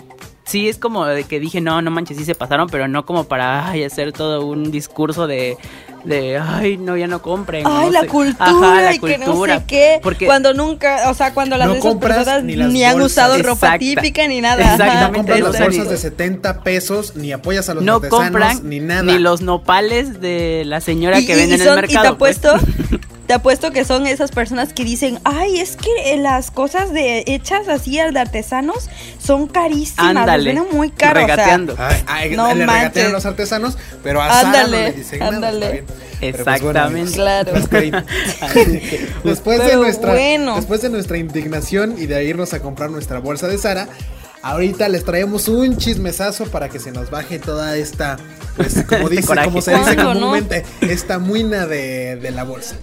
Sí, 0.45 0.69
es 0.69 0.79
como 0.79 1.05
de 1.05 1.25
que 1.25 1.41
dije, 1.41 1.61
no, 1.61 1.83
no 1.83 1.91
manches, 1.91 2.17
sí 2.17 2.25
se 2.25 2.35
pasaron, 2.35 2.69
pero 2.71 2.89
no 2.89 3.05
como 3.05 3.25
para 3.25 3.69
ay, 3.69 3.85
hacer 3.85 4.13
todo 4.13 4.47
un 4.47 4.71
discurso 4.71 5.27
de, 5.27 5.59
de, 6.05 6.39
ay, 6.39 6.77
no, 6.77 6.97
ya 6.97 7.07
no 7.07 7.21
compren. 7.23 7.67
Ay, 7.67 7.87
no 7.87 7.91
la 7.91 8.01
sé. 8.03 8.07
cultura 8.09 8.47
Ajá, 8.51 8.83
la 8.83 8.95
y 8.95 8.99
que 8.99 9.19
no 9.19 9.45
sé 9.47 9.63
qué. 9.67 10.01
Porque 10.03 10.27
Cuando 10.27 10.53
nunca, 10.55 11.11
o 11.11 11.15
sea, 11.15 11.33
cuando 11.35 11.57
las 11.57 11.67
No 11.67 11.73
de 11.75 11.79
esas 11.81 11.91
compras 11.93 12.17
personas 12.19 12.43
ni 12.45 12.53
ni, 12.53 12.57
las 12.57 12.93
han 12.93 12.99
bolsas. 13.01 13.13
usado 13.13 13.35
ropa 13.43 13.53
Exacta. 13.53 13.79
típica 13.79 14.29
ni 14.29 14.41
nada. 14.41 14.63
Exactamente. 14.63 15.07
No 15.11 15.13
compras 15.19 15.41
las 15.41 15.61
bolsas 15.61 15.85
ni- 15.87 15.91
de 15.91 15.97
70 15.99 16.63
pesos, 16.63 17.17
ni 17.17 17.33
apoyas 17.33 17.69
a 17.69 17.75
los 17.75 17.83
No 17.85 17.95
artesanos, 17.97 18.25
compran 18.25 18.69
ni 18.69 18.81
nada. 18.81 19.03
ni 19.03 19.19
los 19.19 19.41
nopales 19.43 20.21
de 20.21 20.65
la 20.67 20.81
señora 20.81 21.21
Y- 21.21 21.27
que 21.27 21.33
y- 21.33 21.37
vende 21.37 21.57
y 21.57 21.61
en 21.61 21.65
son- 21.67 21.79
el 21.79 21.85
Y 21.85 21.89
te 21.89 21.95
mercado. 21.95 22.19
pues. 22.19 22.41
te 23.27 23.33
apuesto 23.35 23.71
que 23.73 23.85
son 23.85 24.07
esas 24.07 24.31
personas 24.31 24.73
que 24.73 24.85
dicen, 24.85 25.19
ay, 25.25 25.59
es 25.61 25.77
que 25.77 25.91
eh, 26.13 26.17
las 26.19 26.51
cosas 26.51 26.93
de 26.93 27.25
hechas 27.27 27.69
así 27.69 27.97
de 27.97 28.19
artesanos 28.19 28.91
son 29.19 29.47
carísimas, 29.47 30.17
Ándale, 30.17 30.53
venden 30.53 30.77
muy 30.77 30.91
caro. 30.91 31.23
o 31.23 31.27
sea, 31.27 31.37
regateando. 31.37 31.75
Ay, 31.79 32.03
ay, 32.07 32.37
No 32.37 32.53
le 32.55 32.67
manches. 32.67 32.81
regatean 32.83 33.07
a 33.07 33.11
los 33.11 33.27
artesanos, 33.27 33.79
pero 34.03 34.21
a 34.21 34.29
Sara 34.29 34.43
no 34.43 34.49
Ándale, 34.49 34.83
le 34.85 34.93
dicen 34.93 35.19
nada. 35.21 35.35
ándale. 35.37 35.85
pues 35.85 35.97
bueno, 36.17 36.39
Exactamente. 36.39 37.13
Claro. 37.13 37.53
pues, 37.53 37.69
después 39.25 39.59
de 39.67 39.77
nuestra 39.77 40.13
bueno. 40.13 40.57
después 40.57 40.83
de 40.83 40.91
nuestra 40.91 41.17
indignación 41.19 41.95
y 41.99 42.07
de 42.07 42.25
irnos 42.25 42.53
a 42.55 42.61
comprar 42.61 42.91
nuestra 42.91 43.19
bolsa 43.21 43.49
de 43.49 43.59
Sara, 43.59 43.89
ahorita 44.45 44.89
les 44.91 45.05
traemos 45.05 45.49
un 45.49 45.79
chismesazo 45.79 46.45
para 46.45 46.69
que 46.69 46.79
se 46.79 46.93
nos 46.93 47.11
baje 47.11 47.39
toda 47.39 47.77
esta 47.77 48.19
pues 48.57 48.85
como 48.87 49.09
Este 49.09 49.17
dice, 49.17 49.45
como 49.45 49.61
se 49.63 49.75
dice 49.75 49.97
comúnmente, 49.97 50.65
esta 50.83 51.19
muina 51.19 51.67
de, 51.67 52.17
de 52.17 52.31
la 52.31 52.45
bolsa. 52.45 52.77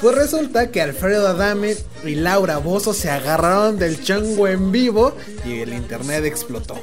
Pues 0.00 0.14
resulta 0.14 0.70
que 0.70 0.80
Alfredo 0.80 1.28
Adame 1.28 1.76
y 2.04 2.14
Laura 2.14 2.56
Bozo 2.56 2.94
se 2.94 3.10
agarraron 3.10 3.78
del 3.78 4.02
chango 4.02 4.48
en 4.48 4.72
vivo 4.72 5.14
y 5.44 5.60
el 5.60 5.74
internet 5.74 6.24
explotó. 6.24 6.78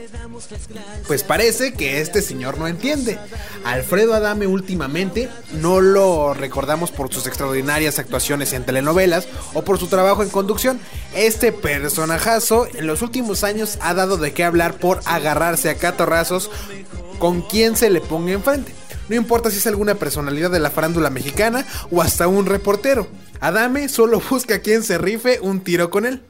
Pues 1.07 1.23
parece 1.23 1.73
que 1.73 1.99
este 2.01 2.21
señor 2.21 2.59
no 2.59 2.67
entiende. 2.67 3.17
Alfredo 3.65 4.13
Adame 4.13 4.45
últimamente 4.45 5.30
no 5.53 5.82
lo 5.82 6.36
recordamos 6.36 6.91
por 6.91 7.11
sus 7.11 7.25
extraordinarias 7.25 7.97
actuaciones 7.97 8.53
en 8.53 8.65
telenovelas 8.65 9.28
o 9.55 9.63
por 9.63 9.80
su 9.80 9.88
trabajo 9.88 10.21
en 10.21 10.30
conducción. 10.30 10.80
Este 11.15 11.51
personajazo 11.51 12.67
en 12.71 12.86
los 12.86 13.01
últimos 13.01 13.43
años 13.43 13.80
ha 13.82 13.95
dado 13.95 14.16
de 14.20 14.34
qué 14.34 14.43
hablar 14.43 14.76
por 14.76 14.99
agarrarse 15.05 15.70
a 15.70 15.76
catorrazos 15.76 16.49
con 17.20 17.41
quien 17.41 17.76
se 17.76 17.89
le 17.89 18.01
ponga 18.01 18.34
enfrente. 18.34 18.74
No 19.09 19.15
importa 19.15 19.49
si 19.49 19.57
es 19.57 19.68
alguna 19.68 19.95
personalidad 19.95 20.51
de 20.51 20.59
la 20.59 20.70
farándula 20.70 21.09
mexicana 21.09 21.65
o 21.91 22.01
hasta 22.01 22.28
un 22.28 22.45
reportero. 22.45 23.07
Adame 23.39 23.89
solo 23.89 24.22
busca 24.30 24.55
a 24.55 24.59
quien 24.59 24.84
se 24.84 24.97
rife 24.97 25.39
un 25.41 25.61
tiro 25.61 25.89
con 25.89 26.05
él. 26.05 26.22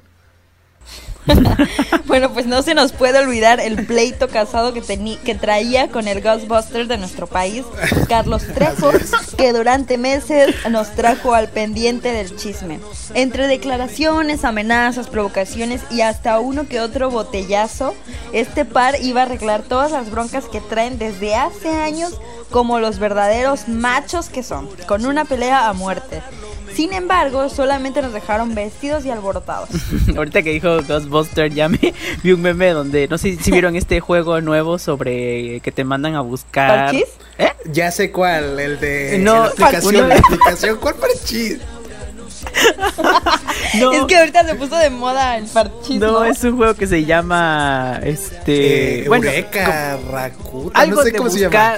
Bueno, 2.05 2.31
pues 2.31 2.45
no 2.45 2.61
se 2.61 2.73
nos 2.73 2.93
puede 2.93 3.19
olvidar 3.19 3.59
el 3.59 3.85
pleito 3.85 4.27
casado 4.29 4.73
que, 4.73 4.81
que 5.23 5.35
traía 5.35 5.89
con 5.89 6.07
el 6.07 6.21
Ghostbuster 6.21 6.87
de 6.87 6.97
nuestro 6.97 7.27
país, 7.27 7.65
Carlos 8.07 8.43
Trejo, 8.53 8.91
que 9.37 9.51
durante 9.53 9.97
meses 9.97 10.55
nos 10.69 10.91
trajo 10.95 11.33
al 11.33 11.49
pendiente 11.49 12.11
del 12.11 12.35
chisme. 12.35 12.79
Entre 13.13 13.47
declaraciones, 13.47 14.45
amenazas, 14.45 15.09
provocaciones 15.09 15.81
y 15.91 16.01
hasta 16.01 16.39
uno 16.39 16.67
que 16.67 16.79
otro 16.79 17.09
botellazo, 17.09 17.93
este 18.31 18.63
par 18.65 18.95
iba 19.01 19.21
a 19.21 19.25
arreglar 19.25 19.63
todas 19.63 19.91
las 19.91 20.09
broncas 20.09 20.45
que 20.45 20.61
traen 20.61 20.97
desde 20.97 21.35
hace 21.35 21.69
años 21.69 22.19
como 22.51 22.79
los 22.79 22.99
verdaderos 22.99 23.67
machos 23.67 24.29
que 24.29 24.43
son, 24.43 24.67
con 24.87 25.05
una 25.05 25.25
pelea 25.25 25.67
a 25.69 25.73
muerte. 25.73 26.21
Sin 26.73 26.93
embargo, 26.93 27.49
solamente 27.49 28.01
nos 28.03 28.13
dejaron 28.13 28.53
vestidos 28.53 29.03
y 29.03 29.09
alborotados. 29.09 29.69
Ahorita 30.15 30.43
que 30.43 30.51
dijo 30.51 30.83
Ghostbuster, 30.83 31.51
ya 31.51 31.69
me 31.69 31.79
vi 32.23 32.31
un 32.33 32.41
meme 32.41 32.69
donde, 32.69 33.07
no 33.07 33.17
sé 33.17 33.35
si 33.41 33.51
vieron 33.51 33.75
este 33.75 33.99
juego 33.99 34.41
nuevo 34.41 34.77
sobre 34.77 35.59
que 35.61 35.71
te 35.71 35.83
mandan 35.83 36.13
a 36.15 36.21
buscar. 36.21 36.85
¿Parchís? 36.91 37.05
¿Eh? 37.39 37.51
Ya 37.71 37.89
sé 37.91 38.11
cuál, 38.11 38.59
el 38.59 38.79
de 38.79 39.17
No, 39.19 39.43
la 39.43 39.45
aplicación, 39.47 39.95
uno- 39.95 40.07
la 40.07 40.15
aplicación, 40.17 40.77
¿cuál 40.77 40.95
parchís? 40.95 41.57
No, 43.79 43.91
Es 43.91 44.05
que 44.05 44.17
ahorita 44.17 44.45
se 44.45 44.55
puso 44.55 44.75
de 44.77 44.89
moda 44.89 45.37
el 45.37 45.45
parchís, 45.45 45.99
no, 45.99 46.11
¿no? 46.11 46.25
es 46.25 46.43
un 46.43 46.55
juego 46.57 46.73
que 46.75 46.87
se 46.87 47.03
llama 47.05 47.99
este, 48.03 49.03
Eh, 49.03 49.07
bueno, 49.07 49.25
Eureka, 49.27 49.97
Rakuta, 50.09 50.79
algo 50.79 50.97
no 50.97 51.01
sé 51.03 51.11
de 51.11 51.17
cómo 51.17 51.29
se 51.29 51.39
llama. 51.39 51.75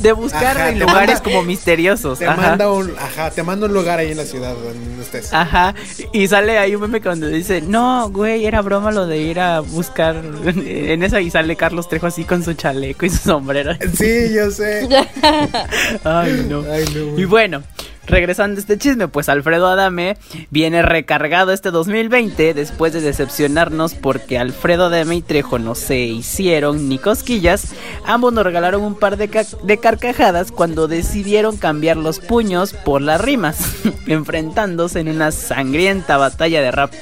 De 0.00 0.12
buscar 0.12 0.56
Ajá, 0.56 0.68
en 0.70 0.78
te 0.78 0.84
lugares 0.84 1.16
manda- 1.16 1.22
como 1.22 1.42
misteriosos. 1.42 2.18
Te 2.18 2.26
ajá. 2.26 2.36
manda 2.40 2.70
un, 2.72 2.92
ajá, 2.98 3.30
te 3.30 3.42
manda 3.42 3.66
un 3.66 3.72
lugar 3.74 3.98
ahí 3.98 4.10
en 4.10 4.16
la 4.16 4.24
ciudad 4.24 4.54
donde 4.54 5.02
estés. 5.02 5.32
Ajá, 5.32 5.74
y 6.12 6.26
sale 6.28 6.58
ahí 6.58 6.74
un 6.74 6.80
meme 6.82 7.00
cuando 7.00 7.26
dice, 7.28 7.60
no, 7.60 8.08
güey, 8.10 8.46
era 8.46 8.60
broma 8.62 8.90
lo 8.90 9.06
de 9.06 9.18
ir 9.18 9.40
a 9.40 9.60
buscar 9.60 10.16
en 10.44 11.02
esa 11.02 11.20
y 11.20 11.30
sale 11.30 11.56
Carlos 11.56 11.88
Trejo 11.88 12.06
así 12.06 12.24
con 12.24 12.42
su 12.42 12.54
chaleco 12.54 13.06
y 13.06 13.10
su 13.10 13.18
sombrero. 13.18 13.72
Sí, 13.96 14.32
yo 14.34 14.50
sé. 14.50 14.88
Ay, 16.04 16.46
no. 16.48 16.62
Ay, 16.70 16.84
no. 16.94 17.18
Y 17.18 17.24
bueno, 17.24 17.62
regresando 18.10 18.58
a 18.58 18.60
este 18.60 18.78
chisme, 18.78 19.08
pues 19.08 19.28
Alfredo 19.28 19.68
Adame 19.68 20.16
viene 20.50 20.82
recargado 20.82 21.52
este 21.52 21.70
2020 21.70 22.54
después 22.54 22.92
de 22.92 23.00
decepcionarnos 23.00 23.94
porque 23.94 24.38
Alfredo 24.38 24.86
Adame 24.86 25.16
y 25.16 25.22
Trejo 25.22 25.58
no 25.58 25.74
se 25.74 25.98
hicieron 25.98 26.88
ni 26.88 26.98
cosquillas. 26.98 27.72
Ambos 28.04 28.32
nos 28.32 28.44
regalaron 28.44 28.82
un 28.82 28.94
par 28.94 29.16
de, 29.16 29.28
de 29.62 29.78
carcajadas 29.78 30.52
cuando 30.52 30.88
decidieron 30.88 31.56
cambiar 31.56 31.96
los 31.96 32.20
puños 32.20 32.72
por 32.72 33.02
las 33.02 33.20
rimas, 33.20 33.76
enfrentándose 34.06 35.00
en 35.00 35.08
una 35.08 35.30
sangrienta 35.32 36.16
batalla 36.16 36.60
de 36.60 36.70
rap. 36.70 36.92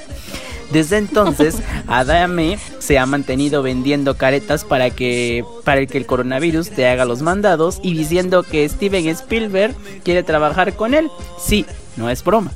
Desde 0.73 0.99
entonces, 0.99 1.57
Adame 1.87 2.59
se 2.79 2.99
ha 2.99 3.07
mantenido 3.07 3.63
vendiendo 3.63 4.17
caretas 4.17 4.65
para 4.65 4.91
que 4.91 5.45
para 5.65 5.87
que 5.87 5.99
el 5.99 6.07
coronavirus 6.07 6.71
te 6.71 6.87
haga 6.87 7.05
los 7.05 7.23
mandados 7.23 7.81
y 7.83 7.95
diciendo 7.95 8.43
que 8.43 8.69
Steven 8.69 9.09
Spielberg 9.09 9.75
quiere 10.05 10.23
trabajar 10.23 10.75
con 10.75 10.95
él. 10.95 11.11
Sí, 11.41 11.65
no 11.97 12.11
es 12.11 12.23
broma. 12.23 12.53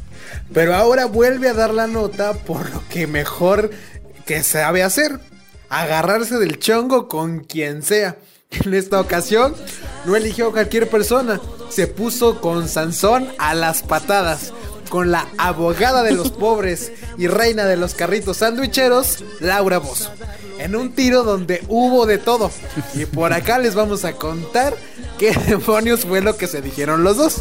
Pero 0.52 0.74
ahora 0.74 1.06
vuelve 1.06 1.48
a 1.48 1.54
dar 1.54 1.72
la 1.72 1.86
nota 1.86 2.34
por 2.34 2.70
lo 2.70 2.82
que 2.88 3.06
mejor 3.06 3.70
que 4.26 4.42
sabe 4.42 4.82
hacer. 4.82 5.18
Agarrarse 5.70 6.38
del 6.38 6.58
chongo 6.58 7.08
con 7.08 7.40
quien 7.40 7.82
sea. 7.82 8.16
En 8.50 8.74
esta 8.74 9.00
ocasión 9.00 9.54
no 10.04 10.14
eligió 10.14 10.48
a 10.48 10.52
cualquier 10.52 10.88
persona. 10.90 11.40
Se 11.70 11.86
puso 11.86 12.42
con 12.42 12.68
Sansón 12.68 13.28
a 13.38 13.54
las 13.54 13.82
patadas. 13.82 14.52
Con 14.92 15.10
la 15.10 15.26
abogada 15.38 16.02
de 16.02 16.12
los 16.12 16.30
pobres 16.30 16.92
y 17.16 17.26
reina 17.26 17.64
de 17.64 17.78
los 17.78 17.94
carritos 17.94 18.36
sandwicheros, 18.36 19.24
Laura 19.40 19.78
Bozo. 19.78 20.12
En 20.58 20.76
un 20.76 20.92
tiro 20.92 21.22
donde 21.22 21.64
hubo 21.68 22.04
de 22.04 22.18
todo. 22.18 22.50
Y 22.92 23.06
por 23.06 23.32
acá 23.32 23.58
les 23.58 23.74
vamos 23.74 24.04
a 24.04 24.12
contar 24.12 24.74
qué 25.18 25.32
demonios 25.46 26.00
fue 26.04 26.20
lo 26.20 26.36
que 26.36 26.46
se 26.46 26.60
dijeron 26.60 27.04
los 27.04 27.16
dos. 27.16 27.36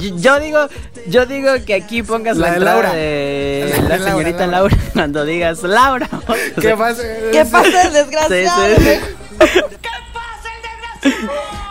Yo, 0.00 0.16
yo 0.16 0.40
digo, 0.40 0.66
yo 1.06 1.26
digo 1.26 1.52
que 1.64 1.74
aquí 1.74 2.02
pongas 2.02 2.36
La 2.36 2.48
la, 2.48 2.54
de 2.54 2.60
Laura. 2.60 2.92
de 2.92 3.84
La 3.88 3.98
señorita 4.00 4.48
Laura. 4.48 4.74
Laura. 4.74 4.90
cuando 4.94 5.24
digas 5.24 5.62
Laura. 5.62 6.08
O 6.26 6.34
¿Qué 6.60 6.76
pasa? 6.76 7.02
¿Qué 7.30 7.44
pasa, 7.44 7.82
el 7.82 7.92
desgraciado? 7.92 8.76
Sí, 8.78 8.82
sí, 8.82 9.50
sí. 9.52 11.10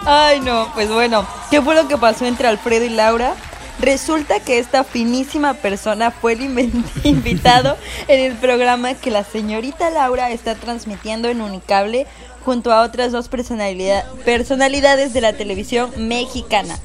Ay, 0.06 0.40
no, 0.40 0.72
pues 0.74 0.88
bueno, 0.88 1.28
¿qué 1.52 1.62
fue 1.62 1.76
lo 1.76 1.90
que 1.90 1.98
pasó 1.98 2.26
entre 2.26 2.48
Alfredo 2.48 2.86
y 2.86 2.90
Laura? 2.90 3.34
Resulta 3.80 4.40
que 4.40 4.58
esta 4.60 4.84
finísima 4.84 5.54
persona 5.54 6.12
fue 6.12 6.34
el 6.34 6.42
invitado 7.04 7.78
en 8.08 8.20
el 8.20 8.34
programa 8.38 8.94
que 8.94 9.12
la 9.12 9.24
señorita 9.24 9.90
Laura 9.90 10.32
está 10.32 10.56
transmitiendo 10.56 11.28
en 11.28 11.42
Unicable 11.42 12.08
junto 12.46 12.72
a 12.72 12.82
otras 12.84 13.12
dos 13.12 13.30
personalidad- 13.30 14.06
personalidades 14.24 15.14
de 15.14 15.22
la 15.22 15.34
televisión 15.34 15.92
mexicana. 15.98 16.80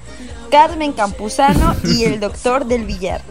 Carmen 0.50 0.92
Campuzano 0.92 1.76
y 1.84 2.04
el 2.04 2.18
doctor 2.20 2.66
del 2.66 2.84
Villar. 2.84 3.22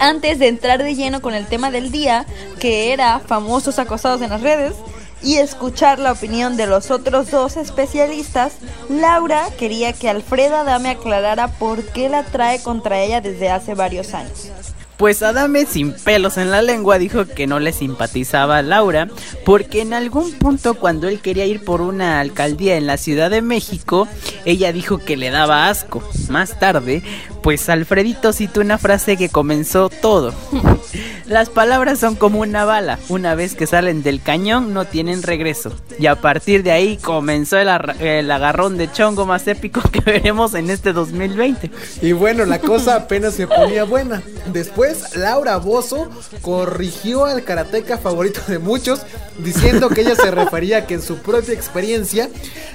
Antes 0.00 0.38
de 0.38 0.48
entrar 0.48 0.82
de 0.82 0.94
lleno 0.94 1.20
con 1.20 1.34
el 1.34 1.46
tema 1.46 1.70
del 1.70 1.90
día, 1.92 2.24
que 2.60 2.92
era 2.92 3.20
famosos 3.20 3.78
acosados 3.78 4.22
en 4.22 4.30
las 4.30 4.40
redes, 4.40 4.74
y 5.22 5.36
escuchar 5.36 5.98
la 5.98 6.12
opinión 6.12 6.56
de 6.56 6.66
los 6.66 6.90
otros 6.90 7.30
dos 7.30 7.56
especialistas, 7.56 8.54
Laura 8.88 9.48
quería 9.58 9.92
que 9.92 10.08
Alfreda 10.08 10.64
Dame 10.64 10.90
aclarara 10.90 11.48
por 11.48 11.84
qué 11.84 12.08
la 12.08 12.24
trae 12.24 12.62
contra 12.62 13.00
ella 13.00 13.20
desde 13.20 13.50
hace 13.50 13.74
varios 13.74 14.14
años. 14.14 14.50
Pues 14.98 15.22
Adame 15.22 15.64
sin 15.64 15.92
pelos 15.92 16.38
en 16.38 16.50
la 16.50 16.60
lengua 16.60 16.98
dijo 16.98 17.24
que 17.24 17.46
no 17.46 17.60
le 17.60 17.72
simpatizaba 17.72 18.58
a 18.58 18.62
Laura 18.62 19.08
porque 19.44 19.80
en 19.80 19.94
algún 19.94 20.32
punto 20.32 20.74
cuando 20.74 21.06
él 21.06 21.20
quería 21.20 21.46
ir 21.46 21.64
por 21.64 21.80
una 21.80 22.18
alcaldía 22.18 22.76
en 22.76 22.88
la 22.88 22.96
Ciudad 22.96 23.30
de 23.30 23.40
México, 23.40 24.08
ella 24.44 24.72
dijo 24.72 24.98
que 24.98 25.16
le 25.16 25.30
daba 25.30 25.68
asco. 25.68 26.02
Más 26.28 26.58
tarde, 26.58 27.04
pues 27.42 27.68
Alfredito 27.68 28.32
citó 28.32 28.60
una 28.60 28.76
frase 28.76 29.16
que 29.16 29.28
comenzó 29.28 29.88
todo. 29.88 30.34
Las 31.26 31.50
palabras 31.50 31.98
son 31.98 32.16
como 32.16 32.40
una 32.40 32.64
bala, 32.64 32.98
una 33.08 33.34
vez 33.34 33.54
que 33.54 33.66
salen 33.66 34.02
del 34.02 34.22
cañón 34.22 34.72
no 34.72 34.86
tienen 34.86 35.22
regreso. 35.22 35.72
Y 35.98 36.06
a 36.06 36.16
partir 36.16 36.62
de 36.62 36.72
ahí 36.72 36.96
comenzó 36.96 37.58
el, 37.58 37.68
el 38.00 38.30
agarrón 38.30 38.78
de 38.78 38.90
chongo 38.90 39.26
más 39.26 39.46
épico 39.46 39.82
que 39.92 40.00
veremos 40.00 40.54
en 40.54 40.70
este 40.70 40.92
2020. 40.92 41.70
Y 42.00 42.12
bueno, 42.12 42.46
la 42.46 42.58
cosa 42.58 42.96
apenas 42.96 43.34
se 43.34 43.46
ponía 43.46 43.84
buena. 43.84 44.22
Después, 44.46 44.87
Laura 45.14 45.56
Bozo 45.56 46.08
corrigió 46.42 47.26
al 47.26 47.44
karateca 47.44 47.98
favorito 47.98 48.40
de 48.48 48.58
muchos, 48.58 49.00
diciendo 49.38 49.88
que 49.88 50.02
ella 50.02 50.14
se 50.14 50.30
refería 50.30 50.78
a 50.78 50.86
que 50.86 50.94
en 50.94 51.02
su 51.02 51.18
propia 51.18 51.54
experiencia, 51.54 52.28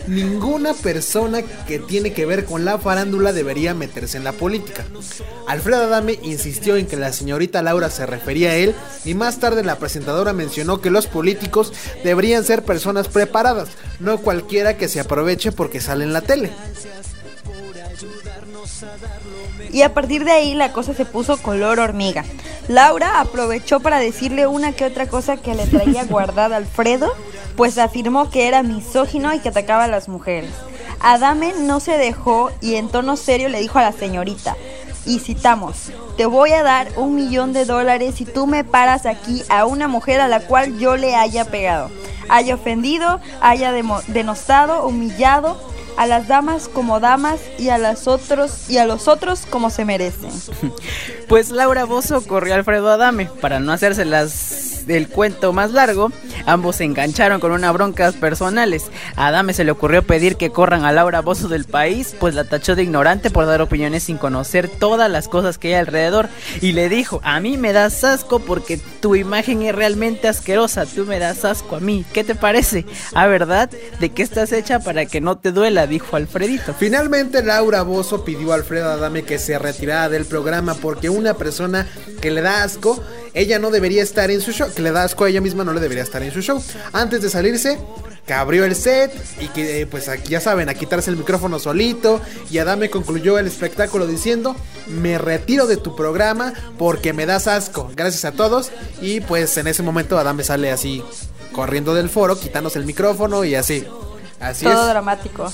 ninguna 0.07 0.74
persona 0.74 1.41
que 1.68 1.80
tiene 1.80 2.14
que 2.14 2.26
ver 2.26 2.45
con 2.45 2.66
la 2.66 2.78
farándula 2.78 3.34
debería 3.34 3.74
meterse 3.74 4.18
en 4.18 4.24
la 4.24 4.34
política. 4.34 4.86
Alfredo 5.47 5.84
Adame 5.84 6.20
insistió 6.24 6.76
en 6.76 6.88
que 6.88 6.97
la 6.97 7.14
señorita 7.14 7.61
Laura 7.61 7.89
se 7.89 8.05
refería 8.05 8.51
a 8.51 8.55
él 8.55 8.76
y 9.05 9.14
más 9.14 9.39
tarde 9.39 9.64
la 9.64 9.78
presentadora 9.78 10.34
mencionó 10.34 10.82
que 10.82 10.91
los 10.91 11.07
políticos 11.07 11.74
deberían 12.03 12.43
ser 12.43 12.64
personas 12.64 13.07
preparadas, 13.07 13.70
no 13.99 14.18
cualquiera 14.20 14.78
que 14.78 14.88
se 14.88 14.99
aproveche 14.99 15.51
porque 15.51 15.82
sale 15.82 16.03
en 16.03 16.14
la 16.14 16.22
tele. 16.22 16.51
Y 19.74 19.82
a 19.82 19.93
partir 19.93 20.24
de 20.24 20.32
ahí 20.32 20.53
la 20.53 20.71
cosa 20.71 20.93
se 20.93 21.03
puso 21.03 21.41
color 21.41 21.80
hormiga. 21.80 22.24
Laura 22.69 23.19
aprovechó 23.19 23.82
para 23.82 23.99
decirle 23.99 24.47
una 24.47 24.71
que 24.71 24.86
otra 24.86 25.07
cosa 25.07 25.36
que 25.36 25.55
le 25.55 25.65
traía 25.65 26.03
guardada 26.09 26.55
Alfredo, 26.55 27.11
pues 27.57 27.78
afirmó 27.78 28.30
que 28.30 28.47
era 28.47 28.63
misógino 28.63 29.34
y 29.34 29.39
que 29.39 29.49
atacaba 29.49 29.86
a 29.86 29.89
las 29.89 30.07
mujeres. 30.07 30.51
Adame 31.01 31.53
no 31.59 31.80
se 31.80 31.97
dejó 31.97 32.51
y 32.61 32.76
en 32.76 32.88
tono 32.88 33.17
serio 33.17 33.49
le 33.49 33.59
dijo 33.59 33.80
a 33.80 33.82
la 33.84 33.91
señorita, 33.91 34.55
y 35.05 35.19
citamos, 35.19 35.91
te 36.15 36.26
voy 36.26 36.51
a 36.51 36.63
dar 36.63 36.88
un 36.95 37.15
millón 37.15 37.51
de 37.51 37.65
dólares 37.65 38.15
si 38.15 38.26
tú 38.26 38.47
me 38.47 38.63
paras 38.63 39.05
aquí 39.05 39.43
a 39.49 39.65
una 39.65 39.89
mujer 39.89 40.21
a 40.21 40.30
la 40.30 40.39
cual 40.39 40.78
yo 40.78 40.95
le 40.95 41.15
haya 41.15 41.45
pegado, 41.45 41.89
haya 42.30 42.55
ofendido, 42.55 43.19
haya 43.41 43.74
denostado, 44.07 44.88
humillado 44.88 45.57
a 45.98 46.08
las 46.08 46.28
damas 46.28 46.68
como 46.68 47.00
damas 47.00 47.39
y 47.58 47.70
a 47.70 47.78
las 47.78 48.08
otros 48.08 48.70
y 48.70 48.78
a 48.78 48.86
los 48.86 49.08
otros 49.08 49.46
como 49.50 49.70
se 49.70 49.86
merecen. 49.86 50.32
Pues 51.30 51.50
Laura 51.50 51.86
Bozo 51.86 52.22
corrió 52.28 52.54
a 52.54 52.58
Alfredo 52.58 52.91
Adame 52.91 53.28
para 53.41 53.60
no 53.60 53.72
hacerse 53.72 54.06
las 54.06 54.74
del 54.86 55.08
cuento 55.08 55.54
más 55.54 55.72
largo, 55.72 56.12
ambos 56.46 56.78
se 56.78 56.84
engancharon 56.84 57.39
con 57.39 57.52
unas 57.52 57.74
broncas 57.74 58.16
personales. 58.16 58.91
A 59.16 59.28
Adame 59.28 59.54
se 59.54 59.64
le 59.64 59.72
ocurrió 59.72 60.04
pedir 60.04 60.36
que 60.36 60.52
corran 60.52 60.86
a 60.86 60.91
Laura 60.91 61.22
Bozo 61.22 61.48
del 61.48 61.66
país, 61.66 62.16
pues 62.20 62.36
la 62.36 62.44
tachó 62.44 62.76
de 62.76 62.84
ignorante 62.84 63.30
por 63.30 63.46
dar 63.46 63.62
opiniones 63.62 64.04
sin 64.04 64.18
conocer 64.18 64.68
todas 64.68 65.10
las 65.10 65.28
cosas 65.28 65.58
que 65.58 65.70
hay 65.70 65.74
alrededor. 65.76 66.30
Y 66.62 66.74
le 66.74 66.89
dijo, 66.89 67.22
a 67.24 67.39
mí 67.39 67.58
me 67.58 67.74
das 67.74 68.04
asco 68.04 68.39
porque 68.39 68.80
tu 69.02 69.16
imagen 69.16 69.62
es 69.62 69.74
realmente 69.74 70.28
asquerosa, 70.28 70.86
tú 70.86 71.06
me 71.06 71.20
das 71.20 71.46
asco 71.46 71.78
a 71.78 71.80
mí. 71.80 72.06
¿Qué 72.14 72.24
te 72.24 72.36
parece? 72.36 72.86
¿A 73.14 73.28
verdad? 73.28 73.70
¿De 74.00 74.10
qué 74.10 74.24
estás 74.24 74.52
hecha 74.52 74.80
para 74.80 75.06
que 75.06 75.22
no 75.22 75.38
te 75.38 75.52
duela? 75.52 75.82
Dijo 75.88 76.15
Alfredito. 76.15 76.73
Finalmente 76.73 77.43
Laura 77.43 77.81
Bozo 77.84 78.23
pidió 78.23 78.51
a 78.51 78.55
Alfredo 78.55 78.91
Adame 78.91 79.23
que 79.23 79.39
se 79.39 79.57
retirara 79.59 80.09
del 80.09 80.25
programa 80.25 80.75
porque 80.75 81.09
una 81.09 81.36
persona 81.36 81.88
que 82.21 82.31
le 82.31 82.41
da 82.41 82.63
asco, 82.63 83.01
ella 83.34 83.59
no 83.59 83.71
debería 83.71 84.03
estar 84.03 84.31
en 84.31 84.41
su 84.41 84.51
show 84.51 84.69
que 84.73 84.81
le 84.81 84.91
da 84.91 85.03
asco 85.03 85.25
a 85.25 85.29
ella 85.29 85.41
misma 85.41 85.63
no 85.63 85.73
le 85.73 85.79
debería 85.79 86.03
estar 86.03 86.23
en 86.23 86.31
su 86.31 86.41
show. 86.41 86.61
Antes 86.91 87.21
de 87.21 87.29
salirse, 87.29 87.77
que 88.25 88.34
abrió 88.34 88.65
el 88.65 88.75
set 88.75 89.11
y 89.41 89.47
que 89.49 89.81
eh, 89.81 89.88
pues 89.88 90.09
ya 90.27 90.39
saben, 90.39 90.69
a 90.69 90.73
quitarse 90.73 91.09
el 91.09 91.17
micrófono 91.17 91.59
solito 91.59 92.21
y 92.49 92.57
Adame 92.57 92.89
concluyó 92.89 93.38
el 93.38 93.47
espectáculo 93.47 94.07
diciendo, 94.07 94.55
me 94.88 95.17
retiro 95.17 95.67
de 95.67 95.77
tu 95.77 95.95
programa 95.95 96.53
porque 96.77 97.13
me 97.13 97.25
das 97.25 97.47
asco, 97.47 97.91
gracias 97.95 98.25
a 98.25 98.31
todos 98.31 98.71
y 99.01 99.21
pues 99.21 99.57
en 99.57 99.67
ese 99.67 99.84
momento 99.84 100.17
Adame 100.17 100.43
sale 100.43 100.71
así 100.71 101.03
corriendo 101.51 101.93
del 101.93 102.09
foro, 102.09 102.39
quitándose 102.39 102.79
el 102.79 102.86
micrófono 102.86 103.43
y 103.43 103.55
así. 103.55 103.86
Así 104.44 104.66
Todo 104.66 104.88
dramático. 104.88 105.50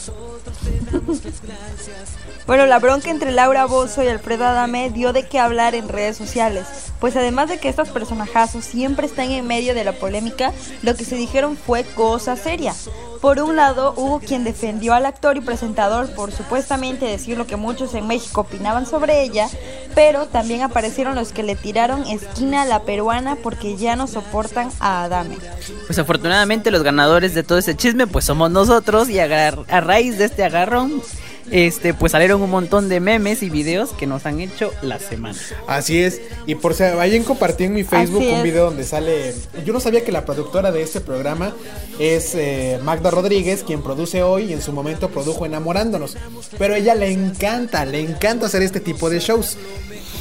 Bueno, 2.50 2.66
la 2.66 2.80
bronca 2.80 3.12
entre 3.12 3.32
Laura 3.32 3.66
Bozo 3.66 4.02
y 4.04 4.08
Alfredo 4.08 4.43
Adame 4.43 4.89
dio 4.89 5.14
de 5.14 5.28
qué 5.28 5.38
hablar 5.38 5.76
en 5.76 5.88
redes 5.88 6.18
sociales, 6.18 6.66
pues 7.00 7.16
además 7.16 7.47
de 7.47 7.60
que 7.60 7.70
estos 7.70 7.89
personajazos 7.89 8.66
siempre 8.66 9.06
están 9.06 9.30
en 9.30 9.45
medio 9.45 9.76
de 9.76 9.84
la 9.84 9.91
polémica, 9.91 10.52
lo 10.82 10.95
que 10.95 11.06
se 11.06 11.16
dijeron 11.16 11.56
fue 11.56 11.84
cosa 11.84 12.36
seria. 12.36 12.74
Por 13.22 13.39
un 13.39 13.56
lado, 13.56 13.93
hubo 13.97 14.20
quien 14.20 14.43
defendió 14.43 14.95
al 14.95 15.06
actor 15.06 15.38
y 15.38 15.41
presentador 15.41 16.10
por 16.16 16.32
supuestamente 16.32 17.06
decir 17.06 17.38
lo 17.38 17.45
que 17.45 17.56
muchos 17.56 17.93
en 17.93 18.08
México 18.08 18.41
opinaban 18.41 18.88
sobre 18.88 19.22
ella, 19.22 19.47
pero 19.93 20.26
también 20.26 20.64
aparecieron 20.64 21.14
los 21.14 21.32
que 21.32 21.43
le 21.43 21.56
tiraron 21.56 22.08
esquina 22.08 22.64
a 22.64 22.66
la 22.66 22.82
peruana 22.82 23.36
porque 23.36 23.78
ya 23.78 23.95
no 23.95 24.08
soportan 24.08 24.72
a 24.80 25.04
Adame. 25.04 25.38
Pues 25.86 26.00
afortunadamente 26.00 26.72
los 26.72 26.82
ganadores 26.82 27.36
de 27.36 27.43
todo 27.43 27.60
ese 27.60 27.76
chisme 27.76 28.08
pues 28.08 28.26
somos 28.26 28.50
nosotros 28.50 29.08
y 29.08 29.20
a, 29.20 29.50
a 29.50 29.82
raíz 29.82 30.18
de 30.18 30.26
este 30.26 30.43
agarrón 30.43 31.04
este, 31.52 31.93
pues 31.93 32.12
salieron 32.12 32.41
un 32.41 32.50
montón 32.50 32.89
de 32.89 33.00
memes 33.00 33.43
y 33.43 33.50
videos 33.50 33.91
que 33.91 34.08
nos 34.08 34.26
han 34.26 34.39
hecho 34.39 34.72
la 34.82 35.00
semana. 35.00 35.38
Así 35.68 36.02
es. 36.02 36.22
Y 36.45 36.56
por 36.56 36.74
si 36.74 36.84
alguien 36.84 37.24
compartió 37.24 37.66
en 37.66 37.74
mi 37.74 37.84
Facebook 37.84 38.24
un 38.24 38.43
video 38.43 38.66
donde 38.66 38.84
sale. 38.84 39.34
Yo 39.66 39.74
no 39.74 39.80
sabía 39.80 40.04
que 40.04 40.12
la 40.12 40.26
productora 40.26 40.72
de 40.72 40.82
este 40.82 41.02
programa 41.02 41.54
es 42.00 42.36
eh, 42.36 42.80
Magda 42.84 43.12
Rodríguez, 43.12 43.64
quien 43.64 43.82
produce 43.82 44.24
hoy 44.24 44.45
y 44.45 44.54
en 44.54 44.62
su 44.62 44.72
momento 44.72 45.10
produjo 45.10 45.45
Enamorándonos. 45.45 46.18
Pero 46.58 46.74
a 46.74 46.78
ella 46.78 46.95
le 46.95 47.12
encanta, 47.12 47.86
le 47.86 48.00
encanta 48.00 48.45
hacer 48.45 48.62
este 48.62 48.80
tipo 48.80 49.10
de 49.10 49.20
shows. 49.20 49.58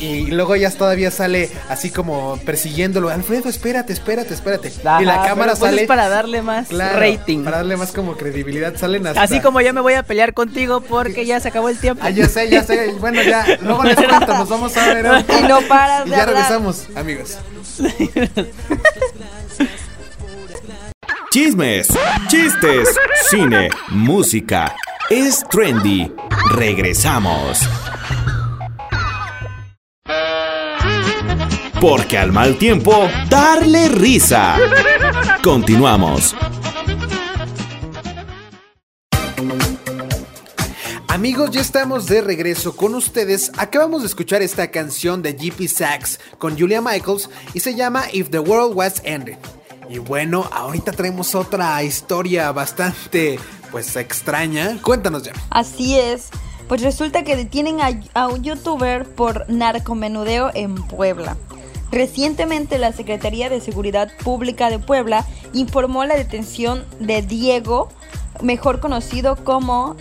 Y 0.01 0.27
luego 0.27 0.55
ya 0.57 0.71
todavía 0.71 1.11
sale 1.11 1.51
así 1.69 1.91
como 1.91 2.39
persiguiéndolo. 2.45 3.09
Alfredo, 3.09 3.49
espérate, 3.49 3.93
espérate, 3.93 4.35
espérate. 4.35 4.73
y 5.01 5.05
la 5.05 5.23
cámara 5.23 5.55
pues 5.57 5.71
sale. 5.71 5.87
para 5.87 6.09
darle 6.09 6.43
más 6.43 6.69
rating. 6.71 7.45
Para 7.45 7.59
darle 7.59 7.77
más 7.77 7.93
como 7.93 8.17
credibilidad. 8.17 8.77
Salen 8.77 9.07
hasta. 9.07 9.23
Así 9.23 9.41
como 9.41 9.61
yo 9.61 9.73
me 9.75 9.81
voy 9.81 9.95
a 9.95 10.03
pelear 10.03 10.35
contigo 10.35 10.81
porque 10.81 11.27
ya 11.27 11.41
se 11.41 11.49
acabó 11.49 11.69
el 11.69 11.79
tiempo. 11.79 12.03
Ah, 12.05 12.11
ya 12.11 12.29
sé, 12.29 12.49
ya 12.49 12.63
sé. 12.63 12.95
Bueno, 12.99 13.23
ya. 13.23 13.45
Luego 13.63 13.85
les 13.85 13.97
cuento, 13.97 14.35
nos 14.35 14.49
vamos 14.49 14.77
a 14.77 14.95
ver. 14.95 15.07
Y 15.39 15.43
no 15.47 15.61
paras 15.63 16.07
Y 16.07 16.11
ya 16.11 16.27
regresamos, 16.27 16.87
amigos. 16.95 17.39
Chismes, 21.31 21.89
chistes, 22.29 22.89
cine, 23.29 23.71
música. 23.91 24.75
Es 25.11 25.45
trendy. 25.49 26.13
Regresamos. 26.51 27.61
Porque 31.81 32.19
al 32.19 32.33
mal 32.33 32.59
tiempo, 32.59 33.09
darle 33.31 33.89
risa. 33.89 34.57
Continuamos. 35.45 36.35
Amigos, 41.07 41.53
ya 41.53 41.61
estamos 41.61 42.07
de 42.07 42.21
regreso 42.21 42.77
con 42.77 42.97
ustedes. 42.97 43.53
Acabamos 43.57 44.03
de 44.03 44.09
escuchar 44.09 44.43
esta 44.43 44.73
canción 44.73 45.23
de 45.23 45.35
GP 45.35 45.69
Sachs 45.69 46.19
con 46.39 46.59
Julia 46.59 46.81
Michaels 46.81 47.31
y 47.55 47.61
se 47.61 47.77
llama 47.77 48.07
If 48.13 48.31
the 48.31 48.41
World 48.41 48.77
Was 48.77 49.01
Ended. 49.05 49.39
Y 49.89 49.99
bueno, 49.99 50.49
ahorita 50.53 50.91
traemos 50.91 51.37
otra 51.37 51.81
historia 51.85 52.51
bastante, 52.51 53.39
pues, 53.71 53.95
extraña. 53.95 54.83
Cuéntanos 54.83 55.23
ya. 55.23 55.33
Así 55.51 55.97
es. 55.97 56.31
Pues 56.67 56.83
resulta 56.83 57.23
que 57.23 57.37
detienen 57.37 57.81
a, 57.81 57.91
a 58.15 58.27
un 58.27 58.43
youtuber 58.43 59.07
por 59.07 59.49
narcomenudeo 59.49 60.51
en 60.55 60.75
Puebla. 60.75 61.37
Recientemente 61.91 62.79
la 62.79 62.93
Secretaría 62.93 63.49
de 63.49 63.61
Seguridad 63.61 64.11
Pública 64.23 64.71
de 64.71 64.79
Puebla 64.79 65.25
informó 65.55 66.05
la 66.05 66.17
detención 66.17 66.85
de 67.01 67.23
Diego, 67.23 67.89
mejor 68.43 68.81
conocido 68.81 69.37
como 69.37 69.97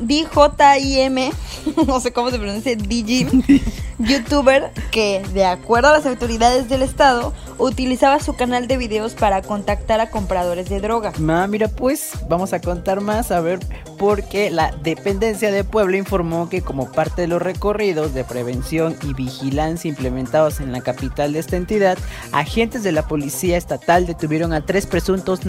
DJIM, 0.00 1.30
no 1.86 2.00
sé 2.00 2.12
cómo 2.12 2.30
se 2.30 2.38
pronuncia, 2.38 2.76
DJIM, 2.76 3.42
youtuber 3.98 4.70
que, 4.90 5.22
de 5.32 5.44
acuerdo 5.44 5.88
a 5.88 5.92
las 5.92 6.06
autoridades 6.06 6.68
del 6.68 6.82
estado, 6.82 7.32
utilizaba 7.58 8.20
su 8.20 8.34
canal 8.34 8.66
de 8.66 8.76
videos 8.76 9.14
para 9.14 9.42
contactar 9.42 10.00
a 10.00 10.10
compradores 10.10 10.68
de 10.68 10.80
droga. 10.80 11.12
Ma, 11.18 11.46
mira, 11.46 11.68
pues 11.68 12.12
vamos 12.28 12.52
a 12.52 12.60
contar 12.60 13.00
más, 13.00 13.30
a 13.30 13.40
ver, 13.40 13.60
porque 13.98 14.50
la 14.50 14.72
dependencia 14.82 15.50
de 15.50 15.64
Puebla 15.64 15.96
informó 15.96 16.48
que 16.48 16.62
como 16.62 16.90
parte 16.90 17.22
de 17.22 17.28
los 17.28 17.40
recorridos 17.40 18.14
de 18.14 18.24
prevención 18.24 18.96
y 19.02 19.14
vigilancia 19.14 19.88
implementados 19.88 20.60
en 20.60 20.72
la 20.72 20.80
capital 20.80 21.32
de 21.32 21.38
esta 21.38 21.56
entidad, 21.56 21.96
agentes 22.32 22.82
de 22.82 22.92
la 22.92 23.06
policía 23.06 23.56
estatal 23.56 24.06
detuvieron 24.06 24.52
a 24.52 24.66
tres 24.66 24.86
presuntos 24.86 25.46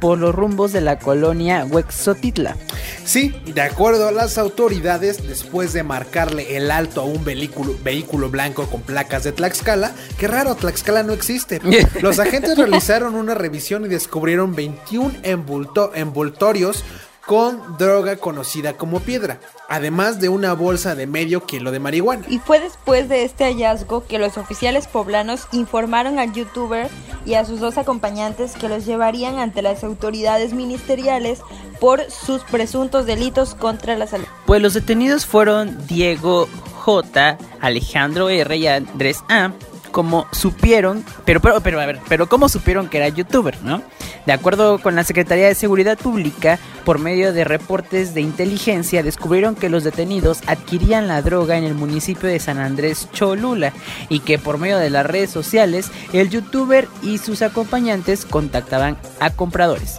por 0.00 0.18
los 0.18 0.34
rumbos 0.34 0.72
de 0.72 0.80
la 0.80 0.98
colonia 0.98 1.64
Huexotitla. 1.68 2.56
Sí, 3.04 3.34
de 3.46 3.60
acuerdo 3.60 4.08
a 4.08 4.12
las 4.12 4.38
autoridades, 4.38 5.26
después 5.26 5.72
de 5.72 5.82
marcarle 5.82 6.56
el 6.56 6.70
alto 6.70 7.02
a 7.02 7.04
un 7.04 7.24
vehículo, 7.24 7.74
vehículo 7.82 8.30
blanco 8.30 8.66
con 8.66 8.82
placas 8.82 9.24
de 9.24 9.32
Tlaxcala, 9.32 9.92
qué 10.18 10.28
raro, 10.28 10.54
Tlaxcala 10.54 11.02
no 11.02 11.12
existe. 11.12 11.60
Los 12.02 12.18
agentes 12.18 12.56
realizaron 12.56 13.14
una 13.14 13.34
revisión 13.34 13.84
y 13.84 13.88
descubrieron 13.88 14.54
21 14.54 15.12
envolto- 15.22 15.90
envoltorios 15.94 16.84
con 17.26 17.76
droga 17.78 18.16
conocida 18.16 18.74
como 18.74 19.00
piedra, 19.00 19.38
además 19.68 20.20
de 20.20 20.28
una 20.28 20.54
bolsa 20.54 20.94
de 20.94 21.06
medio 21.06 21.44
kilo 21.44 21.70
de 21.70 21.78
marihuana. 21.78 22.24
Y 22.28 22.38
fue 22.38 22.60
después 22.60 23.08
de 23.08 23.24
este 23.24 23.44
hallazgo 23.44 24.04
que 24.06 24.18
los 24.18 24.36
oficiales 24.36 24.86
poblanos 24.86 25.46
informaron 25.52 26.18
al 26.18 26.32
youtuber 26.32 26.88
y 27.24 27.34
a 27.34 27.44
sus 27.44 27.60
dos 27.60 27.78
acompañantes 27.78 28.52
que 28.52 28.68
los 28.68 28.84
llevarían 28.86 29.38
ante 29.38 29.62
las 29.62 29.84
autoridades 29.84 30.52
ministeriales 30.52 31.40
por 31.80 32.10
sus 32.10 32.42
presuntos 32.42 33.06
delitos 33.06 33.54
contra 33.54 33.96
la 33.96 34.06
salud. 34.06 34.26
Pues 34.46 34.60
los 34.60 34.74
detenidos 34.74 35.26
fueron 35.26 35.86
Diego 35.86 36.48
J, 36.80 37.38
Alejandro 37.60 38.28
R 38.28 38.56
y 38.56 38.66
Andrés 38.66 39.22
A. 39.28 39.52
Como 39.92 40.26
supieron, 40.32 41.04
pero, 41.24 41.40
pero, 41.40 41.60
pero, 41.60 41.80
a 41.80 41.86
ver, 41.86 42.00
pero 42.08 42.28
¿cómo 42.28 42.48
supieron 42.48 42.88
que 42.88 42.98
era 42.98 43.08
youtuber, 43.08 43.56
no? 43.62 43.82
De 44.26 44.32
acuerdo 44.32 44.80
con 44.80 44.94
la 44.94 45.04
Secretaría 45.04 45.46
de 45.46 45.54
Seguridad 45.54 45.98
Pública, 45.98 46.58
por 46.84 46.98
medio 46.98 47.32
de 47.32 47.44
reportes 47.44 48.14
de 48.14 48.20
inteligencia, 48.20 49.02
descubrieron 49.02 49.54
que 49.54 49.68
los 49.68 49.84
detenidos 49.84 50.40
adquirían 50.46 51.08
la 51.08 51.22
droga 51.22 51.56
en 51.56 51.64
el 51.64 51.74
municipio 51.74 52.28
de 52.28 52.40
San 52.40 52.58
Andrés 52.58 53.08
Cholula 53.12 53.72
y 54.08 54.20
que 54.20 54.38
por 54.38 54.58
medio 54.58 54.78
de 54.78 54.90
las 54.90 55.06
redes 55.06 55.30
sociales, 55.30 55.90
el 56.12 56.30
youtuber 56.30 56.88
y 57.02 57.18
sus 57.18 57.42
acompañantes 57.42 58.24
contactaban 58.24 58.96
a 59.20 59.30
compradores. 59.30 59.98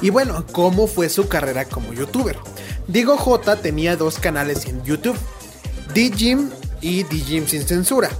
Y 0.00 0.10
bueno, 0.10 0.44
¿cómo 0.52 0.86
fue 0.86 1.08
su 1.08 1.28
carrera 1.28 1.64
como 1.64 1.92
youtuber? 1.92 2.36
Diego 2.86 3.16
J 3.16 3.56
tenía 3.56 3.96
dos 3.96 4.18
canales 4.18 4.66
en 4.66 4.82
YouTube, 4.84 5.16
DJim 5.94 6.50
y 6.80 7.04
DJim 7.04 7.46
sin 7.46 7.62
censura, 7.62 8.10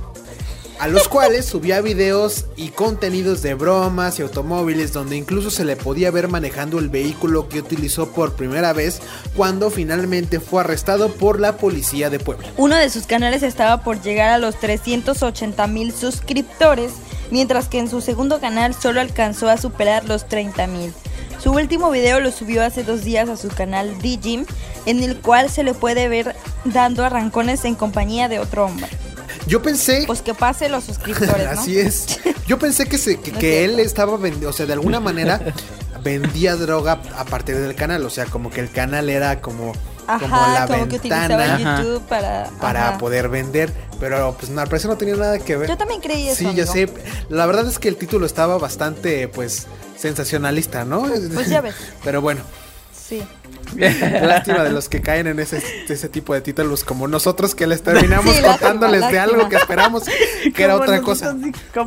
a 0.81 0.89
los 0.89 1.09
cuales 1.09 1.45
subía 1.45 1.83
videos 1.83 2.47
y 2.57 2.71
contenidos 2.71 3.43
de 3.43 3.53
bromas 3.53 4.19
y 4.19 4.23
automóviles 4.23 4.95
donde 4.95 5.15
incluso 5.15 5.51
se 5.51 5.67
le 5.67 5.77
podía 5.77 6.11
ver 6.11 6.29
manejando 6.29 6.79
el 6.79 6.89
vehículo 6.89 7.51
que 7.51 7.59
utilizó 7.59 8.13
por 8.13 8.33
primera 8.33 8.73
vez 8.73 9.03
cuando 9.37 9.69
finalmente 9.69 10.41
fue 10.41 10.63
arrestado 10.63 11.13
por 11.13 11.39
la 11.39 11.59
policía 11.59 12.09
de 12.09 12.19
Puebla. 12.19 12.49
Uno 12.57 12.77
de 12.77 12.89
sus 12.89 13.07
canales 13.07 13.43
estaba 13.43 13.83
por 13.83 14.01
llegar 14.01 14.31
a 14.31 14.39
los 14.39 14.59
380 14.59 15.67
mil 15.67 15.93
suscriptores, 15.93 16.93
mientras 17.31 17.69
que 17.69 17.79
en 17.79 17.91
su 17.91 18.01
segundo 18.01 18.41
canal 18.41 18.73
solo 18.73 19.03
alcanzó 19.03 19.51
a 19.51 19.59
superar 19.59 20.07
los 20.07 20.29
30 20.29 20.67
mil. 20.67 20.95
Su 21.43 21.53
último 21.53 21.91
video 21.91 22.21
lo 22.21 22.31
subió 22.31 22.65
hace 22.65 22.85
dos 22.85 23.05
días 23.05 23.29
a 23.29 23.37
su 23.37 23.49
canal 23.49 23.99
DJim, 23.99 24.47
en 24.87 25.03
el 25.03 25.19
cual 25.19 25.51
se 25.51 25.63
le 25.63 25.75
puede 25.75 26.09
ver 26.09 26.35
dando 26.65 27.05
arrancones 27.05 27.67
en 27.67 27.75
compañía 27.75 28.31
de 28.31 28.39
otro 28.39 28.65
hombre. 28.65 28.89
Yo 29.47 29.63
pensé 29.63 30.05
Pues 30.07 30.23
que 30.23 30.35
pase 30.35 30.69
los 30.69 30.85
suscriptores, 30.85 31.45
¿no? 31.55 31.61
Así 31.61 31.79
es. 31.79 32.19
Yo 32.47 32.59
pensé 32.59 32.87
que, 32.87 32.99
se, 32.99 33.19
que, 33.21 33.33
No 33.33 33.39
que 33.39 33.65
él 33.65 33.79
estaba 33.81 34.17
vendiendo, 34.17 34.51
o 34.51 34.53
sea, 34.53 34.67
de 34.67 34.73
alguna 34.75 35.01
manera 35.01 35.41
vendía 36.03 36.57
droga 36.57 37.01
a 37.17 37.25
partir 37.25 37.57
del 37.57 37.75
canal, 37.75 38.05
o 38.05 38.11
sea, 38.11 38.27
como 38.27 38.51
que 38.51 38.61
el 38.61 38.71
canal 38.71 39.09
era 39.11 39.41
como, 39.41 39.73
como 40.07 40.37
Ajá, 40.37 40.61
la 40.61 40.67
como 40.67 40.89
que 40.89 40.97
utilizaba 40.97 41.37
ventana 41.37 41.55
Ajá. 41.75 41.83
YouTube 41.83 42.03
para... 42.09 42.51
para 42.61 42.89
ajá. 42.91 42.99
poder 42.99 43.29
vender, 43.29 43.73
pero 43.99 44.35
pues 44.39 44.51
no, 44.51 44.61
al 44.61 44.69
parecer 44.69 44.91
no 44.91 44.97
tenía 44.97 45.17
nada 45.17 45.39
que 45.39 45.57
ver. 45.57 45.69
Yo 45.69 45.77
también 45.77 46.01
creí 46.01 46.29
eso, 46.29 46.37
Sí, 46.39 46.45
ya 46.55 46.65
amigo. 46.71 46.73
sé. 46.73 46.89
La 47.29 47.47
verdad 47.47 47.69
es 47.69 47.79
que 47.79 47.89
el 47.89 47.97
título 47.97 48.25
estaba 48.27 48.57
bastante, 48.59 49.29
pues, 49.29 49.67
sensacionalista, 49.97 50.85
¿no? 50.85 51.03
Pues 51.35 51.49
ya 51.49 51.61
ves. 51.61 51.75
Pero 52.05 52.21
bueno, 52.23 52.41
Sí. 53.11 53.21
lástima 53.77 54.63
de 54.63 54.71
los 54.71 54.89
que 54.89 55.01
caen 55.01 55.27
en 55.27 55.41
ese, 55.41 55.61
ese 55.89 56.09
tipo 56.09 56.33
de 56.33 56.41
títulos 56.43 56.85
como 56.85 57.09
nosotros 57.09 57.57
que 57.57 57.67
les 57.67 57.83
terminamos 57.83 58.37
Sí, 58.37 58.41
lástima, 58.41 58.71
contándoles 58.71 59.11
de 59.11 59.19
algo 59.19 59.49
que 59.49 59.57
esperamos 59.57 60.05
que 60.55 60.63
era 60.63 60.77
otra 60.77 61.01
cosa. 61.03 61.37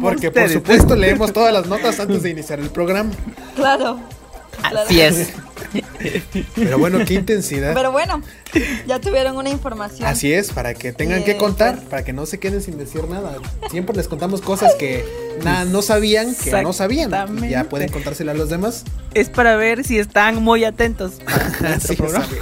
Porque 0.02 0.30
por 0.30 0.50
supuesto 0.50 0.98
leemos 0.98 1.32
todas 1.32 1.54
las 1.54 1.66
notas 1.68 1.98
antes 2.02 2.24
de 2.24 2.30
iniciar 2.30 2.60
el 2.60 2.70
programa. 2.70 3.12
Claro. 3.56 4.02
claro. 4.60 4.80
Así 4.82 5.00
es. 5.00 5.34
Pero 6.56 6.78
bueno, 6.78 7.00
qué 7.06 7.14
intensidad. 7.16 7.74
Pero 7.74 7.92
bueno, 7.92 8.22
ya 8.88 9.00
tuvieron 9.00 9.38
una 9.38 9.50
información. 9.50 10.08
Así 10.08 10.34
es, 10.34 10.52
para 10.52 10.74
que 10.74 10.92
tengan 10.94 11.22
Eh, 11.22 11.24
que 11.24 11.38
contar, 11.38 11.76
pues. 11.76 11.88
para 11.88 12.04
que 12.04 12.14
no 12.14 12.26
se 12.26 12.40
queden 12.40 12.62
sin 12.62 12.78
decir 12.78 13.08
nada. 13.08 13.38
Siempre 13.72 13.96
les 13.96 14.08
contamos 14.08 14.42
cosas 14.42 14.74
que 14.76 15.06
na- 15.44 15.66
no 15.66 15.82
sabían, 15.82 16.36
que 16.36 16.52
no 16.62 16.74
sabían. 16.74 17.12
Y 17.44 17.50
ya 17.50 17.66
pueden 17.66 17.90
contárselo 17.90 18.32
a 18.32 18.34
los 18.34 18.50
demás. 18.50 18.84
Es 19.14 19.30
para 19.30 19.56
ver 19.56 19.84
si 19.84 20.00
están 20.00 20.42
muy 20.44 20.64
atentos. 20.66 21.14
a 21.28 21.62
nuestro 21.70 21.88
Sí, 21.94 21.96
programa. 21.96 22.26
sabe. 22.26 22.42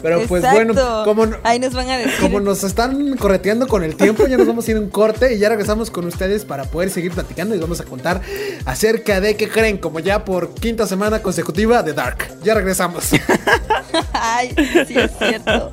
Pero 0.00 0.22
pues 0.28 0.44
Exacto. 0.44 0.72
bueno, 0.74 1.04
como, 1.04 1.36
Ahí 1.42 1.58
nos 1.58 1.74
van 1.74 1.88
a 1.90 1.98
decir. 1.98 2.14
como 2.20 2.38
nos 2.40 2.62
están 2.62 3.16
correteando 3.16 3.66
con 3.66 3.82
el 3.82 3.96
tiempo, 3.96 4.26
ya 4.28 4.36
nos 4.36 4.46
vamos 4.46 4.68
a 4.68 4.70
ir 4.70 4.76
a 4.76 4.80
un 4.80 4.90
corte 4.90 5.34
y 5.34 5.38
ya 5.38 5.48
regresamos 5.48 5.90
con 5.90 6.04
ustedes 6.06 6.44
para 6.44 6.64
poder 6.64 6.90
seguir 6.90 7.10
platicando 7.12 7.54
y 7.56 7.58
vamos 7.58 7.80
a 7.80 7.84
contar 7.84 8.20
acerca 8.64 9.20
de 9.20 9.36
qué 9.36 9.48
creen, 9.48 9.78
como 9.78 9.98
ya 9.98 10.24
por 10.24 10.54
quinta 10.54 10.86
semana 10.86 11.20
consecutiva 11.20 11.82
de 11.82 11.94
Dark. 11.94 12.28
Ya 12.42 12.54
regresamos. 12.54 13.10
Ay, 14.12 14.54
sí 14.86 14.98
es 14.98 15.10
cierto. 15.18 15.72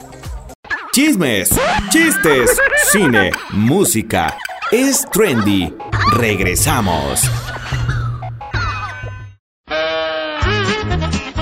Chismes, 0.92 1.50
chistes, 1.90 2.58
cine, 2.92 3.32
música. 3.52 4.36
Es 4.72 5.06
trendy. 5.12 5.74
Regresamos. 6.14 7.22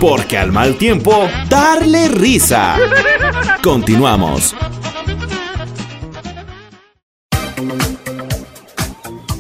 Porque 0.02 0.38
al 0.38 0.52
mal 0.52 0.76
tiempo, 0.78 1.30
darle 1.48 2.10
risa. 2.10 2.76
Continuamos. 3.64 4.56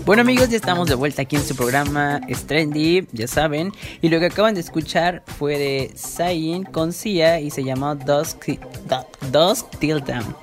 Bueno 0.05 0.21
amigos, 0.21 0.49
ya 0.49 0.57
estamos 0.57 0.89
de 0.89 0.95
vuelta 0.95 1.21
aquí 1.21 1.37
en 1.37 1.45
su 1.45 1.55
programa 1.55 2.19
Es 2.27 2.43
Trendy, 2.45 3.07
ya 3.13 3.27
saben. 3.27 3.71
Y 4.01 4.09
lo 4.09 4.19
que 4.19 4.25
acaban 4.25 4.53
de 4.53 4.59
escuchar 4.59 5.23
fue 5.39 5.57
de 5.57 5.91
Zayn 5.97 6.63
con 6.63 6.91
Sia 6.91 7.39
y 7.39 7.49
se 7.51 7.63
llamó 7.63 7.95
Dusk, 7.95 8.47
Du- 8.87 9.29
Dusk 9.31 9.65
Till 9.79 10.03
Dawn. 10.03 10.35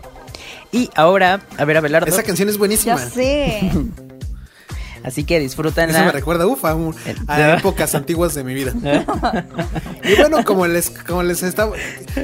Y 0.72 0.88
ahora, 0.94 1.40
a 1.58 1.64
ver 1.66 1.76
Abelardo, 1.76 2.06
Esa 2.08 2.22
canción 2.22 2.48
es 2.48 2.54
Ya 2.54 2.58
buenísima. 2.58 2.96
sé. 2.98 3.70
así 5.04 5.24
que 5.24 5.44
Eso 5.44 5.62
me 5.62 6.12
recuerda, 6.12 6.46
uf, 6.46 6.64
a, 6.64 6.74
un- 6.74 6.94
a 7.26 7.38
Ya. 7.38 7.54
épocas 7.56 7.94
antiguas 7.94 8.34
de 8.34 8.44
mi 8.44 8.54
vida. 8.54 8.72
Y 10.02 10.14
bueno, 10.16 10.42
como 10.44 10.66
les, 10.66 10.88
como 10.88 11.22
les 11.22 11.42
estaba, 11.42 11.76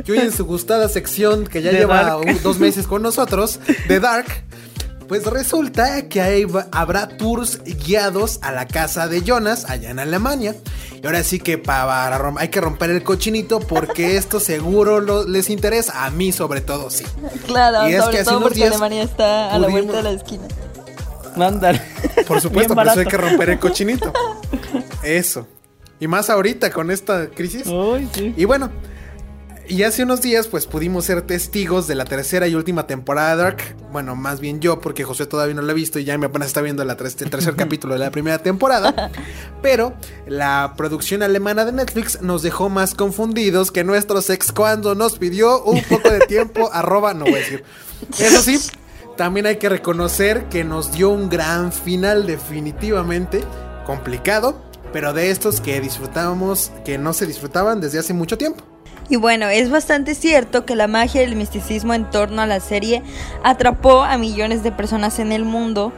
yo 0.07 0.15
en 0.15 0.33
su 0.33 0.47
gustada 0.47 0.89
sección 0.89 1.47
que 1.47 1.61
ya 1.61 1.71
lleva 1.71 2.03
Dark. 2.03 2.41
dos 2.43 2.59
meses 2.59 2.87
con 2.87 3.03
nosotros, 3.03 3.61
de 3.89 4.01
Dark, 4.01 4.27
pues 5.09 5.25
resulta 5.27 6.09
que 6.09 6.21
ahí 6.21 6.45
va- 6.45 6.67
habrá 6.73 7.09
tours 7.17 7.61
guiados 7.65 8.39
a 8.43 8.53
la 8.53 8.67
casa 8.67 9.09
de 9.09 9.23
Jonas, 9.23 9.65
allá 9.71 9.91
en 9.91 9.99
Alemania. 9.99 10.55
Y 11.03 11.07
ahora 11.07 11.23
sí 11.23 11.39
que 11.39 11.59
para 11.59 12.19
rom- 12.19 12.37
hay 12.39 12.49
que 12.49 12.61
romper 12.61 12.91
el 12.91 13.03
cochinito 13.03 13.61
porque 13.61 14.17
esto 14.17 14.41
seguro 14.41 15.01
lo- 15.01 15.27
les 15.27 15.51
interesa, 15.51 16.05
a 16.05 16.11
mí 16.11 16.33
sobre 16.33 16.61
todo, 16.61 16.91
sí. 16.91 17.05
Claro, 17.47 17.89
Y 17.89 17.95
es 17.95 18.03
sobre 18.05 18.19
que 18.19 18.25
todo 18.25 18.41
porque 18.41 18.55
días 18.57 18.71
Alemania 18.71 19.03
está 19.03 19.55
a 19.55 19.59
la 19.59 19.69
pudimos- 19.69 19.73
vuelta 19.73 19.97
de 19.97 20.03
la 20.03 20.11
esquina. 20.13 20.45
Mándale. 21.37 21.83
Por 22.27 22.41
supuesto, 22.41 22.75
por 22.75 22.87
eso 22.87 23.01
hay 23.01 23.07
que 23.07 23.17
romper 23.19 23.51
el 23.51 23.59
cochinito. 23.59 24.13
Eso. 25.03 25.47
Y 26.01 26.09
más 26.09 26.31
ahorita 26.31 26.71
con 26.71 26.91
esta 26.91 27.29
crisis. 27.29 27.67
Uy, 27.67 28.09
sí. 28.13 28.35
Y 28.37 28.45
bueno, 28.47 28.71
y 29.69 29.83
hace 29.83 30.03
unos 30.03 30.21
días 30.21 30.47
pues 30.47 30.67
pudimos 30.67 31.05
ser 31.05 31.23
testigos 31.23 31.87
de 31.87 31.95
la 31.95 32.05
tercera 32.05 32.47
y 32.47 32.55
última 32.55 32.87
temporada 32.87 33.37
de 33.37 33.43
Dark. 33.43 33.77
Bueno, 33.93 34.15
más 34.15 34.41
bien 34.41 34.61
yo 34.61 34.81
porque 34.81 35.05
José 35.05 35.27
todavía 35.27 35.55
no 35.55 35.63
la 35.63 35.73
ha 35.73 35.75
visto 35.75 35.99
y 35.99 36.05
ya 36.05 36.17
me 36.19 36.27
apenas 36.27 36.49
está 36.49 36.61
viendo 36.61 36.85
la 36.85 36.93
el 36.93 37.31
tercer 37.31 37.57
capítulo 37.57 37.95
de 37.95 38.01
la 38.01 38.11
primera 38.11 38.39
temporada. 38.39 39.11
Pero 39.63 39.95
la 40.27 40.75
producción 40.77 41.23
alemana 41.23 41.65
de 41.65 41.73
Netflix 41.73 42.21
nos 42.23 42.43
dejó 42.43 42.69
más 42.69 42.95
confundidos 42.95 43.71
que 43.73 43.85
nuestros 43.85 44.31
ex 44.31 44.53
cuando 44.53 44.95
nos 44.95 45.19
pidió 45.19 45.63
un 45.65 45.83
poco 45.83 46.11
de 46.11 46.21
tiempo 46.27 46.71
arroba, 46.73 47.15
no 47.15 47.25
voy 47.25 47.35
a 47.35 47.39
decir. 47.39 47.65
Eso 48.19 48.43
sí, 48.43 48.61
también 49.17 49.47
hay 49.47 49.57
que 49.57 49.69
reconocer 49.69 50.45
que 50.49 50.65
nos 50.65 50.93
dio 50.93 51.11
un 51.11 51.29
gran 51.29 51.73
final 51.73 52.27
definitivamente 52.27 53.43
complicado, 53.87 54.63
pero 54.93 55.13
de 55.13 55.31
estos 55.31 55.61
que 55.61 55.81
disfrutábamos, 55.81 56.71
que 56.85 56.99
no 56.99 57.13
se 57.13 57.27
disfrutaban 57.27 57.81
desde 57.81 57.99
hace 57.99 58.13
mucho 58.13 58.37
tiempo. 58.37 58.76
Y 59.09 59.17
bueno, 59.17 59.49
es 59.49 59.71
bastante 59.71 60.15
cierto 60.15 60.65
que 60.65 60.75
la 60.75 60.89
magia 60.89 61.23
y 61.23 61.27
el 61.27 61.37
misticismo 61.37 61.95
en 61.95 62.11
torno 62.11 62.43
a 62.43 62.47
la 62.47 62.59
serie 62.59 63.03
atrapó 63.45 64.03
a 64.03 64.19
millones 64.19 64.65
de 64.65 64.73
personas 64.73 65.21
en 65.21 65.31
el 65.31 65.45
mundo, 65.45 65.93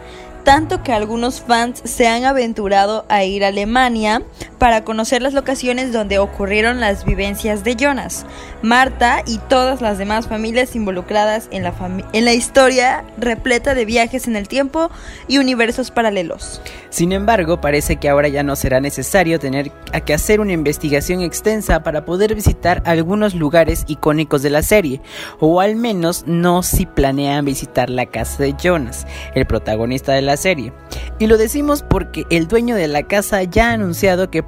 tanto 0.44 0.82
que 0.82 0.92
algunos 0.92 1.40
fans 1.40 1.80
se 1.84 2.08
han 2.08 2.24
aventurado 2.24 3.04
a 3.08 3.24
ir 3.24 3.44
a 3.44 3.48
Alemania 3.48 4.22
para 4.58 4.84
conocer 4.84 5.22
las 5.22 5.34
locaciones 5.34 5.92
donde 5.92 6.18
ocurrieron 6.18 6.80
las 6.80 7.04
vivencias 7.04 7.64
de 7.64 7.76
Jonas, 7.76 8.26
Marta 8.62 9.22
y 9.26 9.38
todas 9.38 9.80
las 9.80 9.98
demás 9.98 10.26
familias 10.26 10.74
involucradas 10.74 11.48
en 11.50 11.62
la, 11.62 11.74
en 12.12 12.24
la 12.24 12.32
historia 12.32 13.04
repleta 13.18 13.74
de 13.74 13.84
viajes 13.84 14.26
en 14.26 14.36
el 14.36 14.48
tiempo 14.48 14.90
y 15.28 15.38
universos 15.38 15.90
paralelos. 15.90 16.60
Sin 16.90 17.12
embargo, 17.12 17.60
parece 17.60 17.96
que 17.96 18.08
ahora 18.08 18.28
ya 18.28 18.42
no 18.42 18.56
será 18.56 18.80
necesario 18.80 19.38
tener 19.38 19.70
que 20.04 20.14
hacer 20.14 20.40
una 20.40 20.52
investigación 20.52 21.20
extensa 21.20 21.82
para 21.82 22.04
poder 22.04 22.34
visitar 22.34 22.82
algunos 22.86 23.34
lugares 23.34 23.84
icónicos 23.86 24.42
de 24.42 24.50
la 24.50 24.62
serie, 24.62 25.00
o 25.38 25.60
al 25.60 25.76
menos 25.76 26.24
no 26.26 26.62
si 26.62 26.86
planean 26.86 27.44
visitar 27.44 27.90
la 27.90 28.06
casa 28.06 28.42
de 28.42 28.54
Jonas, 28.58 29.06
el 29.34 29.46
protagonista 29.46 30.12
de 30.14 30.22
la 30.22 30.37
serie. 30.38 30.72
Y 31.18 31.26
lo 31.26 31.36
decimos 31.36 31.82
porque 31.82 32.24
el 32.30 32.48
dueño 32.48 32.74
de 32.74 32.88
la 32.88 33.02
casa 33.02 33.42
ya 33.42 33.70
ha 33.70 33.72
anunciado 33.74 34.30
que, 34.30 34.42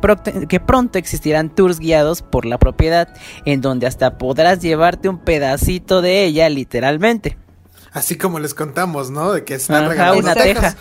que 0.49 0.61
pronto 0.61 0.99
existirán 0.99 1.55
tours 1.55 1.79
guiados 1.79 2.23
por 2.23 2.47
la 2.47 2.59
propiedad, 2.59 3.09
en 3.45 3.61
donde 3.61 3.87
hasta 3.87 4.17
podrás 4.17 4.61
llevarte 4.61 5.09
un 5.09 5.19
pedacito 5.19 6.01
de 6.01 6.25
ella 6.25 6.49
literalmente. 6.49 7.37
Así 7.93 8.17
como 8.17 8.39
les 8.39 8.55
contamos, 8.55 9.11
¿no? 9.11 9.33
De 9.33 9.45
que 9.45 9.55
están 9.55 9.89
regalando 9.89 10.21
una 10.21 10.35
teja. 10.35 10.77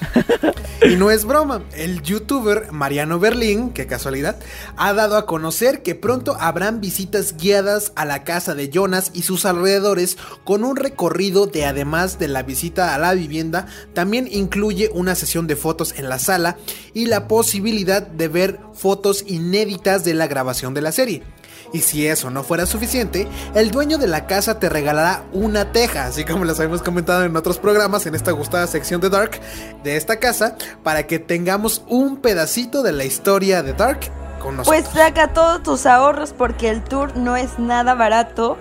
y 0.83 0.95
no 0.95 1.09
es 1.09 1.25
broma, 1.25 1.63
el 1.73 2.03
youtuber 2.03 2.71
Mariano 2.71 3.19
Berlín, 3.19 3.71
qué 3.71 3.87
casualidad, 3.87 4.37
ha 4.77 4.93
dado 4.93 5.17
a 5.17 5.25
conocer 5.25 5.81
que 5.81 5.95
pronto 5.95 6.37
habrán 6.39 6.81
visitas 6.81 7.35
guiadas 7.35 7.93
a 7.95 8.05
la 8.05 8.23
casa 8.23 8.53
de 8.53 8.69
Jonas 8.69 9.11
y 9.13 9.23
sus 9.23 9.45
alrededores 9.45 10.17
con 10.43 10.63
un 10.63 10.75
recorrido 10.75 11.47
de 11.47 11.65
además 11.65 12.19
de 12.19 12.27
la 12.27 12.43
visita 12.43 12.93
a 12.93 12.99
la 12.99 13.13
vivienda, 13.15 13.65
también 13.93 14.27
incluye 14.31 14.89
una 14.93 15.15
sesión 15.15 15.47
de 15.47 15.55
fotos 15.55 15.95
en 15.97 16.09
la 16.09 16.19
sala 16.19 16.57
y 16.93 17.07
la 17.07 17.27
posibilidad 17.27 18.05
de 18.05 18.27
ver 18.27 18.59
fotos 18.73 19.23
inéditas 19.27 20.03
de 20.03 20.13
la 20.13 20.27
grabación 20.27 20.73
de 20.73 20.81
la 20.81 20.91
serie. 20.91 21.23
Y 21.71 21.81
si 21.81 22.07
eso 22.07 22.29
no 22.29 22.43
fuera 22.43 22.65
suficiente, 22.65 23.27
el 23.53 23.71
dueño 23.71 23.97
de 23.97 24.07
la 24.07 24.25
casa 24.25 24.59
te 24.59 24.69
regalará 24.69 25.23
una 25.33 25.71
teja, 25.71 26.05
así 26.05 26.25
como 26.25 26.45
les 26.45 26.59
habíamos 26.59 26.81
comentado 26.81 27.23
en 27.23 27.35
otros 27.35 27.59
programas 27.59 28.05
en 28.05 28.15
esta 28.15 28.31
gustada 28.31 28.65
sección 28.67 29.01
de 29.01 29.09
Dark 29.09 29.39
de 29.83 29.95
esta 29.95 30.17
casa, 30.17 30.55
para 30.83 31.05
que 31.05 31.19
tengamos 31.19 31.83
un 31.87 32.17
pedacito 32.17 32.81
de 32.81 32.91
la 32.91 33.05
historia 33.05 33.61
de 33.61 33.73
Dark 33.73 33.99
con 34.39 34.57
nosotros. 34.57 34.83
Pues 34.83 34.93
saca 34.93 35.33
todos 35.33 35.61
tus 35.63 35.85
ahorros 35.85 36.33
porque 36.33 36.69
el 36.69 36.83
tour 36.83 37.15
no 37.15 37.35
es 37.35 37.59
nada 37.59 37.93
barato. 37.93 38.57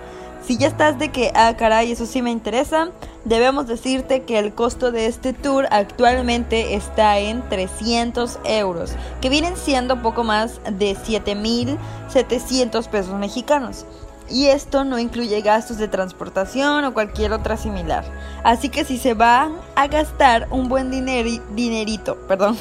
Si 0.49 0.57
ya 0.57 0.65
estás 0.65 0.97
de 0.97 1.09
que, 1.09 1.31
ah, 1.35 1.55
caray, 1.55 1.91
eso 1.91 2.07
sí 2.07 2.23
me 2.23 2.31
interesa, 2.31 2.89
debemos 3.23 3.67
decirte 3.67 4.23
que 4.23 4.39
el 4.39 4.51
costo 4.55 4.91
de 4.91 5.05
este 5.05 5.31
tour 5.31 5.67
actualmente 5.69 6.73
está 6.73 7.19
en 7.19 7.47
300 7.49 8.39
euros, 8.45 8.93
que 9.21 9.29
vienen 9.29 9.55
siendo 9.55 10.01
poco 10.01 10.23
más 10.23 10.59
de 10.63 10.95
7.700 10.95 12.87
pesos 12.87 13.13
mexicanos. 13.13 13.85
Y 14.27 14.47
esto 14.47 14.83
no 14.85 14.97
incluye 14.97 15.39
gastos 15.41 15.77
de 15.77 15.87
transportación 15.87 16.83
o 16.83 16.95
cualquier 16.95 17.31
otra 17.31 17.55
similar. 17.55 18.03
Así 18.43 18.69
que 18.69 18.85
si 18.85 18.97
se 18.97 19.13
van 19.13 19.55
a 19.75 19.85
gastar 19.85 20.47
un 20.49 20.67
buen 20.67 20.89
dinerito, 20.89 22.15
perdón, 22.27 22.57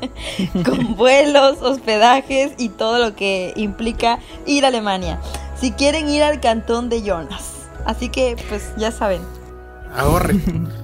con 0.66 0.96
vuelos, 0.96 1.62
hospedajes 1.62 2.52
y 2.58 2.68
todo 2.68 2.98
lo 2.98 3.16
que 3.16 3.54
implica 3.56 4.18
ir 4.44 4.66
a 4.66 4.68
Alemania 4.68 5.18
si 5.62 5.70
quieren 5.70 6.08
ir 6.08 6.24
al 6.24 6.40
cantón 6.40 6.88
de 6.88 7.02
Jonas. 7.02 7.52
Así 7.84 8.08
que, 8.08 8.34
pues 8.48 8.72
ya 8.76 8.90
saben. 8.90 9.22
Ahorren. 9.94 10.68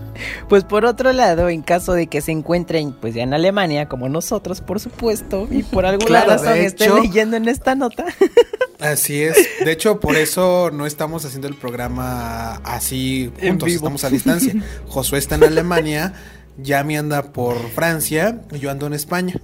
Pues 0.48 0.64
por 0.64 0.84
otro 0.84 1.12
lado, 1.12 1.48
en 1.48 1.62
caso 1.62 1.92
de 1.92 2.08
que 2.08 2.20
se 2.20 2.32
encuentren 2.32 2.90
pues 2.90 3.14
ya 3.14 3.22
en 3.22 3.34
Alemania, 3.34 3.86
como 3.86 4.08
nosotros, 4.08 4.60
por 4.60 4.80
supuesto, 4.80 5.46
y 5.48 5.62
por 5.62 5.86
alguna 5.86 6.24
razón 6.24 6.56
estén 6.56 6.92
leyendo 6.96 7.36
en 7.36 7.46
esta 7.46 7.76
nota. 7.76 8.04
Así 8.80 9.22
es. 9.22 9.36
De 9.64 9.70
hecho, 9.70 10.00
por 10.00 10.16
eso 10.16 10.72
no 10.72 10.86
estamos 10.86 11.24
haciendo 11.24 11.46
el 11.46 11.54
programa 11.54 12.54
así 12.64 13.30
juntos, 13.40 13.68
estamos 13.68 14.02
a 14.02 14.10
distancia. 14.10 14.54
Josué 14.88 15.20
está 15.20 15.36
en 15.36 15.44
Alemania, 15.44 16.14
Yami 16.56 16.96
anda 16.96 17.22
por 17.22 17.56
Francia 17.70 18.40
y 18.50 18.58
yo 18.58 18.72
ando 18.72 18.88
en 18.88 18.94
España. 18.94 19.36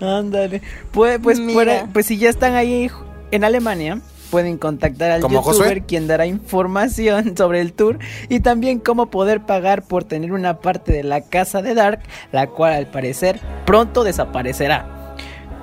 Ándale. 0.00 0.62
Pues, 0.92 1.20
pues, 1.22 1.38
pues 1.92 2.06
si 2.06 2.16
ya 2.16 2.30
están 2.30 2.54
ahí 2.54 2.90
en 3.30 3.44
Alemania, 3.44 4.00
pueden 4.30 4.58
contactar 4.58 5.10
al 5.10 5.22
youtuber 5.22 5.82
quien 5.82 6.06
dará 6.06 6.26
información 6.26 7.36
sobre 7.36 7.60
el 7.60 7.72
tour 7.72 7.98
y 8.28 8.40
también 8.40 8.78
cómo 8.78 9.06
poder 9.06 9.42
pagar 9.42 9.82
por 9.82 10.04
tener 10.04 10.32
una 10.32 10.60
parte 10.60 10.92
de 10.92 11.02
la 11.02 11.20
casa 11.22 11.62
de 11.62 11.74
Dark, 11.74 12.00
la 12.32 12.48
cual 12.48 12.72
al 12.74 12.86
parecer 12.86 13.40
pronto 13.66 14.04
desaparecerá. 14.04 15.14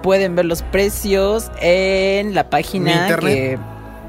Pueden 0.01 0.35
ver 0.35 0.45
los 0.45 0.61
precios 0.61 1.51
en 1.61 2.35
la 2.35 2.49
página 2.49 3.15
que 3.19 3.57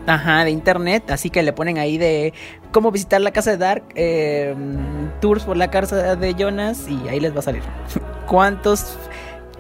Ajá, 0.07 0.45
de 0.45 0.51
internet, 0.51 1.11
así 1.11 1.31
que 1.31 1.43
le 1.43 1.53
ponen 1.53 1.79
ahí 1.79 1.99
de 1.99 2.33
cómo 2.71 2.93
visitar 2.93 3.21
la 3.21 3.33
casa 3.33 3.51
de 3.51 3.57
Dark, 3.57 3.83
em, 3.97 5.11
tours 5.21 5.45
por 5.45 5.57
la 5.57 5.69
casa 5.69 6.15
de 6.15 6.35
Jonas 6.35 6.87
y 6.89 7.09
ahí 7.09 7.19
les 7.19 7.35
va 7.35 7.41
a 7.41 7.43
salir. 7.43 7.63
¿Cuántos 8.27 8.97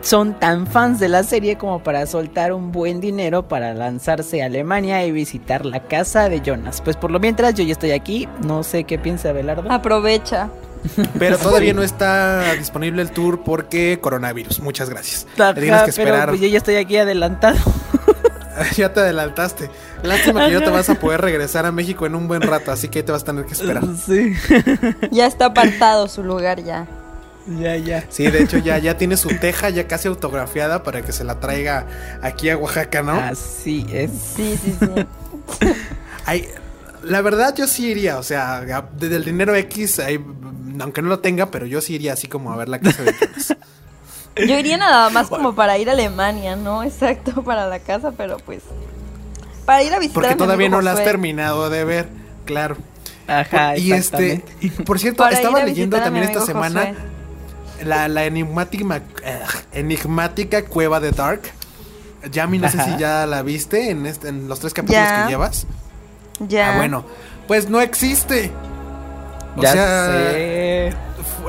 son 0.00 0.38
tan 0.38 0.66
fans 0.66 1.00
de 1.00 1.08
la 1.08 1.22
serie 1.22 1.56
como 1.56 1.82
para 1.82 2.06
soltar 2.06 2.52
un 2.52 2.72
buen 2.72 3.00
dinero 3.00 3.48
para 3.48 3.74
lanzarse 3.74 4.42
a 4.42 4.46
Alemania 4.46 5.04
y 5.04 5.12
visitar 5.12 5.66
la 5.66 5.80
casa 5.80 6.28
de 6.28 6.40
Jonas. 6.40 6.80
Pues 6.80 6.96
por 6.96 7.10
lo 7.10 7.18
mientras 7.18 7.54
yo 7.54 7.64
ya 7.64 7.72
estoy 7.72 7.92
aquí, 7.92 8.28
no 8.44 8.62
sé 8.62 8.84
qué 8.84 8.98
piensa 8.98 9.32
Belardo. 9.32 9.70
Aprovecha. 9.70 10.50
Pero 11.18 11.38
todavía 11.42 11.72
no 11.72 11.82
está 11.82 12.54
disponible 12.54 13.02
el 13.02 13.10
tour 13.10 13.42
porque 13.42 13.98
coronavirus. 14.00 14.60
Muchas 14.60 14.90
gracias. 14.90 15.26
tienes 15.54 15.82
que 15.82 15.90
esperar. 15.90 16.28
pues 16.28 16.40
yo 16.40 16.48
ya 16.48 16.58
estoy 16.58 16.76
aquí 16.76 16.96
adelantado. 16.96 17.58
ya 18.76 18.92
te 18.92 19.00
adelantaste. 19.00 19.70
Lástima 20.02 20.46
que 20.46 20.54
no 20.54 20.62
te 20.62 20.70
vas 20.70 20.88
a 20.88 20.94
poder 20.94 21.20
regresar 21.20 21.66
a 21.66 21.72
México 21.72 22.06
en 22.06 22.14
un 22.14 22.28
buen 22.28 22.42
rato, 22.42 22.70
así 22.70 22.88
que 22.88 23.02
te 23.02 23.12
vas 23.12 23.22
a 23.22 23.26
tener 23.26 23.44
que 23.44 23.54
esperar. 23.54 23.84
Sí. 24.04 24.34
ya 25.10 25.26
está 25.26 25.46
apartado 25.46 26.08
su 26.08 26.22
lugar 26.22 26.62
ya. 26.62 26.86
Ya, 27.46 27.76
ya. 27.76 28.04
Sí, 28.08 28.28
de 28.28 28.42
hecho 28.42 28.58
ya, 28.58 28.78
ya 28.78 28.96
tiene 28.96 29.16
su 29.16 29.28
teja 29.28 29.70
ya 29.70 29.86
casi 29.86 30.08
autografiada 30.08 30.82
para 30.82 31.02
que 31.02 31.12
se 31.12 31.22
la 31.22 31.38
traiga 31.38 31.86
aquí 32.22 32.50
a 32.50 32.56
Oaxaca, 32.56 33.02
¿no? 33.02 33.12
Así 33.12 33.86
es. 33.92 34.10
Sí, 34.34 34.58
sí, 34.62 34.76
sí. 34.80 35.68
Ay, 36.26 36.48
la 37.04 37.20
verdad 37.20 37.54
yo 37.54 37.68
sí 37.68 37.86
iría, 37.86 38.18
o 38.18 38.22
sea, 38.24 38.62
desde 38.98 39.16
el 39.16 39.24
dinero 39.24 39.54
X, 39.54 40.00
aunque 40.80 41.02
no 41.02 41.08
lo 41.08 41.20
tenga, 41.20 41.50
pero 41.50 41.66
yo 41.66 41.80
sí 41.80 41.94
iría 41.94 42.14
así 42.14 42.26
como 42.26 42.52
a 42.52 42.56
ver 42.56 42.68
la 42.68 42.80
casa 42.80 43.04
de 43.04 43.14
Yo 44.48 44.58
iría 44.58 44.76
nada 44.76 45.08
más 45.10 45.28
como 45.28 45.54
para 45.54 45.78
ir 45.78 45.88
a 45.88 45.92
Alemania, 45.92 46.56
¿no? 46.56 46.82
Exacto, 46.82 47.42
para 47.44 47.68
la 47.68 47.78
casa, 47.78 48.12
pero 48.16 48.38
pues... 48.38 48.62
Para 49.64 49.82
ir 49.82 49.94
a 49.94 49.98
visitar 49.98 50.22
Porque 50.22 50.36
todavía 50.36 50.68
no 50.68 50.80
la 50.80 50.92
has 50.92 51.04
terminado 51.04 51.70
de 51.70 51.84
ver, 51.84 52.08
claro. 52.44 52.76
Ajá, 53.28 53.76
y 53.76 53.92
este, 53.92 54.44
por 54.84 54.98
cierto, 54.98 55.26
estaba 55.28 55.64
leyendo 55.64 55.96
también 55.98 56.24
esta 56.24 56.40
semana 56.40 56.94
la, 57.84 58.08
la 58.08 58.24
enigmática, 58.24 59.02
eh, 59.24 59.40
enigmática 59.72 60.64
cueva 60.64 61.00
de 61.00 61.10
Dark. 61.12 61.42
Yami, 62.30 62.58
no 62.58 62.68
sé 62.68 62.82
si 62.82 62.96
ya 62.98 63.26
la 63.26 63.42
viste 63.42 63.90
en, 63.90 64.06
este, 64.06 64.28
en 64.28 64.48
los 64.48 64.60
tres 64.60 64.74
capítulos 64.74 65.06
que 65.06 65.30
llevas. 65.30 65.66
Ya. 66.40 66.74
Ah, 66.74 66.76
bueno, 66.76 67.04
pues 67.46 67.68
no 67.68 67.80
existe. 67.80 68.50
O 69.56 69.62
sea, 69.62 70.32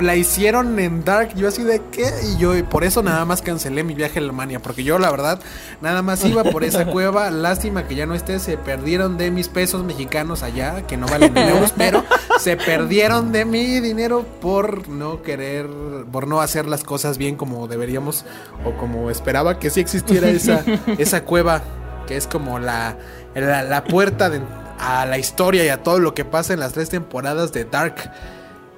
la 0.01 0.15
hicieron 0.15 0.79
en 0.79 1.03
Dark. 1.03 1.33
Yo 1.35 1.47
así 1.47 1.63
de 1.63 1.81
qué. 1.91 2.09
Y 2.23 2.37
yo 2.37 2.53
por 2.69 2.83
eso 2.83 3.03
nada 3.03 3.25
más 3.25 3.41
cancelé 3.41 3.83
mi 3.83 3.93
viaje 3.93 4.19
a 4.19 4.21
Alemania. 4.21 4.59
Porque 4.59 4.83
yo 4.83 4.99
la 4.99 5.11
verdad 5.11 5.39
nada 5.81 6.01
más 6.01 6.23
iba 6.25 6.43
por 6.43 6.63
esa 6.63 6.85
cueva. 6.91 7.29
Lástima 7.31 7.87
que 7.87 7.95
ya 7.95 8.05
no 8.05 8.13
esté. 8.15 8.39
Se 8.39 8.57
perdieron 8.57 9.17
de 9.17 9.31
mis 9.31 9.47
pesos 9.49 9.83
mexicanos 9.83 10.43
allá. 10.43 10.85
Que 10.87 10.97
no 10.97 11.07
valen 11.07 11.37
euros. 11.37 11.73
pero 11.75 12.03
se 12.39 12.57
perdieron 12.57 13.31
de 13.31 13.45
mi 13.45 13.79
dinero 13.79 14.25
por 14.41 14.87
no 14.87 15.21
querer. 15.21 15.67
Por 16.11 16.27
no 16.27 16.41
hacer 16.41 16.65
las 16.65 16.83
cosas 16.83 17.17
bien 17.17 17.35
como 17.35 17.67
deberíamos. 17.67 18.25
O 18.65 18.73
como 18.77 19.09
esperaba 19.09 19.59
que 19.59 19.69
sí 19.69 19.79
existiera 19.79 20.29
esa, 20.29 20.63
esa 20.97 21.23
cueva. 21.23 21.61
Que 22.07 22.15
es 22.15 22.27
como 22.27 22.57
la, 22.59 22.97
la, 23.35 23.63
la 23.63 23.83
puerta 23.83 24.29
de, 24.29 24.39
a 24.79 25.05
la 25.05 25.17
historia 25.17 25.65
y 25.65 25.69
a 25.69 25.83
todo 25.83 25.99
lo 25.99 26.13
que 26.13 26.25
pasa 26.25 26.53
en 26.53 26.59
las 26.59 26.73
tres 26.73 26.89
temporadas 26.89 27.51
de 27.51 27.65
Dark. 27.65 28.11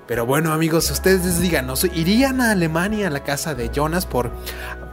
Pero 0.09 0.25
bueno, 0.25 0.51
amigos, 0.53 0.89
ustedes 0.89 1.39
díganos, 1.39 1.83
¿irían 1.83 2.41
a 2.41 2.49
Alemania 2.49 3.05
a 3.05 3.09
la 3.11 3.23
casa 3.23 3.53
de 3.53 3.69
Jonas 3.69 4.07
por 4.07 4.31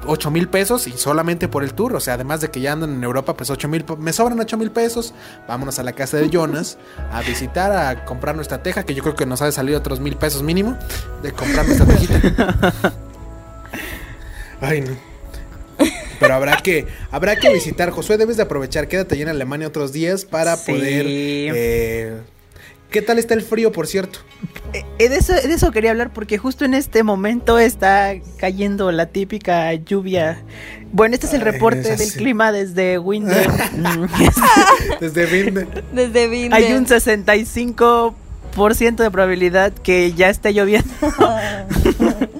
8 0.07 0.31
mil 0.31 0.47
pesos 0.47 0.87
y 0.87 0.93
solamente 0.93 1.49
por 1.49 1.64
el 1.64 1.73
tour? 1.73 1.97
O 1.97 2.01
sea, 2.01 2.14
además 2.14 2.43
de 2.43 2.51
que 2.51 2.61
ya 2.61 2.73
andan 2.73 2.93
en 2.93 3.03
Europa, 3.03 3.35
pues 3.35 3.49
8 3.49 3.67
mil, 3.67 3.83
me 3.97 4.12
sobran 4.12 4.39
8 4.39 4.59
mil 4.59 4.71
pesos. 4.71 5.14
Vámonos 5.49 5.79
a 5.79 5.85
la 5.85 5.95
casa 5.95 6.19
de 6.19 6.29
Jonas 6.29 6.77
a 7.11 7.23
visitar, 7.23 7.73
a 7.73 8.05
comprar 8.05 8.37
nuestra 8.37 8.62
teja, 8.62 8.83
que 8.83 8.95
yo 8.95 9.03
creo 9.03 9.14
que 9.14 9.25
nos 9.25 9.41
ha 9.41 9.47
de 9.47 9.53
salir 9.53 9.75
otros 9.75 10.01
mil 10.01 10.17
pesos 10.17 10.43
mínimo 10.43 10.77
de 11.23 11.33
comprar 11.33 11.64
nuestra 11.67 11.87
tejita. 11.87 12.75
Ay, 14.61 14.83
no. 14.83 14.99
Pero 16.21 16.35
habrá 16.35 16.59
que, 16.59 16.89
habrá 17.11 17.37
que 17.37 17.51
visitar. 17.55 17.89
Josué, 17.89 18.19
debes 18.19 18.37
de 18.37 18.43
aprovechar. 18.43 18.87
Quédate 18.87 19.14
allí 19.14 19.23
en 19.23 19.31
Alemania 19.31 19.67
otros 19.67 19.95
días 19.95 20.27
para 20.27 20.59
poder. 20.59 21.07
Eh, 21.09 22.21
¿Qué 22.91 23.03
tal 23.03 23.18
está 23.18 23.34
el 23.34 23.43
frío, 23.43 23.72
por 23.72 23.87
cierto? 23.87 24.20
eh, 24.72 25.09
de, 25.09 25.16
eso, 25.16 25.32
de 25.34 25.53
eso 25.53 25.70
quería 25.70 25.91
hablar 25.91 26.12
porque 26.12 26.39
justo 26.39 26.64
en 26.64 26.74
este 26.74 27.03
momento 27.03 27.59
está 27.59 28.14
cayendo 28.39 28.91
la 28.93 29.07
típica 29.07 29.72
lluvia. 29.74 30.43
Bueno, 30.93 31.14
este 31.14 31.26
es 31.26 31.34
el 31.34 31.41
Ay, 31.43 31.51
reporte 31.53 31.93
es 31.93 31.99
del 31.99 32.12
clima 32.12 32.53
desde 32.53 32.99
Winder. 32.99 33.49
Desde 35.01 35.26
Vinde. 35.26 35.66
Desde. 35.93 36.49
Hay 36.53 36.72
un 36.72 36.87
65% 36.87 38.97
de 38.97 39.11
probabilidad 39.11 39.72
que 39.72 40.12
ya 40.12 40.30
esté 40.30 40.53
lloviendo. 40.55 40.93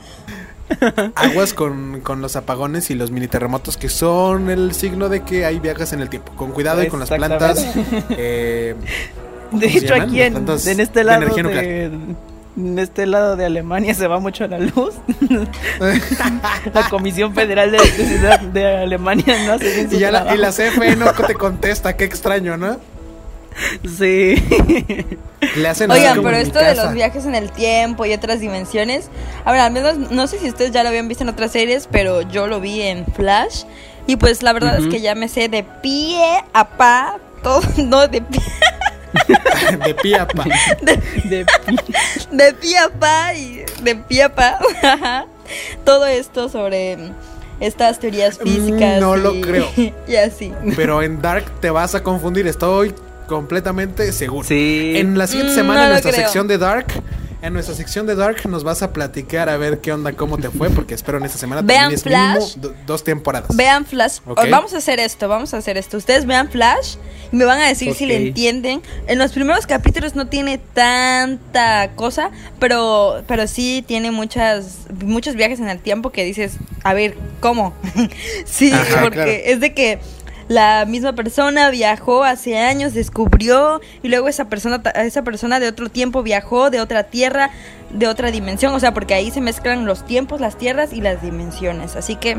Aguas 1.15 1.55
con, 1.55 2.01
con 2.01 2.21
los 2.21 2.37
apagones 2.37 2.91
y 2.91 2.95
los 2.95 3.11
mini 3.11 3.29
terremotos 3.29 3.77
que 3.77 3.89
son 3.89 4.51
el 4.51 4.75
signo 4.75 5.09
de 5.09 5.23
que 5.23 5.45
hay 5.45 5.59
viajes 5.61 5.93
en 5.93 6.01
el 6.01 6.09
tiempo. 6.09 6.33
Con 6.37 6.53
cuidado 6.53 6.83
y 6.83 6.89
con 6.89 7.01
las 7.01 7.09
plantas. 7.11 7.65
eh, 8.11 8.75
De 9.53 9.67
¿Cómo 9.67 9.73
se 9.73 9.79
hecho, 9.79 9.95
aquí 9.95 10.23
en, 10.23 10.37
en 10.37 10.81
este 10.81 11.05
lado 11.05 11.27
de, 11.27 11.91
en 12.57 12.79
este 12.79 13.07
lado 13.07 13.37
de 13.37 13.45
Alemania 13.45 13.95
se 13.95 14.07
va 14.07 14.19
mucho 14.19 14.47
la 14.47 14.59
luz. 14.59 14.95
la 16.75 16.89
Comisión 16.89 17.35
Federal 17.35 17.71
de 17.71 17.79
Electricidad 17.79 18.41
de 18.41 18.77
Alemania 18.79 19.45
no 19.47 19.53
hace 19.53 19.75
bien 19.75 19.91
su 19.91 19.97
y, 19.97 19.99
ya 19.99 20.11
la, 20.11 20.35
y 20.35 20.39
la 20.39 20.51
CFE 20.51 20.97
no 20.97 21.13
te 21.13 21.35
contesta, 21.35 21.97
qué 21.97 22.05
extraño, 22.05 22.57
¿no? 22.57 22.79
Sí. 23.99 24.35
Le 25.57 25.69
hacen 25.69 25.91
Oigan, 25.91 26.23
pero 26.23 26.37
esto 26.37 26.59
de 26.59 26.75
los 26.75 26.93
viajes 26.93 27.25
en 27.25 27.35
el 27.35 27.51
tiempo 27.51 28.05
y 28.05 28.13
otras 28.13 28.41
dimensiones, 28.41 29.11
a 29.45 29.53
ver, 29.53 29.61
al 29.61 29.73
menos 29.73 29.99
no 30.11 30.27
sé 30.27 30.39
si 30.39 30.49
ustedes 30.49 30.73
ya 30.73 30.83
lo 30.83 30.91
habían 30.91 31.09
visto 31.09 31.25
en 31.25 31.31
otras 31.31 31.53
series, 31.53 31.89
pero 31.91 32.23
yo 32.23 32.47
lo 32.47 32.61
vi 32.61 32.83
en 32.83 33.07
Flash 33.07 33.65
y 34.07 34.17
pues 34.17 34.43
la 34.43 34.53
verdad 34.53 34.79
es 34.79 34.87
que 34.87 35.01
ya 35.01 35.15
me 35.15 35.29
sé 35.29 35.49
de 35.49 35.63
pie 35.63 36.23
a 36.53 36.69
pa 36.69 37.19
todo, 37.43 37.61
no 37.79 38.09
de 38.09 38.21
pie, 38.23 38.41
de 39.85 39.95
pie 39.95 40.17
a 40.19 40.27
pa. 40.27 40.45
De- 40.83 41.47
de 42.31 42.53
pie 42.55 42.79
a 42.79 42.89
pa 42.89 43.35
y 43.35 43.65
de 43.83 43.97
pie 43.97 44.23
a 44.25 44.35
pa 44.35 44.59
todo 45.85 46.07
esto 46.07 46.49
sobre 46.49 46.99
estas 47.61 47.99
teorías 48.01 48.39
Mm, 48.41 48.45
físicas. 48.45 49.01
no 49.01 49.17
lo 49.17 49.41
creo. 49.41 49.69
Y 50.09 50.17
así. 50.17 50.53
Pero 50.77 51.03
en 51.03 51.21
Dark 51.23 51.45
te 51.61 51.71
vas 51.71 51.95
a 51.95 52.03
confundir, 52.03 52.47
estoy 52.47 52.95
completamente 53.27 54.13
seguro. 54.13 54.47
Sí. 54.47 54.93
En 54.97 55.19
la 55.19 55.27
siguiente 55.27 55.53
Mm, 55.53 55.57
semana, 55.57 55.81
no 55.81 55.85
en 55.87 55.91
nuestra 55.93 56.13
creo. 56.13 56.23
sección 56.25 56.47
de 56.49 56.59
Dark, 56.59 56.87
en 57.43 57.53
nuestra 57.53 57.75
sección 57.75 58.07
de 58.07 58.15
Dark 58.15 58.49
nos 58.49 58.65
vas 58.65 58.83
a 58.83 58.93
platicar 58.93 59.49
a 59.49 59.57
ver 59.57 59.81
qué 59.81 59.93
onda, 59.93 60.13
cómo 60.13 60.39
te 60.39 60.51
fue, 60.51 60.71
porque 60.71 60.95
espero 60.95 61.19
en 61.19 61.25
esta 61.25 61.39
semana 61.39 61.63
Vean 61.63 61.97
Flash. 61.99 62.57
mínimo 62.57 62.69
do- 62.69 62.75
dos 62.87 63.05
temporadas. 63.05 63.55
Vean 63.57 63.85
Flash. 63.85 64.19
Ok. 64.27 64.41
Vamos 64.51 64.73
a 64.75 64.79
hacer 64.79 64.99
esto, 65.01 65.29
vamos 65.29 65.53
a 65.55 65.59
hacer 65.59 65.77
esto. 65.77 65.97
Ustedes 65.97 66.27
vean 66.27 66.49
Flash 66.51 66.97
y 67.31 67.37
me 67.37 67.45
van 67.45 67.61
a 67.61 67.67
decir 67.69 67.95
si 67.95 68.07
le 68.07 68.17
entienden. 68.29 68.81
En 69.07 69.19
los 69.19 69.33
primeros 69.33 69.67
capítulos 69.67 70.15
no 70.15 70.27
tiene 70.29 70.59
tanta 70.59 71.91
cosa, 71.95 72.31
pero, 72.59 73.23
pero 73.27 73.47
sí 73.47 73.85
tiene 73.87 74.11
muchas, 74.11 74.87
muchos 75.05 75.35
viajes 75.35 75.61
en 75.61 75.69
el 75.69 75.79
tiempo 75.81 76.11
que 76.11 76.25
dices, 76.25 76.55
a 76.85 76.95
ver, 76.95 77.17
¿cómo? 77.41 77.75
sí, 78.45 78.73
Ajá, 78.73 79.03
porque 79.03 79.17
claro. 79.17 79.31
es 79.31 79.61
de 79.61 79.75
que 79.75 79.99
la 80.49 80.85
misma 80.87 81.13
persona 81.15 81.71
viajó 81.71 82.23
hace 82.25 82.59
años, 82.59 82.95
descubrió 82.95 83.81
y 84.03 84.09
luego 84.09 84.29
esa 84.29 84.45
persona, 84.47 84.83
ta- 84.83 84.91
esa 84.91 85.23
persona 85.23 85.59
de 85.61 85.69
otro 85.69 85.89
tiempo 85.89 86.23
viajó 86.23 86.71
de 86.71 86.81
otra 86.81 87.05
tierra, 87.05 87.51
de 87.91 88.07
otra 88.07 88.31
dimensión, 88.31 88.73
o 88.75 88.81
sea, 88.81 88.95
porque 88.95 89.15
ahí 89.15 89.31
se 89.31 89.41
mezclan 89.41 89.87
los 89.87 90.07
tiempos, 90.07 90.41
las 90.41 90.57
tierras 90.57 90.93
y 90.93 91.01
las 91.01 91.21
dimensiones. 91.23 91.97
Así 91.97 92.15
que 92.17 92.39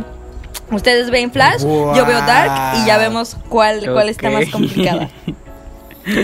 ustedes 0.72 1.10
ven 1.12 1.32
Flash, 1.32 1.62
yo 1.62 2.06
veo 2.06 2.20
Dark 2.20 2.78
y 2.82 2.86
ya 2.88 2.98
vemos 2.98 3.38
cuál, 3.50 3.82
cuál 3.92 4.10
está 4.10 4.30
más 4.30 4.46
complicada. 4.50 5.10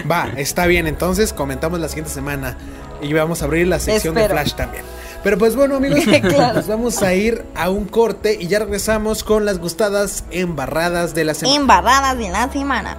Va, 0.09 0.29
está 0.37 0.65
bien, 0.65 0.87
entonces 0.87 1.33
comentamos 1.33 1.79
la 1.79 1.89
siguiente 1.89 2.11
semana 2.11 2.57
y 3.01 3.11
vamos 3.11 3.41
a 3.41 3.45
abrir 3.45 3.67
la 3.67 3.79
sección 3.79 4.15
Espero. 4.17 4.33
de 4.35 4.41
Flash 4.41 4.53
también. 4.55 4.83
Pero 5.23 5.37
pues 5.37 5.55
bueno 5.55 5.77
amigos, 5.77 5.99
Claro. 6.21 6.53
nos 6.55 6.67
vamos 6.67 7.01
a 7.01 7.13
ir 7.13 7.45
a 7.55 7.69
un 7.69 7.85
corte 7.85 8.37
y 8.39 8.47
ya 8.47 8.59
regresamos 8.59 9.23
con 9.23 9.45
las 9.45 9.59
gustadas 9.59 10.25
embarradas 10.31 11.13
de 11.15 11.23
la 11.23 11.33
semana. 11.33 11.55
Embarradas 11.57 12.17
de 12.17 12.29
la 12.29 12.51
semana. 12.51 12.97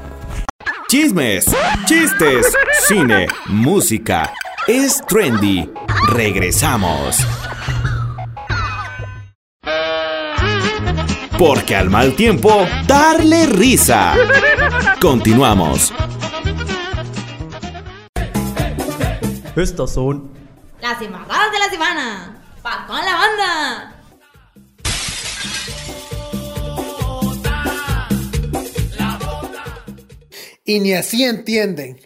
Chismes, 0.89 1.45
chistes, 1.87 2.47
cine, 2.87 3.27
música. 3.47 4.33
Es 4.67 5.03
trendy. 5.07 5.71
Regresamos. 6.09 7.19
Porque 11.39 11.75
al 11.77 11.91
mal 11.91 12.15
tiempo, 12.15 12.65
darle 12.87 13.47
risa. 13.47 14.15
Continuamos. 15.01 15.93
Estas 19.57 19.93
son 19.93 20.31
Las 20.85 21.01
embarradas 21.01 21.51
de 21.51 21.59
la 21.59 21.71
semana. 21.71 22.37
Pa' 22.63 22.85
con 22.87 23.03
la 23.03 23.15
banda. 23.15 23.95
Y 30.63 30.81
ni 30.81 30.93
así 30.93 31.25
entienden. 31.25 31.99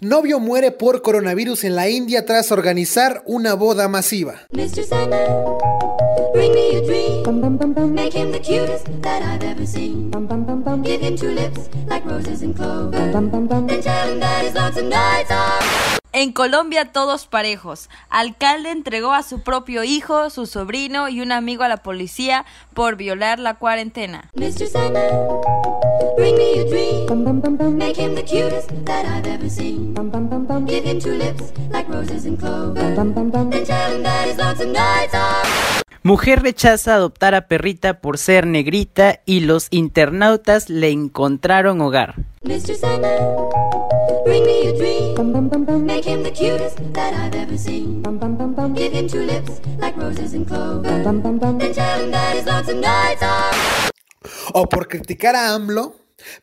Novio 0.00 0.40
muere 0.40 0.70
por 0.70 1.02
coronavirus 1.02 1.64
en 1.64 1.76
la 1.76 1.90
India 1.90 2.24
tras 2.24 2.50
organizar 2.52 3.22
una 3.26 3.52
boda 3.52 3.88
masiva. 3.88 4.40
Mr. 4.52 4.82
Sandman, 4.82 5.58
bring 6.32 6.54
me 6.54 6.76
a 6.78 6.86
dream. 6.86 7.92
Make 7.94 8.14
him 8.14 8.32
the 8.32 8.40
cutest 8.40 8.86
that 9.02 9.22
I've 9.22 9.44
ever 9.44 9.66
seen. 9.66 10.10
Give 10.82 11.02
him 11.02 11.18
two 11.18 11.32
lips 11.32 11.68
like 11.86 12.06
roses 12.06 12.40
and 12.40 12.56
clover. 12.56 12.96
And 12.96 13.82
tell 13.82 14.08
him 14.08 14.20
that 14.20 14.46
his 14.46 14.54
lonesome 14.54 14.88
nights 14.88 15.30
are. 15.30 16.01
En 16.14 16.32
Colombia 16.32 16.92
todos 16.92 17.26
parejos. 17.26 17.88
Alcalde 18.10 18.70
entregó 18.70 19.12
a 19.14 19.22
su 19.22 19.40
propio 19.40 19.82
hijo, 19.82 20.28
su 20.28 20.44
sobrino 20.46 21.08
y 21.08 21.22
un 21.22 21.32
amigo 21.32 21.62
a 21.62 21.68
la 21.68 21.78
policía 21.78 22.44
por 22.74 22.96
violar 22.96 23.38
la 23.38 23.54
cuarentena. 23.54 24.30
Mr. 24.34 24.66
Sandman, 24.66 25.08
bring 26.18 26.36
me 26.36 26.60
a 26.60 26.64
dream. 26.64 27.76
Make 27.78 27.96
him 27.98 28.14
the 28.14 28.22
cutest 28.22 28.70
that 28.84 29.06
I've 29.06 29.26
ever 29.26 29.48
seen. 29.48 29.94
Give 30.66 30.84
him 30.84 31.00
two 31.00 31.16
lips 31.16 31.52
like 31.70 31.88
roses 31.90 32.26
and 32.26 32.38
clover. 32.38 32.78
And 32.78 33.66
tell 33.66 33.92
him 33.92 34.02
that 34.02 34.28
his 34.28 34.36
lonesome 34.36 34.72
nights 34.72 35.14
are. 35.14 35.42
Mujer 36.02 36.42
rechaza 36.42 36.96
adoptar 36.96 37.34
a 37.34 37.46
perrita 37.46 38.00
por 38.00 38.18
ser 38.18 38.46
negrita 38.46 39.20
y 39.24 39.40
los 39.40 39.68
internautas 39.70 40.68
le 40.68 40.90
encontraron 40.90 41.80
hogar. 41.80 42.16
Mr. 42.42 42.74
Sandman, 42.74 43.22
bring 44.24 44.44
me 44.44 44.68
a 44.68 44.76
dream. 44.76 45.12
Make 45.86 46.04
him 46.04 46.22
the 46.22 46.30
cutest 46.32 46.78
that 46.92 47.14
I've 47.14 47.34
ever 47.34 47.56
seen. 47.58 48.02
Give 48.74 48.92
him 48.92 49.08
two 49.08 49.22
lips 49.24 49.60
like 49.78 49.96
roses 49.96 50.34
and 50.34 50.46
clover. 50.46 50.88
And 50.88 51.74
tell 51.74 52.00
him 52.00 52.10
that 52.10 52.36
his 52.36 52.46
lonesome 52.46 52.80
nights 52.80 53.22
are. 53.22 53.52
O 54.54 54.66
por 54.68 54.88
criticar 54.88 55.34
a 55.34 55.54
AMLO, 55.54 55.96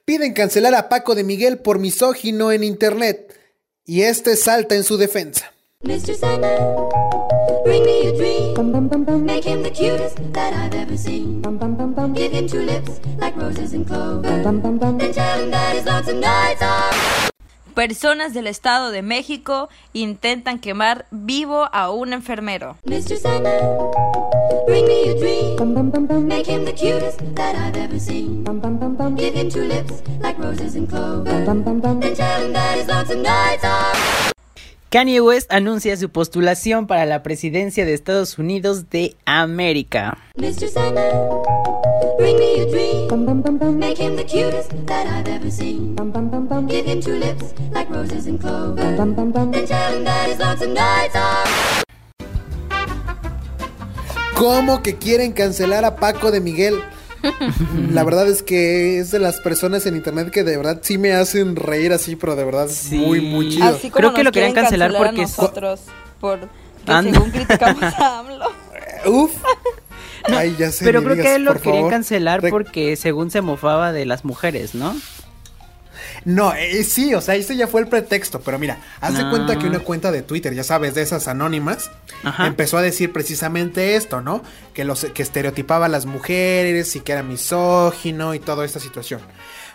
piden 0.05 0.33
cancelar 0.33 0.75
a 0.75 0.89
Paco 0.89 1.15
de 1.15 1.23
Miguel 1.23 1.59
por 1.59 1.79
misógino 1.79 2.51
en 2.51 2.63
internet. 2.63 3.35
Y 3.85 4.03
este 4.03 4.35
salta 4.35 4.75
en 4.75 4.83
su 4.83 4.97
defensa. 4.97 5.51
Mr. 5.83 6.13
Sandman, 6.13 6.89
bring 7.63 7.83
me 7.83 8.07
a 8.07 8.11
dream. 8.13 9.25
Make 9.25 9.45
him 9.45 9.63
the 9.63 9.71
cutest 9.71 10.17
that 10.33 10.53
I've 10.53 10.75
ever 10.75 10.97
seen. 10.97 11.41
Give 12.13 12.31
him 12.31 12.47
two 12.47 12.61
lips 12.61 12.99
like 13.19 13.35
roses 13.37 13.73
and 13.73 13.87
clover. 13.87 14.27
And 14.27 15.13
tell 15.13 15.39
him 15.39 15.51
that 15.51 15.75
his 15.75 15.85
lonesome 15.85 16.19
nights 16.19 16.61
are. 16.61 17.28
Personas 17.79 18.33
del 18.33 18.47
Estado 18.47 18.91
de 18.91 19.01
México 19.01 19.69
intentan 19.93 20.59
quemar 20.59 21.05
vivo 21.11 21.69
a 21.71 21.89
un 21.91 22.11
enfermero. 22.11 22.75
Mr. 22.83 23.15
Sandman, 23.15 23.63
bring 24.67 24.85
me 24.85 25.07
a 25.07 25.17
dream. 25.17 26.27
Make 26.27 26.45
him 26.45 26.65
the 26.65 26.73
cutest 26.73 27.21
that 27.35 27.55
I've 27.55 27.77
ever 27.77 27.97
seen. 27.97 28.43
Give 29.15 29.33
him 29.33 29.49
two 29.49 29.63
lips 29.63 30.03
like 30.19 30.37
roses 30.37 30.75
and 30.75 30.89
clover. 30.89 31.29
And 31.29 32.17
tell 32.17 32.41
him 32.41 32.51
that 32.51 32.79
his 32.79 32.89
lonesome 32.89 33.23
nights 33.23 33.63
are. 33.63 34.38
Kanye 34.89 35.21
West 35.21 35.53
anuncia 35.53 35.95
su 35.97 36.09
postulación 36.09 36.87
para 36.87 37.05
la 37.05 37.21
presidencia 37.21 37.85
de 37.85 37.93
Estados 37.93 38.39
Unidos 38.39 38.89
de 38.89 39.15
América. 39.23 40.17
¿Cómo 54.35 54.81
que 54.81 54.97
quieren 54.97 55.33
cancelar 55.33 55.85
a 55.85 55.97
Paco 55.97 56.31
de 56.31 56.41
Miguel? 56.41 56.81
La 57.91 58.03
verdad 58.03 58.27
es 58.27 58.43
que 58.43 58.99
es 58.99 59.11
de 59.11 59.19
las 59.19 59.39
personas 59.41 59.85
en 59.85 59.95
internet 59.95 60.29
que 60.31 60.43
de 60.43 60.57
verdad 60.57 60.79
sí 60.81 60.97
me 60.97 61.13
hacen 61.13 61.55
reír 61.55 61.91
así, 61.93 62.15
pero 62.15 62.35
de 62.35 62.43
verdad 62.45 62.67
Sí. 62.69 62.97
muy, 62.97 63.21
muy 63.21 63.49
chido. 63.49 63.65
Así 63.65 63.89
como 63.89 63.99
Creo 63.99 64.13
que 64.13 64.23
lo 64.23 64.31
querían 64.31 64.53
cancelar 64.53 64.95
a 64.95 64.97
porque 64.97 65.21
nosotros 65.23 65.81
por 66.19 66.39
que 66.85 66.91
Anda. 66.91 67.13
según 67.13 67.31
criticamos 67.31 67.83
a 67.83 68.19
AMLO. 68.19 68.45
Uf. 69.05 69.31
Ay, 70.25 70.55
ya 70.59 70.71
sé. 70.71 70.85
Pero 70.85 71.01
creo 71.01 71.15
digas, 71.15 71.27
que 71.27 71.35
él 71.35 71.43
lo 71.43 71.53
querían 71.55 71.75
favor. 71.75 71.91
cancelar 71.91 72.41
porque 72.49 72.95
según 72.95 73.31
se 73.31 73.41
mofaba 73.41 73.91
de 73.91 74.05
las 74.05 74.25
mujeres, 74.25 74.75
¿no? 74.75 74.95
No, 76.25 76.53
eh, 76.53 76.83
sí, 76.83 77.13
o 77.13 77.21
sea, 77.21 77.35
ese 77.35 77.55
ya 77.55 77.67
fue 77.67 77.81
el 77.81 77.87
pretexto, 77.87 78.41
pero 78.41 78.59
mira, 78.59 78.77
haz 79.01 79.17
de 79.17 79.23
No. 79.23 79.29
cuenta 79.29 79.57
que 79.57 79.67
una 79.67 79.79
cuenta 79.79 80.11
de 80.11 80.21
Twitter, 80.21 80.53
ya 80.53 80.63
sabes, 80.63 80.93
de 80.95 81.01
esas 81.01 81.27
anónimas, 81.27 81.89
Ajá. 82.23 82.47
empezó 82.47 82.77
a 82.77 82.81
decir 82.81 83.11
precisamente 83.13 83.95
esto, 83.95 84.21
¿no? 84.21 84.43
Que 84.73 84.83
los 84.83 85.05
que 85.05 85.23
estereotipaba 85.23 85.85
a 85.85 85.89
las 85.89 86.05
mujeres 86.05 86.95
y 86.95 86.99
que 87.01 87.13
era 87.13 87.23
misógino 87.23 88.33
y 88.33 88.39
toda 88.39 88.65
esta 88.65 88.79
situación. 88.79 89.21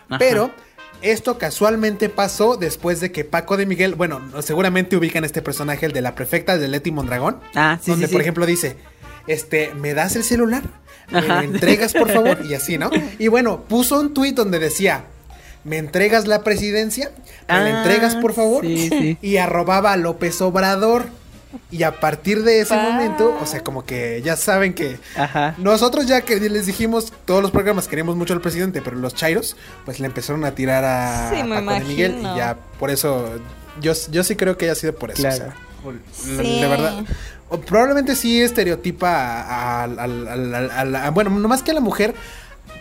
Ajá. 0.08 0.18
Pero 0.18 0.50
esto 1.02 1.38
casualmente 1.38 2.08
pasó 2.08 2.56
después 2.56 3.00
de 3.00 3.12
que 3.12 3.24
Paco 3.24 3.56
de 3.56 3.66
Miguel, 3.66 3.94
bueno, 3.94 4.20
seguramente 4.42 4.96
ubican 4.96 5.24
este 5.24 5.42
personaje, 5.42 5.86
el 5.86 5.92
de 5.92 6.00
la 6.02 6.14
prefecta 6.14 6.56
de 6.58 6.68
Leti 6.68 6.90
Mondragón, 6.92 7.40
Ah, 7.54 7.78
sí, 7.82 7.90
donde 7.90 8.06
sí, 8.06 8.12
por 8.12 8.20
sí. 8.20 8.22
ejemplo 8.24 8.46
dice, 8.46 8.76
este, 9.26 9.72
¿me 9.74 9.94
das 9.94 10.16
el 10.16 10.24
celular? 10.24 10.62
¿Me 11.10 11.20
lo 11.22 11.40
entregas, 11.40 11.92
por 11.92 12.10
favor? 12.10 12.38
Y 12.48 12.54
así, 12.54 12.78
¿no? 12.78 12.90
Y 13.18 13.28
bueno, 13.28 13.64
puso 13.64 14.00
un 14.00 14.14
tuit 14.14 14.34
donde 14.34 14.58
decía, 14.58 15.04
¿me 15.64 15.78
entregas 15.78 16.26
la 16.26 16.42
presidencia? 16.42 17.10
¿Me 17.48 17.54
la 17.54 17.64
Ah, 17.64 17.78
entregas, 17.78 18.14
por 18.16 18.32
favor? 18.34 18.64
sí, 18.64 18.88
sí. 18.88 19.18
Y 19.22 19.36
arrobaba 19.38 19.92
a 19.92 19.96
López 19.96 20.40
Obrador. 20.40 21.06
Y 21.70 21.84
a 21.84 22.00
partir 22.00 22.42
de 22.42 22.58
ese 22.60 22.74
Pa. 22.74 22.82
momento, 22.82 23.38
o 23.40 23.46
sea, 23.46 23.62
como 23.62 23.84
que 23.84 24.20
ya 24.24 24.34
saben 24.36 24.74
que 24.74 24.98
Ajá. 25.16 25.54
nosotros 25.58 26.06
ya 26.06 26.22
que 26.22 26.40
les 26.40 26.66
dijimos, 26.66 27.12
todos 27.26 27.42
los 27.42 27.52
programas 27.52 27.86
queríamos 27.86 28.16
mucho 28.16 28.32
al 28.34 28.40
presidente, 28.40 28.82
pero 28.82 28.96
los 28.96 29.14
chairos, 29.14 29.56
pues 29.84 30.00
le 30.00 30.06
empezaron 30.06 30.44
a 30.44 30.50
tirar 30.56 30.84
a, 30.84 31.30
Sí, 31.30 31.38
a 31.40 31.46
Paco 31.48 31.72
de 31.74 31.80
Miguel 31.84 32.16
y 32.18 32.22
ya 32.36 32.56
por 32.80 32.90
eso, 32.90 33.30
yo, 33.80 33.92
yo 34.10 34.24
sí 34.24 34.34
creo 34.34 34.58
que 34.58 34.64
haya 34.64 34.74
sido 34.74 34.96
por 34.96 35.12
eso. 35.12 35.22
Claro. 35.22 35.36
o 35.36 35.38
sea, 35.38 35.54
por- 35.84 35.94
Sí. 36.12 36.60
De 36.60 36.66
verdad. 36.66 37.04
o 37.48 37.60
probablemente 37.60 38.16
sí 38.16 38.42
estereotipa 38.42 39.10
a, 39.10 39.82
a- 39.82 39.84
a- 39.84 39.86
a- 39.86 39.96
a- 39.98 40.80
a 40.80 40.84
la- 40.84 41.10
bueno, 41.10 41.30
no 41.30 41.46
más 41.46 41.62
que 41.62 41.70
a 41.70 41.74
la 41.74 41.80
mujer, 41.80 42.14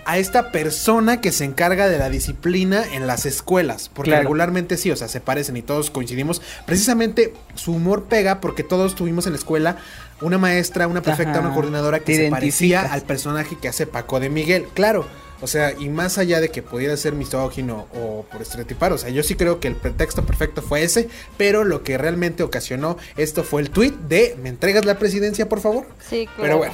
a 0.06 0.18
esta 0.18 0.52
persona 0.52 1.22
que 1.22 1.32
se 1.32 1.46
encarga 1.46 1.88
de 1.88 1.98
la 1.98 2.10
disciplina 2.10 2.84
en 2.94 3.08
las 3.08 3.26
escuelas. 3.26 3.90
Porque 3.94 4.12
Claro. 4.12 4.24
regularmente 4.24 4.78
sí, 4.78 4.92
o 4.92 4.96
sea, 4.96 5.08
se 5.08 5.20
parecen 5.22 5.58
y 5.58 5.62
todos 5.62 5.90
coincidimos. 5.92 6.42
Precisamente 6.66 7.34
su 7.56 7.74
humor 7.74 8.06
pega 8.06 8.42
porque 8.42 8.64
todos 8.64 8.96
tuvimos 8.96 9.26
en 9.28 9.34
la 9.34 9.38
escuela 9.40 9.78
una 10.22 10.38
maestra, 10.38 10.88
una 10.88 11.02
prefecta, 11.02 11.32
Ajá. 11.34 11.42
una 11.42 11.54
coordinadora 11.54 12.00
que 12.00 12.16
se 12.16 12.30
parecía 12.30 12.82
al 12.94 13.02
personaje 13.04 13.58
que 13.62 13.68
hace 13.68 13.88
Paco 13.88 14.20
de 14.20 14.30
Miguel. 14.30 14.66
Claro. 14.74 15.06
O 15.42 15.48
sea, 15.48 15.74
y 15.78 15.90
más 15.90 16.18
allá 16.18 16.40
de 16.40 16.48
que 16.50 16.62
pudiera 16.64 16.96
ser 16.96 17.12
misógino 17.14 17.88
o 17.94 18.26
por 18.32 18.42
estereotipar, 18.42 18.94
o 18.94 18.98
sea, 18.98 19.10
yo 19.10 19.24
sí 19.24 19.36
creo 19.36 19.60
que 19.60 19.68
el 19.68 19.76
pretexto 19.76 20.26
perfecto 20.26 20.62
fue 20.62 20.84
ese, 20.84 21.10
pero 21.36 21.66
lo 21.66 21.84
que 21.84 21.98
realmente 21.98 22.44
ocasionó 22.44 22.96
esto 23.18 23.44
fue 23.44 23.62
el 23.62 23.70
tweet 23.70 23.92
de 24.08 24.38
¿me 24.42 24.48
entregas 24.48 24.86
la 24.86 24.98
presidencia, 24.98 25.50
por 25.50 25.60
favor? 25.60 25.86
Sí, 26.10 26.28
claro. 26.28 26.42
Pero 26.42 26.58
bueno, 26.60 26.74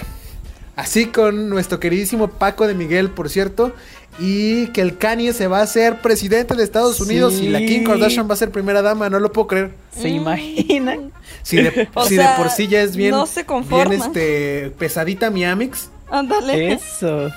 así 0.79 1.07
con 1.07 1.49
nuestro 1.49 1.79
queridísimo 1.79 2.29
Paco 2.29 2.65
de 2.65 2.73
Miguel, 2.73 3.09
por 3.09 3.29
cierto, 3.29 3.73
y 4.17 4.67
que 4.67 4.81
el 4.81 4.97
Kanye 4.97 5.33
se 5.33 5.47
va 5.47 5.61
a 5.61 5.67
ser 5.67 6.01
presidente 6.01 6.55
de 6.55 6.63
Estados 6.63 6.99
Unidos 7.01 7.35
y 7.41 7.49
la 7.49 7.59
Kim. 7.59 7.83
Kardashian 7.83 8.29
va 8.29 8.33
a 8.33 8.37
ser 8.37 8.51
primera 8.51 8.81
dama, 8.81 9.09
no 9.09 9.19
lo 9.19 9.31
puedo 9.31 9.47
creer. 9.47 9.71
¿Se 9.91 10.09
imaginan? 10.09 11.11
Si 11.43 11.57
de, 11.57 11.87
O 11.93 12.05
si 12.05 12.15
sea, 12.15 12.31
de 12.31 12.37
por 12.37 12.49
sí 12.49 12.67
ya 12.67 12.81
es 12.81 12.95
bien, 12.95 13.11
no 13.11 13.25
se 13.25 13.45
conforma. 13.45 13.89
bien 13.89 14.01
este, 14.01 14.71
pesadita 14.77 15.29
mi 15.29 15.43
Amix. 15.45 15.89
Ándale. 16.09 16.73
Eso. 16.73 17.29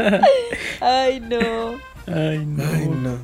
Ay, 0.80 1.20
no. 1.20 1.74
Ay, 2.06 2.44
no. 2.46 2.64
Ay, 2.64 2.88
no. 3.02 3.18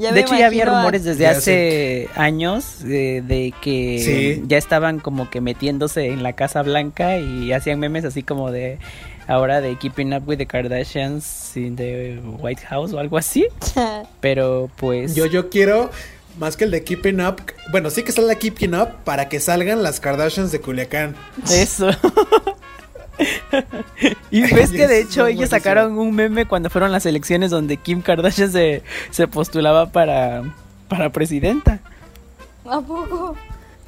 Ya 0.00 0.12
de 0.12 0.20
hecho, 0.20 0.34
ya 0.36 0.46
había 0.46 0.64
rumores 0.64 1.04
desde 1.04 1.26
hace 1.26 2.08
años 2.16 2.82
de, 2.82 3.22
de 3.22 3.52
que 3.62 4.00
Sí. 4.38 4.42
ya 4.46 4.56
estaban 4.58 4.98
como 4.98 5.28
que 5.30 5.40
metiéndose 5.40 6.06
en 6.08 6.22
la 6.22 6.32
Casa 6.32 6.62
Blanca 6.62 7.18
y 7.18 7.52
hacían 7.52 7.78
memes 7.78 8.04
así 8.04 8.22
como 8.22 8.50
de 8.50 8.78
ahora 9.28 9.60
de 9.60 9.76
Keeping 9.76 10.14
Up 10.14 10.26
with 10.26 10.38
the 10.38 10.46
Kardashians 10.46 11.56
in 11.56 11.76
the 11.76 12.18
White 12.40 12.62
House 12.66 12.92
o 12.92 12.98
algo 12.98 13.18
así. 13.18 13.46
Pero 14.20 14.70
pues 14.76 15.14
Yo, 15.14 15.26
yo 15.26 15.50
quiero 15.50 15.90
más 16.38 16.56
que 16.56 16.64
el 16.64 16.70
de 16.70 16.82
Keeping 16.82 17.20
Up. 17.20 17.36
Bueno, 17.70 17.90
sí 17.90 18.02
que 18.02 18.12
salga 18.12 18.34
Keeping 18.36 18.74
Up 18.74 18.88
para 19.04 19.28
que 19.28 19.38
salgan 19.40 19.82
las 19.82 20.00
Kardashians 20.00 20.50
de 20.52 20.60
Culiacán. 20.60 21.14
eso. 21.52 21.90
y 24.30 24.42
ves 24.52 24.70
que 24.70 24.86
de 24.86 25.00
hecho 25.00 25.26
ellos 25.26 25.50
sacaron 25.50 25.98
un 25.98 26.14
meme 26.14 26.46
cuando 26.46 26.70
fueron 26.70 26.92
las 26.92 27.06
elecciones 27.06 27.50
donde 27.50 27.76
Kim 27.76 28.02
Kardashian 28.02 28.50
se, 28.52 28.82
se 29.10 29.28
postulaba 29.28 29.90
para, 29.90 30.42
para 30.88 31.10
presidenta. 31.10 31.80
¿A 32.64 32.80
poco? 32.80 33.36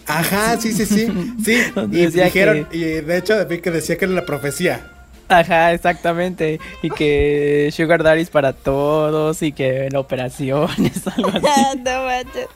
Ajá, 0.07 0.59
sí, 0.61 0.72
sí, 0.72 0.85
sí. 0.87 1.07
Sí, 1.45 1.62
y 1.93 2.07
dijeron, 2.07 2.64
que- 2.66 2.76
y 2.76 2.83
de 3.01 3.16
hecho 3.18 3.45
vi 3.47 3.61
que 3.61 3.70
decía 3.70 3.97
que 3.97 4.05
era 4.07 4.14
la 4.14 4.24
profecía. 4.26 4.89
Ajá, 5.28 5.72
exactamente. 5.72 6.61
Y 6.83 6.91
que 6.91 7.70
Sugar 7.72 8.03
Daddy 8.03 8.20
es 8.22 8.28
para 8.30 8.53
todos 8.53 9.41
y 9.43 9.53
que 9.53 9.87
en 9.87 9.97
operaciones, 9.97 11.07
algo 11.16 11.28
así. 11.30 11.78
no 11.85 12.05
manches. 12.05 12.49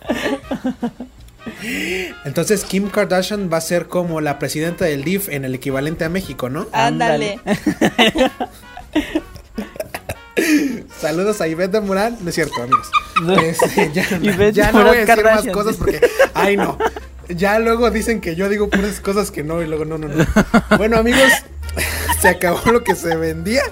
Entonces 2.25 2.65
Kim 2.65 2.89
Kardashian 2.89 3.51
va 3.53 3.59
a 3.59 3.61
ser 3.61 3.87
como 3.87 4.21
la 4.21 4.39
presidenta 4.39 4.85
del 4.85 5.05
DIF 5.05 5.29
en 5.29 5.45
el 5.45 5.55
equivalente 5.55 6.05
a 6.05 6.09
México, 6.09 6.49
¿no? 6.49 6.67
Ándale. 6.73 7.41
Saludos 11.01 11.41
a 11.41 11.49
Ivette 11.49 11.73
de 11.73 11.81
Morán. 11.81 12.17
No 12.21 12.29
es 12.29 12.35
cierto, 12.35 12.63
amigos. 12.63 12.91
Este, 13.43 13.91
ya 13.93 14.05
ya 14.51 14.73
no 14.73 14.85
voy 14.85 14.99
a 14.99 15.05
decir 15.07 15.25
más 15.25 15.47
cosas 15.49 15.77
porque, 15.77 16.01
ay 16.35 16.57
no. 16.57 16.79
Ya 17.29 17.59
luego 17.59 17.91
dicen 17.91 18.21
que 18.21 18.37
yo 18.37 18.49
digo 18.49 18.69
puras 18.71 19.01
cosas 19.01 19.31
que 19.31 19.43
no 19.43 19.63
y 19.63 19.67
luego 19.67 19.85
no, 19.85 19.99
no, 19.99 20.09
no. 20.09 20.25
Bueno, 20.77 20.97
amigos, 20.99 21.33
se 22.21 22.29
acabó 22.29 22.71
lo 22.71 22.85
que 22.85 22.95
se 22.95 23.17
vendía. 23.17 23.63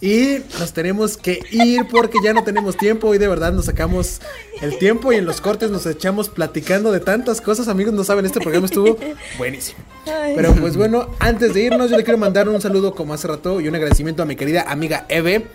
Y 0.00 0.38
nos 0.58 0.72
tenemos 0.72 1.16
que 1.16 1.40
ir 1.50 1.86
porque 1.90 2.18
ya 2.22 2.34
no 2.34 2.44
tenemos 2.44 2.76
tiempo. 2.76 3.08
Hoy 3.08 3.18
de 3.18 3.26
verdad 3.26 3.52
nos 3.52 3.66
sacamos 3.66 4.20
el 4.60 4.78
tiempo 4.78 5.12
y 5.12 5.16
en 5.16 5.24
los 5.24 5.40
cortes 5.40 5.70
nos 5.70 5.86
echamos 5.86 6.28
platicando 6.28 6.92
de 6.92 7.00
tantas 7.00 7.40
cosas. 7.40 7.68
Amigos, 7.68 7.94
no 7.94 8.04
saben, 8.04 8.26
este 8.26 8.40
programa 8.40 8.66
estuvo 8.66 8.98
buenísimo. 9.38 9.78
Pero 10.04 10.54
pues 10.54 10.76
bueno, 10.76 11.08
antes 11.20 11.54
de 11.54 11.62
irnos, 11.62 11.90
yo 11.90 11.96
le 11.96 12.04
quiero 12.04 12.18
mandar 12.18 12.48
un 12.48 12.60
saludo 12.60 12.94
como 12.94 13.14
hace 13.14 13.28
rato 13.28 13.60
y 13.60 13.68
un 13.68 13.74
agradecimiento 13.74 14.22
a 14.22 14.26
mi 14.26 14.36
querida 14.36 14.62
amiga 14.68 15.06
Eve 15.08 15.46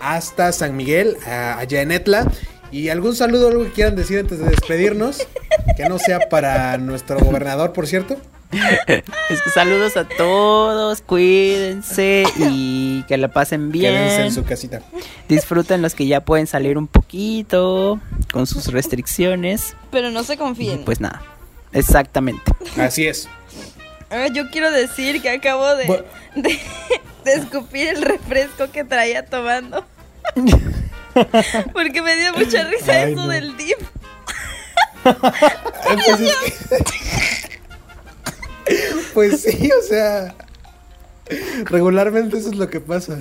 hasta 0.00 0.52
San 0.52 0.76
Miguel, 0.76 1.16
allá 1.26 1.80
en 1.80 1.92
Etla. 1.92 2.30
Y 2.72 2.88
algún 2.88 3.16
saludo, 3.16 3.48
algo 3.48 3.64
que 3.64 3.72
quieran 3.72 3.96
decir 3.96 4.18
antes 4.18 4.38
de 4.38 4.44
despedirnos, 4.44 5.26
que 5.76 5.88
no 5.88 5.98
sea 5.98 6.28
para 6.28 6.76
nuestro 6.78 7.18
gobernador, 7.18 7.72
por 7.72 7.86
cierto. 7.86 8.16
Es 9.30 9.42
que 9.42 9.50
saludos 9.50 9.96
a 9.96 10.04
todos, 10.08 11.02
cuídense 11.02 12.24
y 12.36 13.04
que 13.04 13.16
la 13.16 13.28
pasen 13.28 13.70
Quédense 13.70 14.16
en 14.16 14.20
bien. 14.22 14.32
su 14.32 14.44
casita. 14.44 14.80
Disfruten 15.28 15.82
los 15.82 15.94
que 15.94 16.06
ya 16.06 16.20
pueden 16.24 16.46
salir 16.48 16.76
un 16.76 16.88
poquito 16.88 18.00
con 18.32 18.46
sus 18.48 18.66
restricciones. 18.72 19.76
Pero 19.92 20.10
no 20.10 20.24
se 20.24 20.34
Y 20.34 20.36
confíen. 20.36 20.84
pues 20.84 21.00
nada, 21.00 21.22
exactamente. 21.72 22.42
Así 22.76 23.06
es. 23.06 23.28
Ah, 24.10 24.26
yo 24.32 24.50
quiero 24.50 24.70
decir 24.72 25.22
que 25.22 25.30
acabo 25.30 25.72
de, 25.76 25.86
Bu- 25.86 26.04
de, 26.34 26.58
de 27.24 27.32
escupir 27.34 27.86
el 27.88 28.02
refresco 28.02 28.68
que 28.72 28.82
traía 28.82 29.24
tomando. 29.26 29.84
Porque 31.72 32.02
me 32.02 32.16
dio 32.16 32.32
mucha 32.34 32.64
risa 32.64 32.92
Ay, 32.92 33.12
eso 33.12 33.22
no. 33.22 33.28
del 33.28 33.56
dip. 33.56 33.78
Pues 35.02 35.18
sí, 39.38 39.70
o 39.78 39.82
sea, 39.88 40.34
regularmente 41.64 42.38
eso 42.38 42.50
es 42.50 42.56
lo 42.56 42.68
que 42.68 42.80
pasa. 42.80 43.18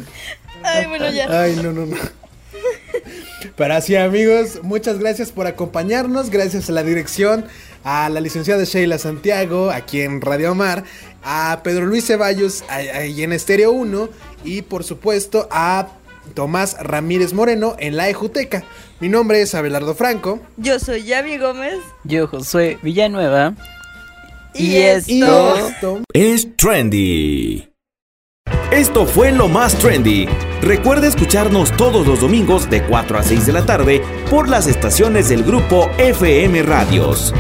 Ay, 0.64 0.86
bueno, 0.88 1.10
ya. 1.12 1.42
Ay, 1.42 1.56
no, 1.64 1.72
no, 1.72 1.86
no. 1.86 1.96
Pero 3.56 3.74
así, 3.74 3.96
amigos, 3.96 4.60
muchas 4.64 5.00
gracias 5.00 5.32
por 5.32 5.48
acompañarnos. 5.48 6.30
Gracias 6.30 6.70
a 6.70 6.74
la 6.74 6.84
dirección, 6.84 7.46
a 7.84 8.10
la 8.10 8.20
licenciada 8.22 8.64
Sheila 8.64 8.98
Santiago, 8.98 9.70
aquí 9.72 10.02
en 10.02 10.22
Radio 10.22 10.56
Mar, 10.56 10.84
a 11.24 11.62
Pedro 11.64 11.86
Luis 11.86 12.06
Ceballos, 12.06 12.64
ahí- 12.70 12.88
ahí 12.90 13.24
en 13.24 13.32
Estéreo 13.34 13.72
1, 13.72 14.10
y 14.44 14.62
por 14.64 14.84
supuesto 14.84 15.48
a 15.52 15.90
Tomás 16.34 16.76
Ramírez 16.82 17.34
Moreno 17.34 17.76
en 17.80 17.96
la 17.98 18.10
Ejuteca. 18.10 18.64
Mi 19.00 19.08
nombre 19.10 19.42
es 19.42 19.56
Abelardo 19.56 19.96
Franco. 19.96 20.40
Yo 20.58 20.80
soy 20.80 21.04
Yavi 21.04 21.38
Gómez. 21.38 21.76
Yo, 22.04 22.28
Josué 22.28 22.78
Villanueva. 22.82 23.56
Y, 24.54 24.76
esto 24.78 26.02
Es 26.14 26.56
trendy. 26.58 27.70
Esto 28.72 29.06
fue 29.06 29.32
lo 29.32 29.48
más 29.48 29.76
trendy. 29.76 30.28
Recuerda 30.62 31.08
escucharnos 31.08 31.76
todos 31.78 32.06
los 32.06 32.22
domingos 32.22 32.70
de 32.70 32.84
4 32.84 33.20
a 33.20 33.24
6 33.24 33.46
de 33.46 33.54
la 33.54 33.66
tarde 33.66 34.02
por 34.30 34.50
las 34.50 34.68
estaciones 34.68 35.30
del 35.30 35.44
grupo 35.44 35.90
FM 35.98 36.64
Radios. 36.64 37.34